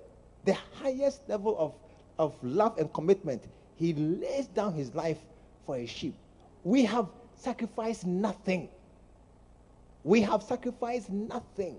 the 0.43 0.57
highest 0.81 1.21
level 1.29 1.55
of, 1.59 1.75
of 2.17 2.33
love 2.43 2.79
and 2.79 2.91
commitment, 2.91 3.43
he 3.75 3.93
lays 3.93 4.47
down 4.47 4.73
his 4.73 4.95
life 4.95 5.19
for 5.67 5.75
a 5.75 5.85
sheep. 5.85 6.15
We 6.63 6.83
have 6.85 7.09
sacrificed 7.35 8.07
nothing. 8.07 8.69
We 10.03 10.21
have 10.21 10.41
sacrificed 10.41 11.11
nothing. 11.11 11.77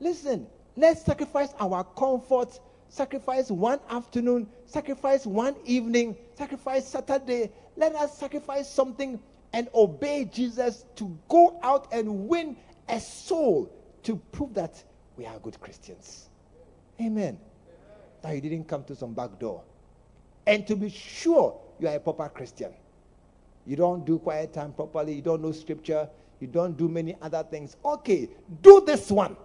Listen, 0.00 0.48
let's 0.76 1.04
sacrifice 1.04 1.54
our 1.58 1.84
comfort, 1.84 2.60
sacrifice 2.88 3.50
one 3.50 3.80
afternoon, 3.90 4.48
sacrifice 4.66 5.26
one 5.26 5.56
evening, 5.64 6.16
sacrifice 6.34 6.86
Saturday. 6.86 7.50
Let 7.76 7.94
us 7.94 8.16
sacrifice 8.16 8.70
something 8.70 9.20
and 9.52 9.68
obey 9.74 10.24
Jesus 10.24 10.84
to 10.96 11.16
go 11.28 11.58
out 11.62 11.88
and 11.92 12.28
win 12.28 12.56
a 12.88 13.00
soul 13.00 13.70
to 14.02 14.16
prove 14.32 14.54
that 14.54 14.82
we 15.16 15.26
are 15.26 15.38
good 15.38 15.60
Christians. 15.60 16.28
Amen. 17.00 17.38
That 18.22 18.34
you 18.34 18.40
didn't 18.40 18.68
come 18.68 18.84
to 18.84 18.94
some 18.94 19.14
back 19.14 19.38
door. 19.38 19.62
And 20.46 20.66
to 20.66 20.76
be 20.76 20.88
sure 20.90 21.58
you 21.78 21.88
are 21.88 21.96
a 21.96 22.00
proper 22.00 22.28
Christian. 22.28 22.72
You 23.66 23.76
don't 23.76 24.06
do 24.06 24.18
quiet 24.18 24.52
time 24.52 24.72
properly, 24.72 25.14
you 25.14 25.22
don't 25.22 25.42
know 25.42 25.52
scripture, 25.52 26.08
you 26.38 26.46
don't 26.46 26.76
do 26.76 26.88
many 26.88 27.16
other 27.20 27.42
things. 27.42 27.76
Okay, 27.84 28.28
do 28.62 28.82
this 28.86 29.10
one. 29.10 29.36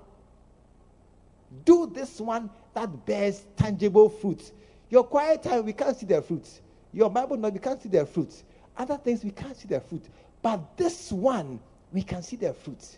Do 1.66 1.88
this 1.93 2.20
one 2.20 2.49
that 2.74 3.06
bears 3.06 3.45
tangible 3.58 4.10
fruits. 4.10 4.54
Your 4.89 5.04
quiet 5.04 5.43
time, 5.43 5.66
we 5.66 5.74
can't 5.74 5.95
see 5.95 6.06
their 6.06 6.22
fruits. 6.22 6.62
Your 6.93 7.10
Bible, 7.10 7.38
no, 7.38 7.49
we 7.49 7.60
can't 7.60 7.82
see 7.82 7.89
their 7.89 8.06
fruits. 8.06 8.43
Other 8.78 8.97
things, 8.97 9.24
we 9.24 9.32
can't 9.32 9.56
see 9.56 9.68
their 9.68 9.82
fruit. 9.82 10.04
But 10.41 10.78
this 10.78 11.12
one, 11.12 11.60
we 11.91 12.02
can 12.04 12.24
see 12.24 12.36
their 12.36 12.54
fruit. 12.54 12.97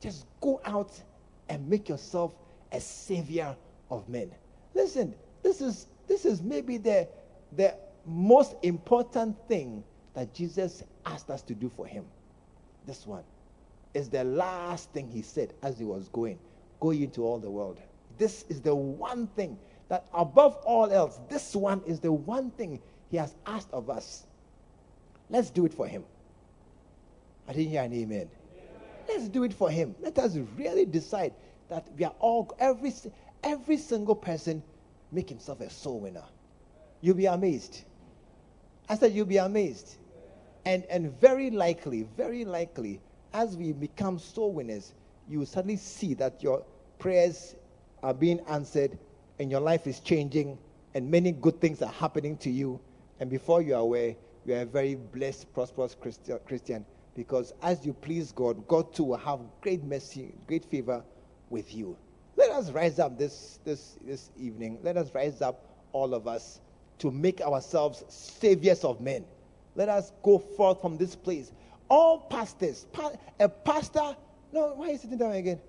Just 0.00 0.26
go 0.40 0.60
out 0.64 0.92
and 1.48 1.68
make 1.68 1.88
yourself 1.88 2.32
a 2.72 2.80
savior 2.80 3.56
of 3.90 4.08
men. 4.08 4.30
Listen, 4.74 5.14
this 5.42 5.60
is 5.60 5.86
this 6.06 6.24
is 6.24 6.42
maybe 6.42 6.78
the 6.78 7.08
the 7.56 7.74
most 8.06 8.54
important 8.62 9.36
thing 9.48 9.82
that 10.14 10.32
Jesus 10.34 10.82
asked 11.06 11.30
us 11.30 11.42
to 11.42 11.54
do 11.54 11.68
for 11.68 11.86
him. 11.86 12.04
This 12.86 13.06
one 13.06 13.24
is 13.94 14.08
the 14.08 14.24
last 14.24 14.90
thing 14.92 15.08
he 15.08 15.22
said 15.22 15.54
as 15.62 15.78
he 15.78 15.84
was 15.84 16.08
going. 16.08 16.38
Go 16.80 16.90
into 16.90 17.24
all 17.24 17.38
the 17.38 17.50
world. 17.50 17.80
This 18.18 18.44
is 18.48 18.60
the 18.60 18.74
one 18.74 19.26
thing 19.28 19.58
that 19.88 20.06
above 20.12 20.56
all 20.64 20.90
else, 20.90 21.18
this 21.28 21.54
one 21.56 21.82
is 21.86 22.00
the 22.00 22.12
one 22.12 22.50
thing 22.52 22.80
he 23.10 23.16
has 23.16 23.34
asked 23.46 23.72
of 23.72 23.88
us. 23.90 24.26
Let's 25.30 25.50
do 25.50 25.64
it 25.64 25.74
for 25.74 25.86
him. 25.86 26.04
I 27.48 27.52
didn't 27.52 27.70
hear 27.70 27.82
an 27.82 27.92
amen. 27.92 28.28
Let's 29.08 29.28
do 29.28 29.44
it 29.44 29.54
for 29.54 29.70
him. 29.70 29.94
Let 30.00 30.18
us 30.18 30.36
really 30.56 30.84
decide 30.84 31.32
that 31.68 31.88
we 31.96 32.04
are 32.04 32.14
all, 32.18 32.54
every, 32.58 32.92
every 33.42 33.78
single 33.78 34.14
person, 34.14 34.62
make 35.10 35.28
himself 35.28 35.60
a 35.60 35.70
soul 35.70 36.00
winner. 36.00 36.24
You'll 37.00 37.16
be 37.16 37.26
amazed. 37.26 37.82
I 38.88 38.96
said, 38.96 39.12
you'll 39.12 39.26
be 39.26 39.38
amazed. 39.38 39.96
And, 40.64 40.84
and 40.84 41.18
very 41.20 41.50
likely, 41.50 42.06
very 42.16 42.44
likely, 42.44 43.00
as 43.32 43.56
we 43.56 43.72
become 43.72 44.18
soul 44.18 44.52
winners, 44.52 44.92
you 45.28 45.44
suddenly 45.44 45.76
see 45.76 46.14
that 46.14 46.42
your 46.42 46.64
prayers 46.98 47.54
are 48.02 48.14
being 48.14 48.40
answered 48.48 48.98
and 49.38 49.50
your 49.50 49.60
life 49.60 49.86
is 49.86 50.00
changing 50.00 50.58
and 50.94 51.10
many 51.10 51.32
good 51.32 51.60
things 51.60 51.82
are 51.82 51.92
happening 51.92 52.36
to 52.38 52.50
you. 52.50 52.80
And 53.20 53.28
before 53.28 53.62
you 53.62 53.74
are 53.74 53.80
aware, 53.80 54.16
you 54.44 54.54
are 54.54 54.62
a 54.62 54.66
very 54.66 54.94
blessed, 54.94 55.52
prosperous 55.52 55.94
Christian 55.94 56.84
because 57.14 57.52
as 57.62 57.84
you 57.84 57.92
please 57.92 58.30
God, 58.32 58.66
God 58.68 58.94
too 58.94 59.04
will 59.04 59.16
have 59.16 59.40
great 59.60 59.82
mercy, 59.82 60.32
great 60.46 60.64
favor 60.64 61.02
with 61.50 61.74
you. 61.74 61.96
Let 62.36 62.50
us 62.52 62.70
rise 62.70 63.00
up 63.00 63.18
this, 63.18 63.58
this, 63.64 63.98
this 64.04 64.30
evening. 64.38 64.78
Let 64.84 64.96
us 64.96 65.12
rise 65.12 65.42
up, 65.42 65.64
all 65.92 66.14
of 66.14 66.28
us, 66.28 66.60
to 66.98 67.10
make 67.10 67.40
ourselves 67.40 68.04
saviors 68.08 68.84
of 68.84 69.00
men. 69.00 69.24
Let 69.74 69.88
us 69.88 70.12
go 70.22 70.38
forth 70.38 70.80
from 70.80 70.96
this 70.96 71.16
place. 71.16 71.50
All 71.88 72.20
pastors, 72.20 72.86
pa- 72.92 73.12
a 73.40 73.48
pastor, 73.48 74.16
no, 74.52 74.72
why 74.74 74.88
are 74.88 74.92
you 74.92 74.98
sitting 74.98 75.18
down 75.18 75.32
again? 75.32 75.60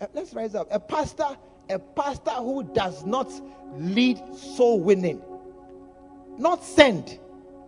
Uh, 0.00 0.06
let's 0.14 0.32
rise 0.32 0.54
up. 0.54 0.68
A 0.70 0.80
pastor, 0.80 1.36
a 1.68 1.78
pastor 1.78 2.30
who 2.30 2.62
does 2.62 3.04
not 3.04 3.30
lead 3.76 4.20
soul 4.36 4.80
winning, 4.80 5.20
not 6.38 6.64
send. 6.64 7.18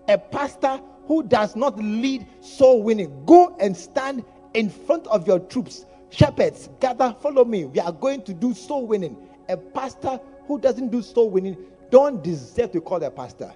A 0.08 0.16
pastor 0.18 0.80
who 1.06 1.22
does 1.22 1.56
not 1.56 1.76
lead 1.78 2.26
soul 2.40 2.82
winning. 2.82 3.24
Go 3.26 3.56
and 3.60 3.76
stand 3.76 4.24
in 4.54 4.70
front 4.70 5.06
of 5.08 5.26
your 5.26 5.38
troops. 5.40 5.86
Shepherds, 6.10 6.68
gather, 6.80 7.14
follow 7.20 7.44
me. 7.44 7.66
We 7.66 7.80
are 7.80 7.92
going 7.92 8.22
to 8.22 8.34
do 8.34 8.54
soul 8.54 8.86
winning. 8.86 9.16
A 9.48 9.56
pastor 9.56 10.20
who 10.46 10.58
doesn't 10.58 10.88
do 10.90 11.02
soul 11.02 11.30
winning 11.30 11.56
don't 11.90 12.22
deserve 12.22 12.72
to 12.72 12.80
call 12.80 13.02
a 13.02 13.10
pastor. 13.10 13.52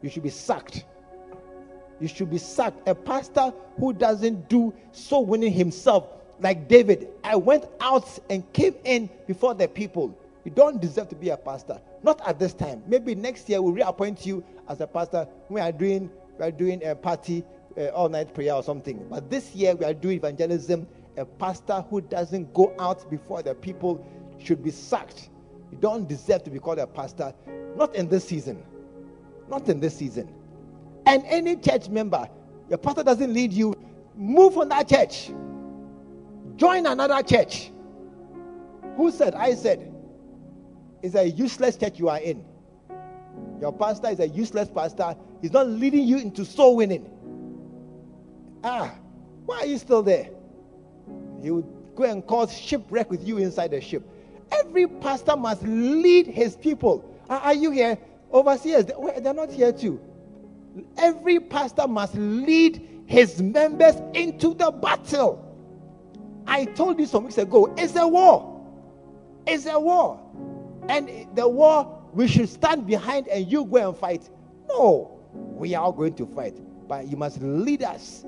You 0.00 0.10
should 0.10 0.22
be 0.22 0.30
sacked. 0.30 0.84
You 2.00 2.08
should 2.08 2.30
be 2.30 2.38
sacked. 2.38 2.88
A 2.88 2.94
pastor 2.94 3.52
who 3.78 3.92
doesn't 3.92 4.48
do 4.48 4.74
soul 4.90 5.24
winning 5.26 5.52
himself, 5.52 6.08
like 6.42 6.68
David. 6.68 7.08
I 7.24 7.36
went 7.36 7.66
out 7.80 8.18
and 8.28 8.50
came 8.52 8.74
in 8.84 9.08
before 9.26 9.54
the 9.54 9.68
people. 9.68 10.18
You 10.44 10.50
don't 10.50 10.80
deserve 10.80 11.08
to 11.10 11.14
be 11.14 11.28
a 11.30 11.36
pastor. 11.36 11.80
Not 12.02 12.20
at 12.26 12.38
this 12.38 12.52
time. 12.52 12.82
Maybe 12.86 13.14
next 13.14 13.48
year 13.48 13.62
we'll 13.62 13.72
reappoint 13.72 14.26
you 14.26 14.44
as 14.68 14.80
a 14.80 14.86
pastor. 14.86 15.28
We 15.48 15.60
are 15.60 15.72
doing 15.72 16.10
we 16.38 16.46
are 16.46 16.50
doing 16.50 16.84
a 16.84 16.94
party 16.94 17.44
uh, 17.78 17.88
all 17.88 18.08
night 18.08 18.34
prayer 18.34 18.54
or 18.54 18.62
something. 18.62 19.06
But 19.08 19.30
this 19.30 19.54
year 19.54 19.74
we 19.74 19.84
are 19.84 19.94
doing 19.94 20.16
evangelism. 20.16 20.88
A 21.16 21.24
pastor 21.24 21.84
who 21.88 22.00
doesn't 22.00 22.52
go 22.54 22.74
out 22.80 23.08
before 23.08 23.42
the 23.42 23.54
people 23.54 24.04
should 24.38 24.64
be 24.64 24.70
sacked. 24.70 25.28
You 25.70 25.78
don't 25.78 26.08
deserve 26.08 26.42
to 26.44 26.50
be 26.50 26.58
called 26.58 26.78
a 26.78 26.86
pastor. 26.86 27.32
Not 27.76 27.94
in 27.94 28.08
this 28.08 28.24
season. 28.24 28.62
Not 29.48 29.68
in 29.68 29.78
this 29.78 29.96
season. 29.96 30.32
And 31.06 31.22
any 31.26 31.56
church 31.56 31.88
member, 31.88 32.28
your 32.68 32.78
pastor 32.78 33.02
doesn't 33.02 33.32
lead 33.32 33.52
you, 33.52 33.74
move 34.16 34.54
from 34.54 34.70
that 34.70 34.88
church. 34.88 35.30
Join 36.56 36.86
another 36.86 37.22
church. 37.22 37.70
Who 38.96 39.10
said? 39.10 39.34
I 39.34 39.54
said. 39.54 39.92
It's 41.02 41.14
a 41.14 41.28
useless 41.28 41.76
church 41.76 41.98
you 41.98 42.08
are 42.08 42.20
in. 42.20 42.44
Your 43.60 43.72
pastor 43.72 44.08
is 44.08 44.20
a 44.20 44.28
useless 44.28 44.68
pastor. 44.68 45.16
He's 45.40 45.52
not 45.52 45.66
leading 45.66 46.06
you 46.06 46.18
into 46.18 46.44
soul 46.44 46.76
winning. 46.76 47.08
Ah, 48.64 48.94
why 49.46 49.60
are 49.60 49.66
you 49.66 49.78
still 49.78 50.02
there? 50.02 50.30
He 51.42 51.50
would 51.50 51.66
go 51.96 52.04
and 52.04 52.24
cause 52.26 52.56
shipwreck 52.56 53.10
with 53.10 53.26
you 53.26 53.38
inside 53.38 53.72
the 53.72 53.80
ship. 53.80 54.08
Every 54.52 54.86
pastor 54.86 55.36
must 55.36 55.62
lead 55.62 56.26
his 56.26 56.56
people. 56.56 57.04
Are, 57.28 57.40
are 57.40 57.54
you 57.54 57.70
here? 57.70 57.98
Overseers, 58.32 58.86
they- 58.86 59.20
they're 59.20 59.34
not 59.34 59.50
here 59.50 59.72
too. 59.72 60.00
Every 60.96 61.40
pastor 61.40 61.88
must 61.88 62.14
lead 62.14 63.02
his 63.06 63.42
members 63.42 63.96
into 64.14 64.54
the 64.54 64.70
battle. 64.70 65.51
I 66.46 66.64
told 66.64 66.98
you 66.98 67.06
some 67.06 67.24
weeks 67.24 67.38
ago, 67.38 67.72
it's 67.76 67.96
a 67.96 68.06
war. 68.06 68.60
It's 69.46 69.66
a 69.66 69.78
war. 69.78 70.20
And 70.88 71.26
the 71.34 71.48
war, 71.48 72.02
we 72.12 72.28
should 72.28 72.48
stand 72.48 72.86
behind 72.86 73.28
and 73.28 73.50
you 73.50 73.64
go 73.64 73.88
and 73.88 73.96
fight. 73.96 74.28
No, 74.68 75.20
we 75.34 75.74
are 75.74 75.92
going 75.92 76.14
to 76.14 76.26
fight. 76.26 76.58
But 76.88 77.08
you 77.08 77.16
must 77.16 77.40
lead 77.40 77.82
us 77.82 78.24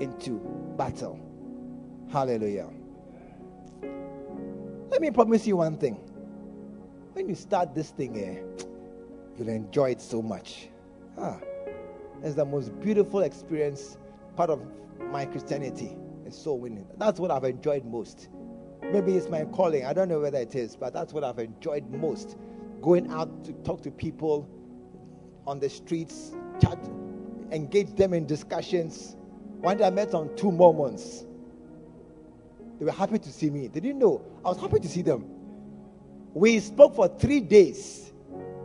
into 0.00 0.40
battle. 0.76 1.20
Hallelujah. 2.10 2.68
Let 4.90 5.00
me 5.00 5.10
promise 5.10 5.46
you 5.46 5.58
one 5.58 5.76
thing. 5.76 5.94
When 7.12 7.28
you 7.28 7.34
start 7.34 7.74
this 7.74 7.90
thing, 7.90 8.16
eh, 8.18 8.64
you'll 9.36 9.48
enjoy 9.48 9.90
it 9.90 10.00
so 10.00 10.22
much. 10.22 10.68
Ah, 11.18 11.38
it's 12.22 12.34
the 12.34 12.44
most 12.44 12.78
beautiful 12.80 13.20
experience, 13.20 13.98
part 14.36 14.50
of 14.50 14.60
my 15.10 15.26
Christianity. 15.26 15.96
It's 16.28 16.38
so 16.38 16.52
winning. 16.52 16.86
That's 16.98 17.18
what 17.18 17.30
I've 17.30 17.44
enjoyed 17.44 17.86
most. 17.86 18.28
Maybe 18.92 19.16
it's 19.16 19.30
my 19.30 19.46
calling. 19.46 19.86
I 19.86 19.94
don't 19.94 20.10
know 20.10 20.20
whether 20.20 20.36
it 20.36 20.54
is, 20.54 20.76
but 20.76 20.92
that's 20.92 21.14
what 21.14 21.24
I've 21.24 21.38
enjoyed 21.38 21.90
most. 21.90 22.36
Going 22.82 23.10
out 23.10 23.46
to 23.46 23.54
talk 23.64 23.82
to 23.84 23.90
people 23.90 24.46
on 25.46 25.58
the 25.58 25.70
streets, 25.70 26.32
chat, 26.60 26.78
engage 27.50 27.94
them 27.96 28.12
in 28.12 28.26
discussions. 28.26 29.16
One 29.60 29.78
day 29.78 29.86
I 29.86 29.90
met 29.90 30.10
some 30.10 30.36
two 30.36 30.52
Mormons. 30.52 31.24
They 32.78 32.84
were 32.84 32.92
happy 32.92 33.18
to 33.18 33.32
see 33.32 33.48
me. 33.48 33.68
They 33.68 33.80
didn't 33.80 33.98
know. 33.98 34.22
I 34.44 34.48
was 34.48 34.60
happy 34.60 34.80
to 34.80 34.88
see 34.88 35.00
them. 35.00 35.24
We 36.34 36.60
spoke 36.60 36.94
for 36.94 37.08
three 37.08 37.40
days. 37.40 38.12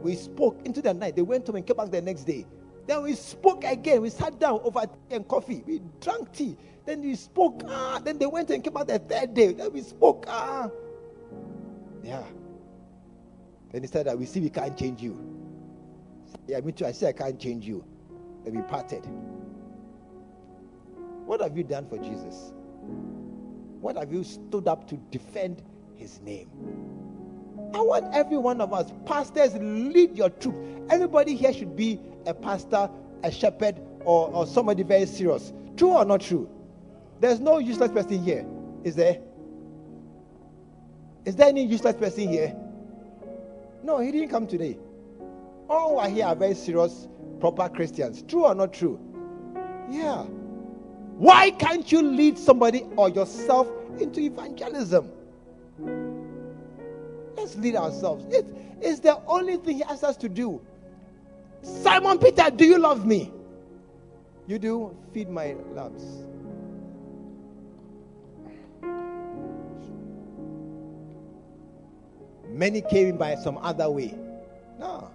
We 0.01 0.15
spoke 0.15 0.59
into 0.65 0.81
the 0.81 0.93
night. 0.93 1.15
They 1.15 1.21
went 1.21 1.47
home 1.47 1.55
and 1.55 1.65
came 1.65 1.77
back 1.77 1.91
the 1.91 2.01
next 2.01 2.25
day. 2.25 2.45
Then 2.85 3.03
we 3.03 3.13
spoke 3.15 3.63
again. 3.63 4.01
We 4.01 4.09
sat 4.09 4.37
down 4.37 4.59
over 4.65 4.81
tea 4.81 5.15
and 5.15 5.25
coffee. 5.25 5.63
We 5.65 5.81
drank 6.01 6.33
tea. 6.33 6.57
Then 6.85 7.01
we 7.01 7.15
spoke. 7.15 7.63
Ah, 7.67 8.01
then 8.03 8.17
they 8.17 8.25
went 8.25 8.49
and 8.49 8.63
came 8.63 8.75
out 8.75 8.87
the 8.87 8.99
third 8.99 9.33
day. 9.33 9.53
Then 9.53 9.71
we 9.71 9.81
spoke. 9.81 10.25
Ah, 10.27 10.69
yeah. 12.03 12.23
Then 13.71 13.81
he 13.81 13.87
said 13.87 14.05
that 14.07 14.17
we 14.17 14.25
see 14.25 14.39
we 14.39 14.49
can't 14.49 14.77
change 14.77 15.01
you. 15.01 15.19
Yeah, 16.47 16.59
me 16.59 16.71
too. 16.73 16.85
I 16.85 16.91
said 16.91 17.15
I 17.15 17.17
can't 17.17 17.39
change 17.39 17.65
you. 17.65 17.83
Then 18.43 18.55
we 18.55 18.61
parted. 18.63 19.05
What 21.25 21.41
have 21.41 21.57
you 21.57 21.63
done 21.63 21.87
for 21.87 21.97
Jesus? 21.97 22.51
What 23.79 23.95
have 23.95 24.11
you 24.11 24.23
stood 24.23 24.67
up 24.67 24.87
to 24.89 24.97
defend 25.09 25.61
his 25.95 26.19
name? 26.21 26.49
I 27.73 27.81
want 27.81 28.13
every 28.13 28.37
one 28.37 28.61
of 28.61 28.73
us, 28.73 28.91
pastors, 29.05 29.55
lead 29.55 30.17
your 30.17 30.29
troops. 30.29 30.57
Everybody 30.89 31.35
here 31.35 31.53
should 31.53 31.75
be 31.75 31.99
a 32.25 32.33
pastor, 32.33 32.89
a 33.23 33.31
shepherd, 33.31 33.81
or, 34.01 34.29
or 34.29 34.45
somebody 34.45 34.83
very 34.83 35.05
serious. 35.05 35.53
True 35.77 35.93
or 35.93 36.05
not 36.05 36.21
true? 36.21 36.49
There's 37.23 37.39
no 37.39 37.57
useless 37.59 37.89
person 37.89 38.21
here. 38.21 38.45
Is 38.83 38.97
there? 38.97 39.21
Is 41.23 41.37
there 41.37 41.47
any 41.47 41.63
useless 41.63 41.95
person 41.95 42.27
here? 42.27 42.53
No, 43.81 43.99
he 43.99 44.11
didn't 44.11 44.27
come 44.27 44.45
today. 44.45 44.77
All 45.69 45.91
who 45.91 45.97
are 45.99 46.09
here 46.09 46.25
are 46.25 46.35
very 46.35 46.53
serious, 46.53 47.07
proper 47.39 47.69
Christians. 47.69 48.23
True 48.23 48.43
or 48.43 48.53
not 48.53 48.73
true? 48.73 48.99
Yeah. 49.89 50.23
Why 51.15 51.51
can't 51.51 51.89
you 51.89 52.01
lead 52.01 52.37
somebody 52.37 52.85
or 52.97 53.07
yourself 53.07 53.69
into 54.01 54.19
evangelism? 54.19 55.09
Let's 57.37 57.55
lead 57.55 57.77
ourselves. 57.77 58.25
It 58.35 58.45
is 58.81 58.99
the 58.99 59.21
only 59.27 59.55
thing 59.55 59.77
he 59.77 59.83
asks 59.83 60.03
us 60.03 60.17
to 60.17 60.27
do. 60.27 60.59
Simon 61.61 62.19
Peter, 62.19 62.49
do 62.53 62.65
you 62.65 62.79
love 62.79 63.05
me? 63.05 63.31
You 64.45 64.59
do? 64.59 64.97
Feed 65.13 65.29
my 65.29 65.55
lambs. 65.73 66.25
Many 72.53 72.81
came 72.81 73.17
by 73.17 73.33
some 73.35 73.57
other 73.57 73.89
way. 73.89 74.15
No. 74.79 75.09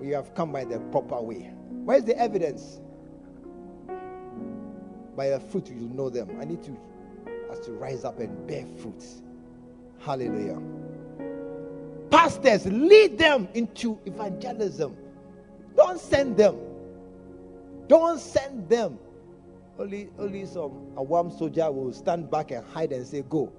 We 0.00 0.08
have 0.10 0.34
come 0.34 0.50
by 0.50 0.64
the 0.64 0.80
proper 0.80 1.20
way. 1.20 1.52
Where's 1.84 2.02
the 2.02 2.18
evidence? 2.18 2.80
By 5.16 5.30
the 5.30 5.38
fruit 5.38 5.70
you 5.70 5.88
know 5.94 6.10
them. 6.10 6.36
I 6.40 6.44
need 6.44 6.62
to 6.64 6.76
us 7.52 7.64
to 7.66 7.72
rise 7.72 8.04
up 8.04 8.18
and 8.18 8.46
bear 8.48 8.66
fruits. 8.78 9.22
Hallelujah. 10.00 10.60
Pastors, 12.10 12.66
lead 12.66 13.16
them 13.16 13.46
into 13.54 14.00
evangelism. 14.04 14.96
Don't 15.76 16.00
send 16.00 16.36
them. 16.36 16.56
Don't 17.86 18.18
send 18.18 18.68
them. 18.68 18.98
Only, 19.78 20.08
only 20.18 20.46
some 20.46 20.72
a 20.96 21.02
warm 21.02 21.30
soldier 21.30 21.70
will 21.70 21.92
stand 21.92 22.28
back 22.28 22.50
and 22.50 22.64
hide 22.66 22.92
and 22.92 23.06
say, 23.06 23.22
Go. 23.22 23.52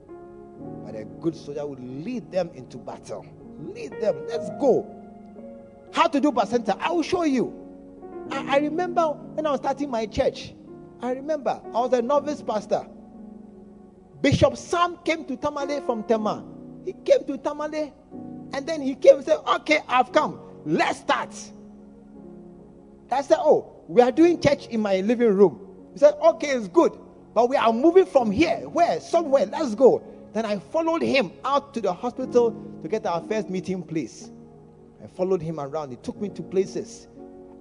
But 0.86 0.96
a 0.96 1.06
good 1.06 1.36
soldier 1.36 1.66
will 1.66 1.78
lead 1.80 2.32
them 2.32 2.50
into 2.54 2.78
battle. 2.78 3.26
Lead 3.60 4.00
them. 4.02 4.16
Let's 4.28 4.50
go. 4.60 4.86
How 5.92 6.08
to 6.08 6.20
do 6.20 6.32
Bacenta? 6.32 6.78
I 6.80 6.92
will 6.92 7.04
show 7.04 7.24
you. 7.24 7.54
I, 8.32 8.56
I 8.56 8.58
remember 8.58 9.08
when 9.08 9.46
I 9.46 9.52
was 9.52 9.60
starting 9.60 9.90
my 9.90 10.06
church. 10.06 10.54
I 11.02 11.12
remember 11.12 11.62
I 11.68 11.80
was 11.80 11.94
a 11.94 12.02
novice 12.02 12.42
pastor. 12.42 12.86
Bishop 14.22 14.58
Sam 14.58 14.98
came 15.06 15.26
to 15.26 15.38
Tamale 15.38 15.82
from 15.82 16.04
Tema. 16.04 16.44
He 16.86 16.94
came 16.94 17.24
to 17.26 17.38
Tamale 17.38 17.94
and 18.54 18.68
then 18.68 18.82
he 18.82 18.96
came 18.96 19.18
and 19.18 19.26
said, 19.26 19.38
Okay, 19.48 19.80
I've 19.88 20.12
come. 20.12 20.40
Let's 20.66 21.00
start. 21.00 21.36
I 23.12 23.22
said, 23.22 23.38
Oh, 23.40 23.84
we 23.88 24.02
are 24.02 24.12
doing 24.12 24.42
church 24.42 24.68
in 24.68 24.82
my 24.82 25.02
living 25.02 25.34
room. 25.34 25.60
He 25.94 26.00
said, 26.00 26.16
Okay, 26.22 26.48
it's 26.50 26.68
good. 26.68 26.98
But 27.34 27.50
we 27.50 27.56
are 27.56 27.72
moving 27.74 28.06
from 28.06 28.32
here. 28.32 28.68
Where? 28.70 29.00
Somewhere. 29.00 29.46
Let's 29.46 29.76
go. 29.76 30.02
Then 30.36 30.46
I 30.46 30.60
followed 30.60 31.02
him 31.02 31.32
out 31.46 31.74
to 31.76 31.80
the 31.80 31.94
hospital 31.94 32.52
to 32.84 32.90
get 32.90 33.06
our 33.06 33.22
first 33.22 33.50
meeting 33.50 33.82
place. 33.82 34.32
I 35.02 35.08
followed 35.08 35.42
him 35.42 35.62
around. 35.62 35.92
He 35.92 35.96
took 35.96 36.20
me 36.20 36.28
to 36.28 36.44
places. 36.44 37.08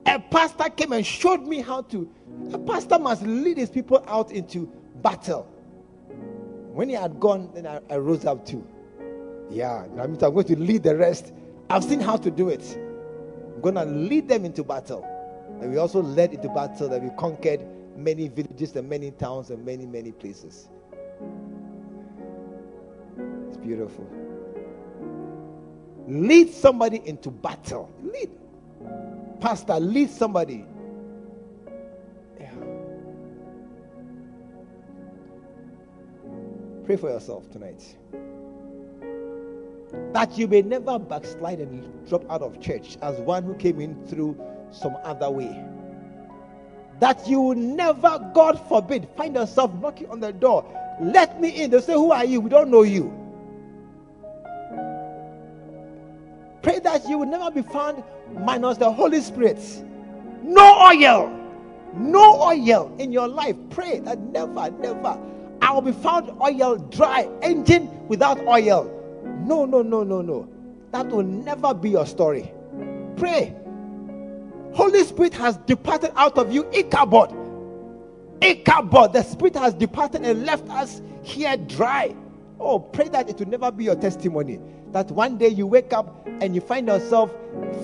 A 0.06 0.18
pastor 0.18 0.68
came 0.70 0.90
and 0.90 1.06
showed 1.06 1.46
me 1.46 1.60
how 1.60 1.82
to. 1.82 2.10
A 2.52 2.58
pastor 2.58 2.98
must 2.98 3.22
lead 3.22 3.58
his 3.58 3.70
people 3.70 4.04
out 4.08 4.32
into 4.32 4.66
battle. 5.02 5.44
When 6.72 6.88
he 6.88 6.96
had 6.96 7.20
gone, 7.20 7.48
then 7.54 7.64
I, 7.64 7.78
I 7.88 7.98
rose 7.98 8.24
up 8.24 8.44
too. 8.44 8.66
Yeah, 9.50 9.84
I'm 9.96 10.16
going 10.16 10.44
to 10.44 10.56
lead 10.58 10.82
the 10.82 10.96
rest. 10.96 11.32
I've 11.70 11.84
seen 11.84 12.00
how 12.00 12.16
to 12.16 12.28
do 12.28 12.48
it. 12.48 12.76
I'm 13.54 13.60
going 13.60 13.76
to 13.76 13.84
lead 13.84 14.26
them 14.26 14.44
into 14.44 14.64
battle. 14.64 15.06
And 15.60 15.70
we 15.70 15.76
also 15.76 16.02
led 16.02 16.34
into 16.34 16.48
battle 16.48 16.88
that 16.88 17.00
we 17.00 17.10
conquered 17.16 17.64
many 17.96 18.26
villages 18.26 18.74
and 18.74 18.88
many 18.88 19.12
towns 19.12 19.50
and 19.50 19.64
many, 19.64 19.86
many 19.86 20.10
places. 20.10 20.70
Beautiful. 23.64 24.06
Lead 26.06 26.52
somebody 26.52 27.00
into 27.06 27.30
battle. 27.30 27.90
Lead. 28.02 28.30
Pastor, 29.40 29.80
lead 29.80 30.10
somebody. 30.10 30.66
Yeah. 32.38 32.50
Pray 36.84 36.96
for 36.96 37.08
yourself 37.08 37.50
tonight. 37.50 37.96
That 40.12 40.36
you 40.36 40.46
may 40.46 40.60
never 40.60 40.98
backslide 40.98 41.60
and 41.60 42.06
drop 42.06 42.30
out 42.30 42.42
of 42.42 42.60
church 42.60 42.98
as 43.00 43.18
one 43.20 43.44
who 43.44 43.54
came 43.54 43.80
in 43.80 44.06
through 44.06 44.36
some 44.72 44.96
other 45.04 45.30
way. 45.30 45.64
That 47.00 47.26
you 47.26 47.40
will 47.40 47.54
never, 47.54 48.30
God 48.34 48.60
forbid, 48.68 49.08
find 49.16 49.36
yourself 49.36 49.72
knocking 49.80 50.10
on 50.10 50.20
the 50.20 50.32
door. 50.34 50.64
Let 51.00 51.40
me 51.40 51.62
in. 51.62 51.70
They 51.70 51.80
say, 51.80 51.94
Who 51.94 52.12
are 52.12 52.24
you? 52.24 52.42
We 52.42 52.50
don't 52.50 52.70
know 52.70 52.82
you. 52.82 53.23
Pray 56.64 56.78
that 56.78 57.06
you 57.06 57.18
will 57.18 57.26
never 57.26 57.50
be 57.50 57.60
found 57.60 58.02
minus 58.32 58.78
the 58.78 58.90
Holy 58.90 59.20
Spirit. 59.20 59.60
No 60.42 60.90
oil. 60.90 61.30
No 61.94 62.40
oil 62.42 62.90
in 62.98 63.12
your 63.12 63.28
life. 63.28 63.54
Pray 63.68 64.00
that 64.00 64.18
never, 64.18 64.70
never. 64.70 65.20
I 65.60 65.72
will 65.72 65.82
be 65.82 65.92
found 65.92 66.30
oil 66.40 66.76
dry, 66.76 67.28
engine 67.42 68.08
without 68.08 68.38
oil. 68.46 68.90
No, 69.44 69.66
no, 69.66 69.82
no, 69.82 70.04
no, 70.04 70.22
no. 70.22 70.48
That 70.90 71.08
will 71.08 71.22
never 71.22 71.74
be 71.74 71.90
your 71.90 72.06
story. 72.06 72.50
Pray. 73.16 73.54
Holy 74.72 75.04
Spirit 75.04 75.34
has 75.34 75.58
departed 75.58 76.12
out 76.16 76.38
of 76.38 76.50
you. 76.50 76.66
Ichabod. 76.72 77.36
Ichabod. 78.40 79.12
The 79.12 79.22
Spirit 79.22 79.56
has 79.56 79.74
departed 79.74 80.24
and 80.24 80.46
left 80.46 80.66
us 80.70 81.02
here 81.22 81.58
dry. 81.58 82.16
Oh, 82.58 82.78
pray 82.78 83.08
that 83.08 83.28
it 83.28 83.38
will 83.38 83.48
never 83.48 83.70
be 83.70 83.84
your 83.84 83.96
testimony. 83.96 84.58
That 84.94 85.10
one 85.10 85.38
day 85.38 85.48
you 85.48 85.66
wake 85.66 85.92
up 85.92 86.24
and 86.40 86.54
you 86.54 86.60
find 86.60 86.86
yourself 86.86 87.34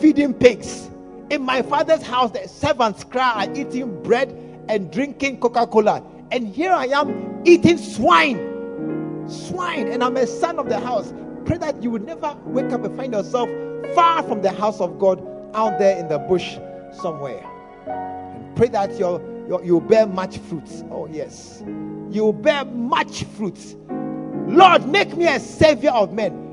feeding 0.01 0.33
pigs. 0.33 0.89
In 1.29 1.43
my 1.43 1.61
father's 1.61 2.03
house, 2.03 2.31
the 2.31 2.47
servants 2.47 3.03
cry 3.03 3.47
are 3.47 3.53
eating 3.53 4.01
bread 4.05 4.31
and 4.69 4.93
drinking 4.93 5.41
Coca 5.41 5.67
Cola. 5.67 6.05
And 6.31 6.47
here 6.47 6.71
I 6.71 6.87
am 6.87 7.43
eating 7.45 7.79
swine. 7.79 9.29
Swine. 9.29 9.89
And 9.89 10.05
I'm 10.05 10.17
a 10.17 10.25
son 10.25 10.61
of 10.61 10.69
the 10.69 10.79
house. 10.79 11.13
Pray 11.47 11.59
that 11.59 11.83
you 11.83 11.91
will 11.91 12.01
never 12.01 12.37
wake 12.45 12.71
up 12.71 12.85
and 12.85 12.97
find 12.97 13.13
yourself 13.13 13.51
far 13.93 14.23
from 14.23 14.41
the 14.41 14.53
house 14.53 14.81
of 14.81 15.01
God 15.01 15.21
out 15.55 15.81
there 15.81 15.99
in 15.99 16.07
the 16.07 16.19
bush 16.21 16.59
somewhere 16.93 17.45
and 17.87 18.57
pray 18.57 18.69
that 18.69 18.97
you 18.99 19.61
you 19.65 19.81
bear 19.81 20.07
much 20.07 20.39
fruits. 20.39 20.85
Oh, 20.93 21.09
yes. 21.11 21.61
you'll 22.09 22.33
bear 22.33 22.65
much 22.65 23.25
fruits. 23.25 23.75
Lord, 24.47 24.87
make 24.87 25.17
me 25.17 25.27
a 25.27 25.41
savior 25.41 25.91
of 25.91 26.13
men. 26.13 26.50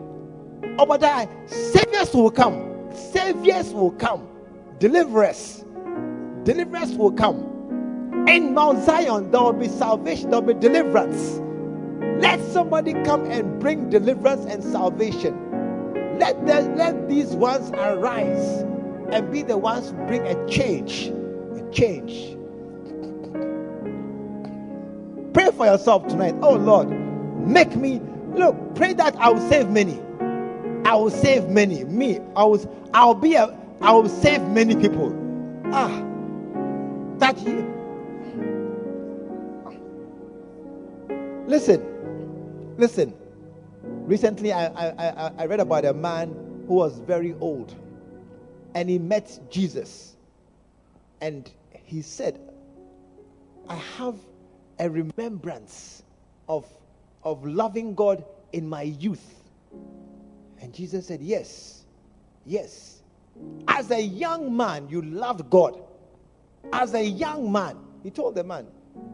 But 0.77 1.29
saviors 1.47 2.13
will 2.13 2.31
come. 2.31 2.91
Saviors 2.93 3.73
will 3.73 3.91
come. 3.91 4.27
Deliverers. 4.79 5.65
Deliverers 6.43 6.93
will 6.93 7.11
come. 7.11 8.25
In 8.27 8.53
Mount 8.53 8.83
Zion, 8.83 9.31
there 9.31 9.41
will 9.41 9.53
be 9.53 9.67
salvation, 9.67 10.29
there 10.29 10.41
will 10.41 10.53
be 10.53 10.59
deliverance. 10.59 11.41
Let 12.21 12.39
somebody 12.51 12.93
come 13.03 13.25
and 13.31 13.59
bring 13.59 13.89
deliverance 13.89 14.45
and 14.45 14.63
salvation. 14.63 16.17
Let, 16.19 16.45
the, 16.45 16.61
let 16.75 17.07
these 17.07 17.27
ones 17.27 17.71
arise 17.71 18.63
and 19.11 19.31
be 19.31 19.43
the 19.43 19.57
ones 19.57 19.91
who 19.91 19.97
bring 20.07 20.25
a 20.27 20.47
change. 20.47 21.07
A 21.55 21.69
change. 21.71 22.35
Pray 25.33 25.51
for 25.51 25.65
yourself 25.65 26.07
tonight. 26.07 26.35
Oh 26.41 26.55
Lord, 26.55 26.89
make 27.47 27.75
me 27.75 28.01
look, 28.33 28.75
pray 28.75 28.93
that 28.93 29.15
I 29.17 29.29
will 29.29 29.49
save 29.49 29.69
many. 29.69 30.01
I 30.87 30.95
will 30.95 31.11
save 31.11 31.49
many. 31.49 31.83
Me, 31.83 32.19
I 32.35 32.45
will 32.45 32.89
I'll 32.93 33.13
be 33.13 33.35
a 33.35 33.57
I 33.81 33.91
will 33.93 34.09
save 34.09 34.41
many 34.47 34.75
people. 34.75 35.13
Ah 35.73 36.03
that 37.19 37.37
he 37.37 37.63
listen 41.47 41.83
listen 42.77 43.13
recently 43.89 44.53
I, 44.53 44.67
I, 44.67 45.31
I 45.37 45.45
read 45.45 45.59
about 45.59 45.85
a 45.85 45.93
man 45.93 46.29
who 46.67 46.75
was 46.75 46.99
very 46.99 47.35
old 47.39 47.73
and 48.75 48.89
he 48.89 48.99
met 48.99 49.39
jesus 49.49 50.15
and 51.21 51.49
he 51.83 52.01
said 52.01 52.39
i 53.67 53.75
have 53.75 54.15
a 54.79 54.89
remembrance 54.89 56.03
of, 56.47 56.65
of 57.23 57.45
loving 57.45 57.95
God 57.95 58.23
in 58.53 58.67
my 58.67 58.83
youth? 58.83 59.36
And 60.61 60.73
Jesus 60.73 61.07
said, 61.07 61.21
Yes, 61.21 61.85
yes. 62.45 63.01
As 63.67 63.91
a 63.91 64.01
young 64.01 64.55
man, 64.55 64.87
you 64.89 65.01
loved 65.01 65.49
God. 65.49 65.79
As 66.73 66.93
a 66.93 67.03
young 67.03 67.51
man, 67.51 67.77
he 68.03 68.09
told 68.09 68.35
the 68.35 68.43
man, 68.43 68.67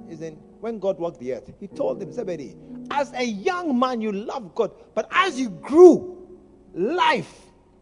isn't 0.10 0.38
when 0.62 0.80
God 0.80 0.98
walked 0.98 1.20
the 1.20 1.34
earth, 1.34 1.52
he 1.60 1.68
told 1.68 2.02
him, 2.02 2.12
Zebedee, 2.12 2.56
as 2.90 3.12
a 3.14 3.24
young 3.24 3.78
man, 3.78 4.00
you 4.00 4.12
loved 4.12 4.56
God, 4.56 4.72
but 4.96 5.08
as 5.12 5.40
you 5.40 5.50
grew, 5.50 6.26
life 6.74 7.42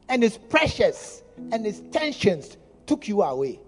and 0.10 0.24
its 0.24 0.38
pressures 0.38 1.22
and 1.52 1.66
its 1.66 1.82
tensions 1.92 2.58
took 2.86 3.08
you 3.08 3.22
away. 3.22 3.60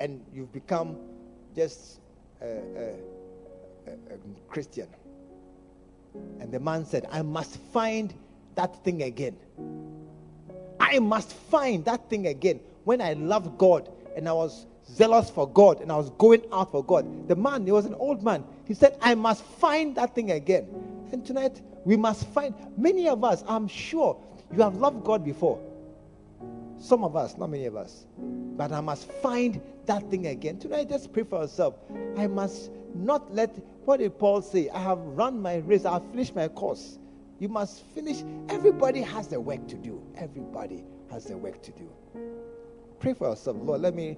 And 0.00 0.24
you've 0.32 0.52
become 0.52 0.96
just 1.54 2.00
a, 2.40 2.46
a, 2.46 3.90
a 3.90 4.18
Christian. 4.48 4.88
And 6.40 6.52
the 6.52 6.60
man 6.60 6.84
said, 6.84 7.06
I 7.10 7.22
must 7.22 7.56
find 7.72 8.12
that 8.54 8.84
thing 8.84 9.02
again. 9.02 9.36
I 10.78 10.98
must 10.98 11.32
find 11.32 11.84
that 11.84 12.08
thing 12.08 12.26
again. 12.26 12.60
When 12.84 13.00
I 13.00 13.14
loved 13.14 13.58
God 13.58 13.90
and 14.16 14.28
I 14.28 14.32
was 14.32 14.66
zealous 14.88 15.30
for 15.30 15.48
God 15.48 15.80
and 15.80 15.90
I 15.90 15.96
was 15.96 16.10
going 16.10 16.42
out 16.52 16.70
for 16.70 16.84
God. 16.84 17.28
The 17.28 17.36
man, 17.36 17.64
he 17.64 17.72
was 17.72 17.86
an 17.86 17.94
old 17.94 18.22
man. 18.22 18.44
He 18.66 18.74
said, 18.74 18.96
I 19.00 19.14
must 19.14 19.42
find 19.42 19.96
that 19.96 20.14
thing 20.14 20.30
again. 20.30 20.66
And 21.12 21.24
tonight, 21.24 21.60
we 21.84 21.96
must 21.96 22.26
find, 22.28 22.54
many 22.76 23.08
of 23.08 23.24
us, 23.24 23.44
I'm 23.48 23.68
sure, 23.68 24.20
you 24.54 24.62
have 24.62 24.76
loved 24.76 25.04
God 25.04 25.24
before. 25.24 25.60
Some 26.78 27.04
of 27.04 27.16
us, 27.16 27.36
not 27.36 27.50
many 27.50 27.66
of 27.66 27.76
us. 27.76 28.06
But 28.18 28.72
I 28.72 28.80
must 28.80 29.10
find 29.22 29.60
that 29.86 30.08
thing 30.10 30.26
again. 30.26 30.58
Tonight, 30.58 30.88
just 30.88 31.12
pray 31.12 31.22
for 31.22 31.42
yourself. 31.42 31.74
I 32.16 32.26
must 32.26 32.70
not 32.94 33.32
let, 33.34 33.56
what 33.84 33.98
did 33.98 34.18
Paul 34.18 34.42
say? 34.42 34.68
I 34.70 34.80
have 34.80 34.98
run 34.98 35.40
my 35.40 35.56
race, 35.56 35.84
I 35.84 35.94
have 35.94 36.10
finished 36.10 36.34
my 36.34 36.48
course. 36.48 36.98
You 37.38 37.48
must 37.48 37.82
finish. 37.94 38.22
Everybody 38.48 39.02
has 39.02 39.28
the 39.28 39.40
work 39.40 39.66
to 39.68 39.76
do. 39.76 40.02
Everybody 40.16 40.84
has 41.10 41.24
the 41.24 41.36
work 41.36 41.62
to 41.62 41.72
do. 41.72 41.90
Pray 42.98 43.12
for 43.12 43.28
yourself. 43.28 43.58
Lord, 43.60 43.82
let 43.82 43.94
me 43.94 44.16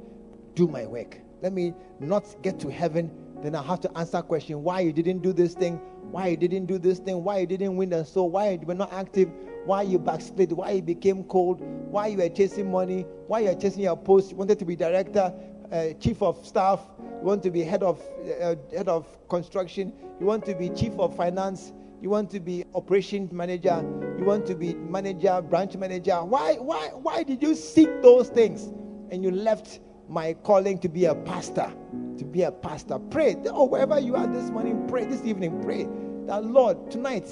do 0.54 0.68
my 0.68 0.86
work. 0.86 1.18
Let 1.42 1.52
me 1.52 1.74
not 1.98 2.24
get 2.42 2.60
to 2.60 2.68
heaven. 2.70 3.10
Then 3.42 3.54
I 3.54 3.62
have 3.62 3.80
to 3.80 3.98
answer 3.98 4.22
question 4.22 4.62
why 4.62 4.80
you 4.80 4.92
didn't 4.92 5.20
do 5.20 5.32
this 5.32 5.54
thing, 5.54 5.76
why 6.10 6.28
you 6.28 6.36
didn't 6.36 6.66
do 6.66 6.78
this 6.78 6.98
thing, 6.98 7.22
why 7.22 7.38
you 7.38 7.46
didn't 7.46 7.76
win 7.76 7.90
the 7.90 8.04
soul, 8.04 8.30
why 8.30 8.50
you 8.50 8.66
were 8.66 8.74
not 8.74 8.92
active, 8.92 9.30
why 9.64 9.82
you 9.82 9.98
backslid, 9.98 10.52
why 10.52 10.72
you 10.72 10.82
became 10.82 11.24
cold, 11.24 11.60
why 11.60 12.08
you 12.08 12.18
were 12.18 12.28
chasing 12.28 12.70
money, 12.70 13.02
why 13.26 13.40
you 13.40 13.48
were 13.48 13.54
chasing 13.54 13.82
your 13.82 13.96
post, 13.96 14.30
you 14.30 14.36
wanted 14.36 14.58
to 14.58 14.64
be 14.64 14.76
director, 14.76 15.32
uh, 15.72 15.92
chief 16.00 16.22
of 16.22 16.44
staff, 16.46 16.80
you 16.98 17.26
want 17.26 17.42
to 17.42 17.50
be 17.50 17.62
head 17.62 17.82
of 17.82 18.00
uh, 18.40 18.54
head 18.72 18.88
of 18.88 19.06
construction, 19.28 19.92
you 20.20 20.26
want 20.26 20.44
to 20.44 20.54
be 20.54 20.70
chief 20.70 20.98
of 20.98 21.14
finance, 21.14 21.72
you 22.00 22.10
want 22.10 22.30
to 22.30 22.40
be 22.40 22.64
operations 22.74 23.32
manager, 23.32 23.84
you 24.18 24.24
want 24.24 24.46
to 24.46 24.54
be 24.54 24.74
manager, 24.74 25.40
branch 25.42 25.76
manager. 25.76 26.24
Why, 26.24 26.54
why, 26.54 26.88
why 26.88 27.22
did 27.22 27.42
you 27.42 27.54
seek 27.54 28.02
those 28.02 28.28
things 28.28 28.66
and 29.10 29.22
you 29.22 29.30
left 29.30 29.80
my 30.08 30.34
calling 30.34 30.78
to 30.80 30.88
be 30.88 31.04
a 31.06 31.14
pastor? 31.14 31.72
To 32.18 32.24
be 32.24 32.42
a 32.42 32.50
pastor. 32.50 32.98
Pray. 32.98 33.36
Oh, 33.46 33.64
wherever 33.64 33.98
you 33.98 34.16
are 34.16 34.26
this 34.26 34.50
morning, 34.50 34.86
pray. 34.88 35.04
This 35.04 35.24
evening, 35.24 35.62
pray 35.62 35.88
that 36.26 36.44
Lord, 36.44 36.90
tonight, 36.90 37.28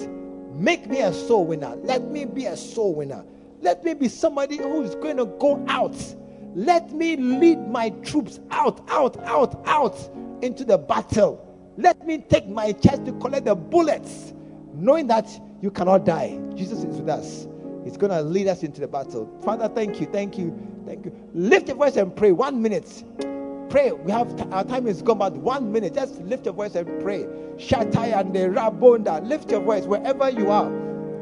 Make 0.57 0.87
me 0.87 1.01
a 1.01 1.13
soul 1.13 1.45
winner. 1.45 1.75
Let 1.83 2.09
me 2.09 2.25
be 2.25 2.45
a 2.45 2.57
soul 2.57 2.95
winner. 2.95 3.23
Let 3.61 3.83
me 3.83 3.93
be 3.93 4.09
somebody 4.09 4.57
who's 4.57 4.95
going 4.95 5.17
to 5.17 5.25
go 5.25 5.63
out. 5.67 5.95
Let 6.55 6.91
me 6.91 7.15
lead 7.15 7.67
my 7.67 7.91
troops 8.01 8.39
out, 8.49 8.81
out, 8.89 9.17
out, 9.23 9.61
out 9.67 10.09
into 10.41 10.65
the 10.65 10.79
battle. 10.79 11.43
Let 11.77 12.07
me 12.07 12.17
take 12.17 12.47
my 12.47 12.71
chest 12.71 13.05
to 13.05 13.11
collect 13.13 13.45
the 13.45 13.53
bullets, 13.53 14.33
knowing 14.73 15.05
that 15.07 15.29
you 15.61 15.69
cannot 15.69 16.05
die. 16.05 16.39
Jesus 16.55 16.79
is 16.79 16.97
with 16.97 17.09
us. 17.09 17.47
He's 17.83 17.97
going 17.97 18.11
to 18.11 18.21
lead 18.21 18.47
us 18.47 18.63
into 18.63 18.81
the 18.81 18.87
battle. 18.87 19.29
Father, 19.43 19.69
thank 19.69 20.01
you, 20.01 20.07
thank 20.07 20.39
you, 20.39 20.57
thank 20.87 21.05
you. 21.05 21.15
Lift 21.35 21.67
your 21.67 21.77
voice 21.77 21.97
and 21.97 22.15
pray. 22.15 22.31
One 22.31 22.61
minute. 22.63 23.03
Pray. 23.69 23.91
We 23.91 24.11
have 24.11 24.29
our 24.53 24.63
time 24.63 24.87
is 24.87 25.01
gone, 25.01 25.19
but 25.19 25.33
one 25.33 25.71
minute. 25.71 25.95
Just 25.95 26.21
lift 26.21 26.45
your 26.45 26.53
voice 26.53 26.75
and 26.75 26.87
pray. 27.03 27.23
Shatai 27.57 28.17
and 28.19 28.33
the 28.33 28.39
Rabonda. 28.41 29.27
Lift 29.27 29.51
your 29.51 29.61
voice 29.61 29.85
wherever 29.85 30.29
you 30.29 30.51
are. 30.51 30.71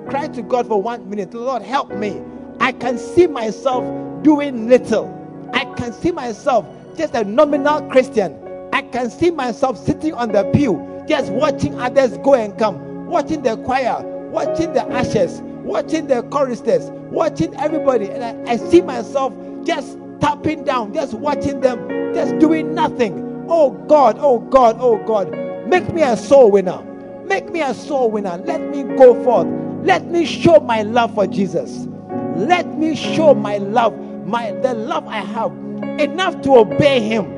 Cry 0.09 0.27
to 0.29 0.41
God 0.43 0.67
for 0.67 0.81
one 0.81 1.09
minute. 1.09 1.33
Lord, 1.33 1.61
help 1.63 1.91
me. 1.91 2.21
I 2.59 2.71
can 2.73 2.97
see 2.97 3.27
myself 3.27 3.83
doing 4.23 4.69
little. 4.69 5.11
I 5.53 5.65
can 5.75 5.93
see 5.93 6.11
myself 6.11 6.67
just 6.97 7.15
a 7.15 7.23
nominal 7.23 7.81
Christian. 7.89 8.39
I 8.73 8.81
can 8.83 9.09
see 9.09 9.31
myself 9.31 9.77
sitting 9.77 10.13
on 10.13 10.31
the 10.31 10.43
pew, 10.53 11.03
just 11.07 11.31
watching 11.31 11.79
others 11.79 12.17
go 12.19 12.35
and 12.35 12.57
come, 12.57 13.07
watching 13.07 13.41
the 13.41 13.57
choir, 13.57 14.01
watching 14.29 14.73
the 14.73 14.83
ashes, 14.91 15.41
watching 15.63 16.07
the 16.07 16.23
choristers, 16.23 16.91
watching 17.11 17.55
everybody. 17.59 18.09
And 18.09 18.49
I, 18.49 18.53
I 18.53 18.57
see 18.57 18.81
myself 18.81 19.33
just 19.65 19.97
tapping 20.19 20.63
down, 20.63 20.93
just 20.93 21.13
watching 21.13 21.59
them, 21.61 22.13
just 22.13 22.37
doing 22.39 22.73
nothing. 22.73 23.45
Oh 23.49 23.71
God, 23.71 24.17
oh 24.19 24.39
God, 24.39 24.77
oh 24.79 24.97
God, 25.05 25.31
make 25.67 25.93
me 25.93 26.01
a 26.01 26.17
soul 26.17 26.51
winner. 26.51 26.81
Make 27.25 27.51
me 27.51 27.61
a 27.61 27.73
soul 27.73 28.11
winner. 28.11 28.37
Let 28.45 28.61
me 28.61 28.83
go 28.83 29.23
forth. 29.23 29.47
Let 29.83 30.05
me 30.05 30.25
show 30.25 30.59
my 30.59 30.83
love 30.83 31.13
for 31.15 31.27
Jesus. 31.27 31.87
Let 32.35 32.67
me 32.77 32.95
show 32.95 33.33
my 33.33 33.57
love, 33.57 33.97
my 34.25 34.51
the 34.51 34.73
love 34.73 35.07
I 35.07 35.19
have, 35.19 35.51
enough 35.99 36.41
to 36.41 36.57
obey 36.57 36.99
Him, 37.01 37.31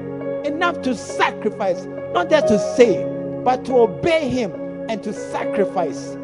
enough 0.45 0.81
to 0.83 0.95
sacrifice, 0.95 1.85
not 2.13 2.29
just 2.29 2.47
to 2.47 2.59
say, 2.75 3.03
but 3.43 3.63
to 3.65 3.77
obey 3.79 4.29
Him 4.29 4.51
and 4.89 5.03
to 5.03 5.13
sacrifice. 5.13 6.15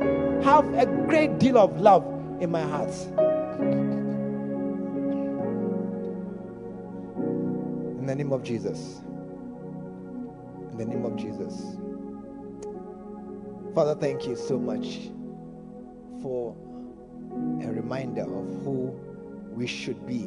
Have 0.43 0.73
a 0.73 0.85
great 1.07 1.39
deal 1.39 1.57
of 1.57 1.79
love 1.79 2.03
in 2.41 2.51
my 2.51 2.61
heart. 2.61 2.91
In 8.03 8.07
the 8.07 8.15
name 8.15 8.33
of 8.33 8.43
Jesus. 8.43 8.99
In 10.71 10.77
the 10.77 10.83
name 10.83 11.05
of 11.05 11.15
Jesus. 11.15 11.77
Father, 13.73 13.95
thank 13.95 14.27
you 14.27 14.35
so 14.35 14.59
much 14.59 15.09
for 16.21 16.53
a 17.63 17.71
reminder 17.71 18.23
of 18.23 18.61
who 18.65 18.93
we 19.53 19.65
should 19.67 20.05
be, 20.05 20.23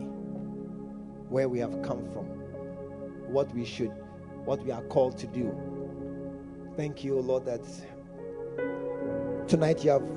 where 1.28 1.50
we 1.50 1.58
have 1.58 1.82
come 1.82 2.02
from, 2.14 2.24
what 3.30 3.54
we 3.54 3.66
should, 3.66 3.92
what 4.46 4.64
we 4.64 4.70
are 4.70 4.82
called 4.84 5.18
to 5.18 5.26
do. 5.26 5.54
Thank 6.78 7.04
you, 7.04 7.20
Lord, 7.20 7.44
that 7.44 7.60
tonight 9.46 9.84
you 9.84 9.90
have 9.90 10.10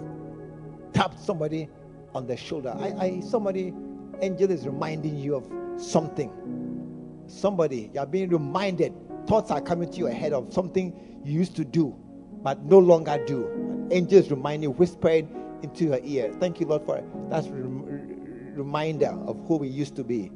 tapped 0.94 1.19
somebody 1.19 1.68
on 2.15 2.26
the 2.26 2.38
shoulder. 2.38 2.73
I, 2.80 2.94
I 3.06 3.19
somebody, 3.19 3.73
angel 4.22 4.49
is 4.49 4.65
reminding 4.65 5.18
you 5.18 5.36
of 5.36 5.52
something 5.77 6.31
Somebody, 7.30 7.91
you 7.93 7.99
are 7.99 8.06
being 8.06 8.30
reminded. 8.30 8.93
Thoughts 9.27 9.51
are 9.51 9.61
coming 9.61 9.89
to 9.91 9.97
you 9.97 10.07
ahead 10.07 10.34
of 10.34 10.51
something 10.51 10.93
you 11.23 11.34
used 11.34 11.56
to 11.57 11.64
do, 11.65 11.95
but 12.41 12.64
no 12.65 12.80
longer 12.80 13.23
do. 13.26 13.88
Angels 13.91 14.31
remind 14.31 14.64
you, 14.64 14.72
whispering 14.72 15.30
into 15.61 15.85
your 15.85 15.99
ear. 16.03 16.34
Thank 16.39 16.60
you, 16.60 16.65
Lord, 16.65 16.84
for 16.84 17.03
that 17.30 17.45
reminder 18.56 19.18
of 19.27 19.39
who 19.47 19.57
we 19.57 19.68
used 19.68 19.95
to 19.97 20.03
be. 20.03 20.31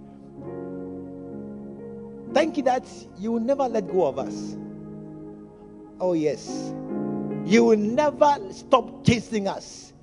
Thank 2.33 2.57
you 2.57 2.63
that 2.63 2.87
you 3.19 3.31
will 3.31 3.39
never 3.39 3.67
let 3.67 3.87
go 3.87 4.05
of 4.05 4.17
us. 4.19 4.57
Oh, 5.99 6.13
yes. 6.13 6.73
You 7.45 7.65
will 7.65 7.77
never 7.77 8.37
stop 8.51 9.05
chasing 9.05 9.47
us, 9.47 9.93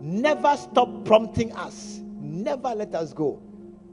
never 0.00 0.56
stop 0.56 1.04
prompting 1.04 1.52
us, 1.52 2.00
never 2.20 2.74
let 2.74 2.94
us 2.94 3.12
go. 3.12 3.42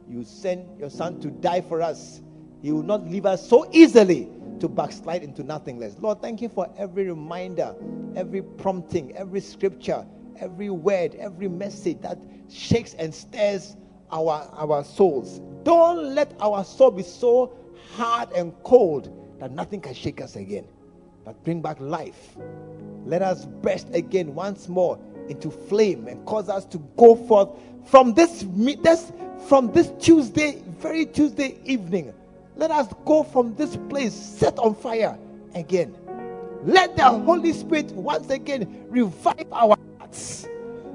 You 0.09 0.23
send 0.23 0.79
your 0.79 0.89
son 0.89 1.19
to 1.21 1.29
die 1.29 1.61
for 1.61 1.81
us. 1.81 2.21
He 2.61 2.71
will 2.71 2.83
not 2.83 3.07
leave 3.07 3.25
us 3.25 3.47
so 3.47 3.69
easily 3.71 4.29
to 4.59 4.67
backslide 4.67 5.23
into 5.23 5.43
nothingness. 5.43 5.97
Lord, 5.99 6.21
thank 6.21 6.41
you 6.41 6.49
for 6.49 6.67
every 6.77 7.07
reminder, 7.07 7.75
every 8.15 8.41
prompting, 8.41 9.15
every 9.15 9.39
scripture, 9.39 10.05
every 10.39 10.69
word, 10.69 11.15
every 11.15 11.47
message 11.47 12.01
that 12.01 12.17
shakes 12.49 12.93
and 12.95 13.13
stirs 13.13 13.75
our, 14.11 14.49
our 14.53 14.83
souls. 14.83 15.41
Don't 15.63 16.15
let 16.15 16.33
our 16.39 16.63
soul 16.63 16.91
be 16.91 17.03
so 17.03 17.53
hard 17.95 18.31
and 18.31 18.53
cold 18.63 19.13
that 19.39 19.51
nothing 19.51 19.81
can 19.81 19.93
shake 19.93 20.21
us 20.21 20.35
again, 20.35 20.67
but 21.25 21.43
bring 21.43 21.61
back 21.61 21.79
life. 21.79 22.35
Let 23.05 23.21
us 23.21 23.45
burst 23.45 23.87
again 23.93 24.33
once 24.33 24.67
more 24.67 24.99
into 25.29 25.51
flame 25.51 26.07
and 26.07 26.25
cause 26.25 26.49
us 26.49 26.65
to 26.65 26.77
go 26.97 27.15
forth 27.15 27.49
from 27.85 28.13
this, 28.13 28.45
this 28.81 29.11
from 29.45 29.71
this 29.71 29.91
Tuesday, 29.99 30.61
very 30.79 31.05
Tuesday 31.05 31.57
evening. 31.65 32.13
Let 32.55 32.71
us 32.71 32.87
go 33.05 33.23
from 33.23 33.55
this 33.55 33.77
place 33.89 34.13
set 34.13 34.57
on 34.57 34.75
fire 34.75 35.17
again. 35.53 35.95
Let 36.63 36.97
the 36.97 37.05
Holy 37.05 37.53
Spirit 37.53 37.91
once 37.91 38.29
again 38.29 38.85
revive 38.89 39.47
our 39.51 39.77
hearts. 39.99 40.47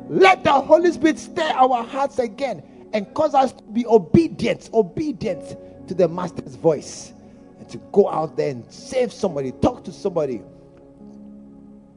Let 0.09 0.45
the 0.45 0.53
Holy 0.53 0.93
Spirit 0.93 1.19
stir 1.19 1.51
our 1.55 1.85
hearts 1.85 2.19
again 2.19 2.63
and 2.93 3.13
cause 3.15 3.35
us 3.35 3.53
to 3.53 3.63
be 3.65 3.87
obedient, 3.87 4.69
obedient 4.75 5.57
to 5.89 5.95
the 5.95 6.09
Master's 6.09 6.57
voice 6.57 7.13
and 7.59 7.69
to 7.69 7.79
go 7.93 8.11
out 8.11 8.37
there 8.37 8.51
and 8.51 8.71
save 8.71 9.13
somebody, 9.13 9.53
talk 9.53 9.85
to 9.85 9.93
somebody. 9.93 10.43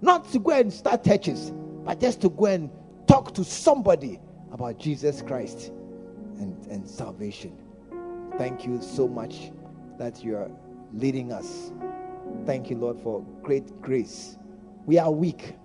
Not 0.02 0.32
to 0.32 0.40
go 0.40 0.52
and 0.52 0.72
start 0.72 1.04
churches, 1.04 1.52
but 1.84 2.00
just 2.00 2.22
to 2.22 2.30
go 2.30 2.46
and 2.46 2.70
talk 3.08 3.34
to 3.34 3.44
somebody 3.44 4.20
about 4.52 4.78
Jesus 4.78 5.22
Christ 5.22 5.72
and, 6.40 6.66
and 6.68 6.88
salvation. 6.88 7.58
Thank 8.38 8.66
you 8.66 8.82
so 8.82 9.08
much 9.08 9.52
that 9.98 10.24
you 10.24 10.36
are 10.36 10.50
leading 10.94 11.32
us. 11.32 11.72
Thank 12.46 12.70
you, 12.70 12.78
Lord, 12.78 13.00
for 13.00 13.26
great 13.42 13.82
grace. 13.82 14.38
We 14.86 14.98
are 15.00 15.12
weak. 15.12 15.56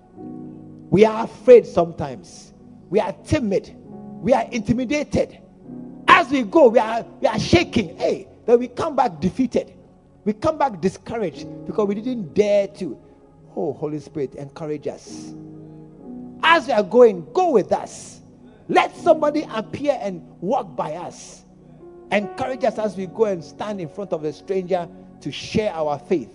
We 0.91 1.05
are 1.05 1.25
afraid 1.25 1.67
sometimes. 1.67 2.55
We 2.89 3.01
are 3.01 3.13
timid. 3.25 3.77
We 4.21 4.33
are 4.33 4.45
intimidated. 4.51 5.39
As 6.09 6.29
we 6.31 6.43
go, 6.43 6.69
we 6.69 6.79
are, 6.79 7.05
we 7.21 7.27
are 7.29 7.39
shaking. 7.39 7.97
Hey, 7.97 8.29
then 8.47 8.59
we 8.59 8.69
come 8.69 8.97
back 8.97 9.21
defeated. 9.21 9.75
We 10.25 10.33
come 10.33 10.59
back 10.59 10.81
discouraged 10.81 11.47
because 11.67 11.89
we 11.89 11.95
didn't 11.95 12.35
dare 12.35 12.69
to. 12.69 12.99
Oh, 13.57 13.73
Holy 13.73 13.99
Spirit, 14.01 14.35
encourage 14.35 14.87
us. 14.87 15.33
As 16.43 16.67
we 16.67 16.73
are 16.73 16.83
going, 16.83 17.27
go 17.33 17.51
with 17.51 17.73
us. 17.73 18.20
Let 18.71 18.95
somebody 18.95 19.45
appear 19.53 19.99
and 20.01 20.23
walk 20.41 20.77
by 20.77 20.95
us. 20.95 21.45
Encourage 22.13 22.63
us 22.63 22.79
as 22.79 22.97
we 22.97 23.07
go 23.07 23.25
and 23.25 23.43
stand 23.43 23.81
in 23.81 23.89
front 23.89 24.13
of 24.13 24.23
a 24.23 24.33
stranger 24.33 24.89
to 25.23 25.33
share 25.33 25.73
our 25.73 25.99
faith. 25.99 26.33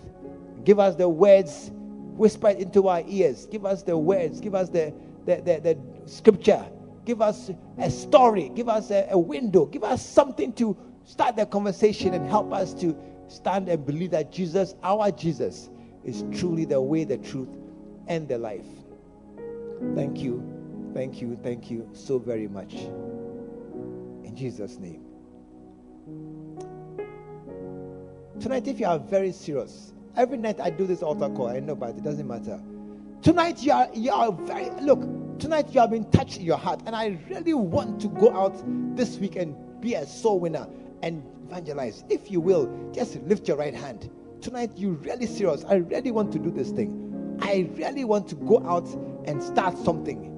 Give 0.66 0.78
us 0.78 0.98
the 0.98 1.07
words 1.07 1.72
whispered 2.18 2.57
into 2.57 2.90
our 2.90 3.03
ears. 3.07 3.45
Give 3.45 3.66
us 3.66 3.84
the 3.84 3.98
words. 3.98 4.41
Give 4.41 4.53
us 4.53 4.68
the, 4.68 4.94
the, 5.26 5.38
the, 5.38 5.62
the 5.62 6.10
scripture. 6.12 6.66
Give 7.06 7.22
us 7.22 7.52
a 7.78 7.90
story. 7.90 8.52
Give 8.53 8.68
us 8.68 8.91
a, 8.91 9.07
a 9.12 9.18
window. 9.18 9.66
Give 9.66 9.86
us 9.86 10.06
something 10.06 10.52
to 10.53 10.76
start 11.06 11.38
the 11.38 11.45
conversation 11.45 12.14
and 12.14 12.28
help 12.28 12.52
us 12.52 12.74
to 12.76 12.98
stand 13.30 13.70
and 13.70 13.86
believe 13.86 14.12
that 14.12 14.34
Jesus, 14.34 14.76
our 14.84 15.10
Jesus, 15.10 15.70
is 16.03 16.26
truly 16.38 16.66
the 16.66 16.82
way, 16.82 17.06
the 17.06 17.18
truth, 17.18 17.48
and 18.07 18.28
the 18.28 18.38
life. 18.38 18.66
Thank 19.95 20.20
you. 20.20 20.55
Thank 20.95 21.19
you. 21.19 21.38
Thank 21.43 21.69
you 21.69 21.89
so 21.91 22.17
very 22.17 22.47
much. 22.47 22.73
In 22.73 24.31
Jesus' 24.34 24.80
name. 24.80 25.03
Tonight, 28.39 28.65
if 28.65 28.80
you 28.80 28.85
are 28.85 28.97
very 28.97 29.34
serious, 29.34 29.91
every 30.15 30.38
night 30.38 30.61
I 30.61 30.69
do 30.69 30.88
this 30.88 31.03
altar 31.03 31.27
call, 31.27 31.49
I 31.49 31.59
know, 31.59 31.76
but 31.76 31.89
it 31.97 32.03
doesn't 32.03 32.26
matter. 32.26 32.61
Tonight 33.22 33.61
you 33.61 33.73
are 33.73 33.89
you 33.93 34.13
are 34.13 34.31
very 34.31 34.69
look, 34.81 35.01
tonight 35.38 35.73
you 35.73 35.81
have 35.81 35.89
been 35.89 36.09
touched 36.11 36.38
in 36.38 36.43
your 36.43 36.57
heart, 36.57 36.81
and 36.85 36.95
I 36.95 37.19
really 37.30 37.53
want 37.53 37.99
to 37.99 38.07
go 38.07 38.34
out 38.34 38.55
this 38.95 39.17
week 39.17 39.35
and 39.35 39.53
be 39.81 39.95
a 39.95 40.05
soul 40.05 40.39
winner 40.39 40.65
and 41.03 41.22
evangelize. 41.49 42.05
If 42.09 42.31
you 42.31 42.39
will, 42.39 42.72
just 42.93 43.17
lift 43.23 43.49
your 43.49 43.57
right 43.57 43.76
hand. 43.76 44.09
Tonight 44.39 44.72
you 44.77 44.91
really 44.91 45.26
serious. 45.26 45.65
I 45.65 45.76
really 45.76 46.11
want 46.11 46.31
to 46.31 46.39
do 46.39 46.51
this 46.51 46.72
thing. 46.72 47.38
I 47.41 47.69
really 47.73 48.05
want 48.05 48.30
to 48.30 48.35
go 48.35 48.65
out 48.65 48.88
and 49.26 49.43
start 49.43 49.77
something. 49.77 50.35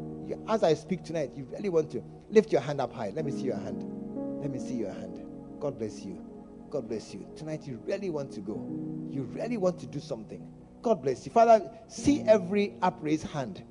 As 0.47 0.63
I 0.63 0.73
speak 0.73 1.03
tonight, 1.03 1.31
you 1.35 1.45
really 1.51 1.69
want 1.69 1.91
to 1.91 2.03
lift 2.29 2.51
your 2.51 2.61
hand 2.61 2.81
up 2.81 2.93
high. 2.93 3.11
Let 3.15 3.25
me 3.25 3.31
see 3.31 3.43
your 3.43 3.57
hand. 3.57 3.83
Let 4.41 4.51
me 4.51 4.59
see 4.59 4.75
your 4.75 4.91
hand. 4.91 5.23
God 5.59 5.77
bless 5.77 6.03
you. 6.03 6.23
God 6.69 6.87
bless 6.87 7.13
you. 7.13 7.25
Tonight 7.35 7.65
you 7.65 7.81
really 7.85 8.09
want 8.09 8.31
to 8.33 8.41
go. 8.41 8.55
You 9.09 9.23
really 9.23 9.57
want 9.57 9.79
to 9.79 9.87
do 9.87 9.99
something. 9.99 10.47
God 10.81 11.01
bless 11.01 11.25
you. 11.25 11.31
Father, 11.31 11.69
see 11.87 12.21
every 12.21 12.75
upraised 12.81 13.27
hand. 13.27 13.63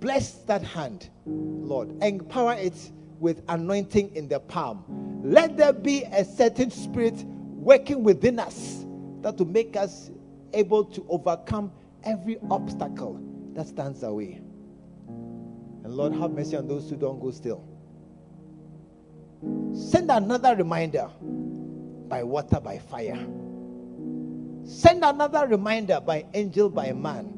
Bless 0.00 0.34
that 0.44 0.62
hand, 0.62 1.08
Lord. 1.24 1.90
Empower 2.02 2.54
it 2.54 2.92
with 3.18 3.42
anointing 3.48 4.14
in 4.14 4.28
the 4.28 4.40
palm. 4.40 4.84
Let 5.24 5.56
there 5.56 5.72
be 5.72 6.04
a 6.04 6.24
certain 6.24 6.70
spirit 6.70 7.14
working 7.24 8.04
within 8.04 8.38
us 8.38 8.84
that 9.22 9.38
will 9.38 9.46
make 9.46 9.76
us 9.76 10.10
able 10.52 10.84
to 10.84 11.04
overcome 11.08 11.72
every 12.04 12.38
obstacle 12.50 13.20
that 13.54 13.66
stands 13.66 14.02
away. 14.02 14.40
And 15.86 15.94
Lord, 15.94 16.14
have 16.14 16.32
mercy 16.32 16.56
on 16.56 16.66
those 16.66 16.90
who 16.90 16.96
don't 16.96 17.20
go 17.20 17.30
still. 17.30 17.62
Send 19.72 20.10
another 20.10 20.56
reminder 20.56 21.08
by 22.08 22.24
water, 22.24 22.58
by 22.58 22.80
fire. 22.80 23.24
Send 24.64 25.04
another 25.04 25.46
reminder 25.46 26.00
by 26.00 26.26
angel, 26.34 26.70
by 26.70 26.90
man 26.92 27.32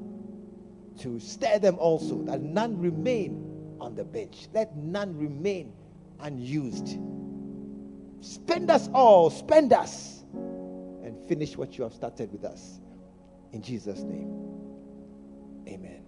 to 1.00 1.20
stir 1.20 1.58
them 1.58 1.76
also, 1.78 2.22
that 2.22 2.40
none 2.40 2.80
remain 2.80 3.76
on 3.82 3.94
the 3.94 4.04
bench. 4.04 4.48
Let 4.54 4.74
none 4.74 5.14
remain 5.18 5.74
unused. 6.18 6.98
Spend 8.22 8.70
us 8.70 8.88
all, 8.94 9.28
spend 9.28 9.74
us, 9.74 10.24
and 10.32 11.18
finish 11.28 11.54
what 11.54 11.76
you 11.76 11.84
have 11.84 11.92
started 11.92 12.32
with 12.32 12.46
us. 12.46 12.80
In 13.52 13.60
Jesus' 13.60 14.00
name, 14.00 14.32
amen. 15.68 16.07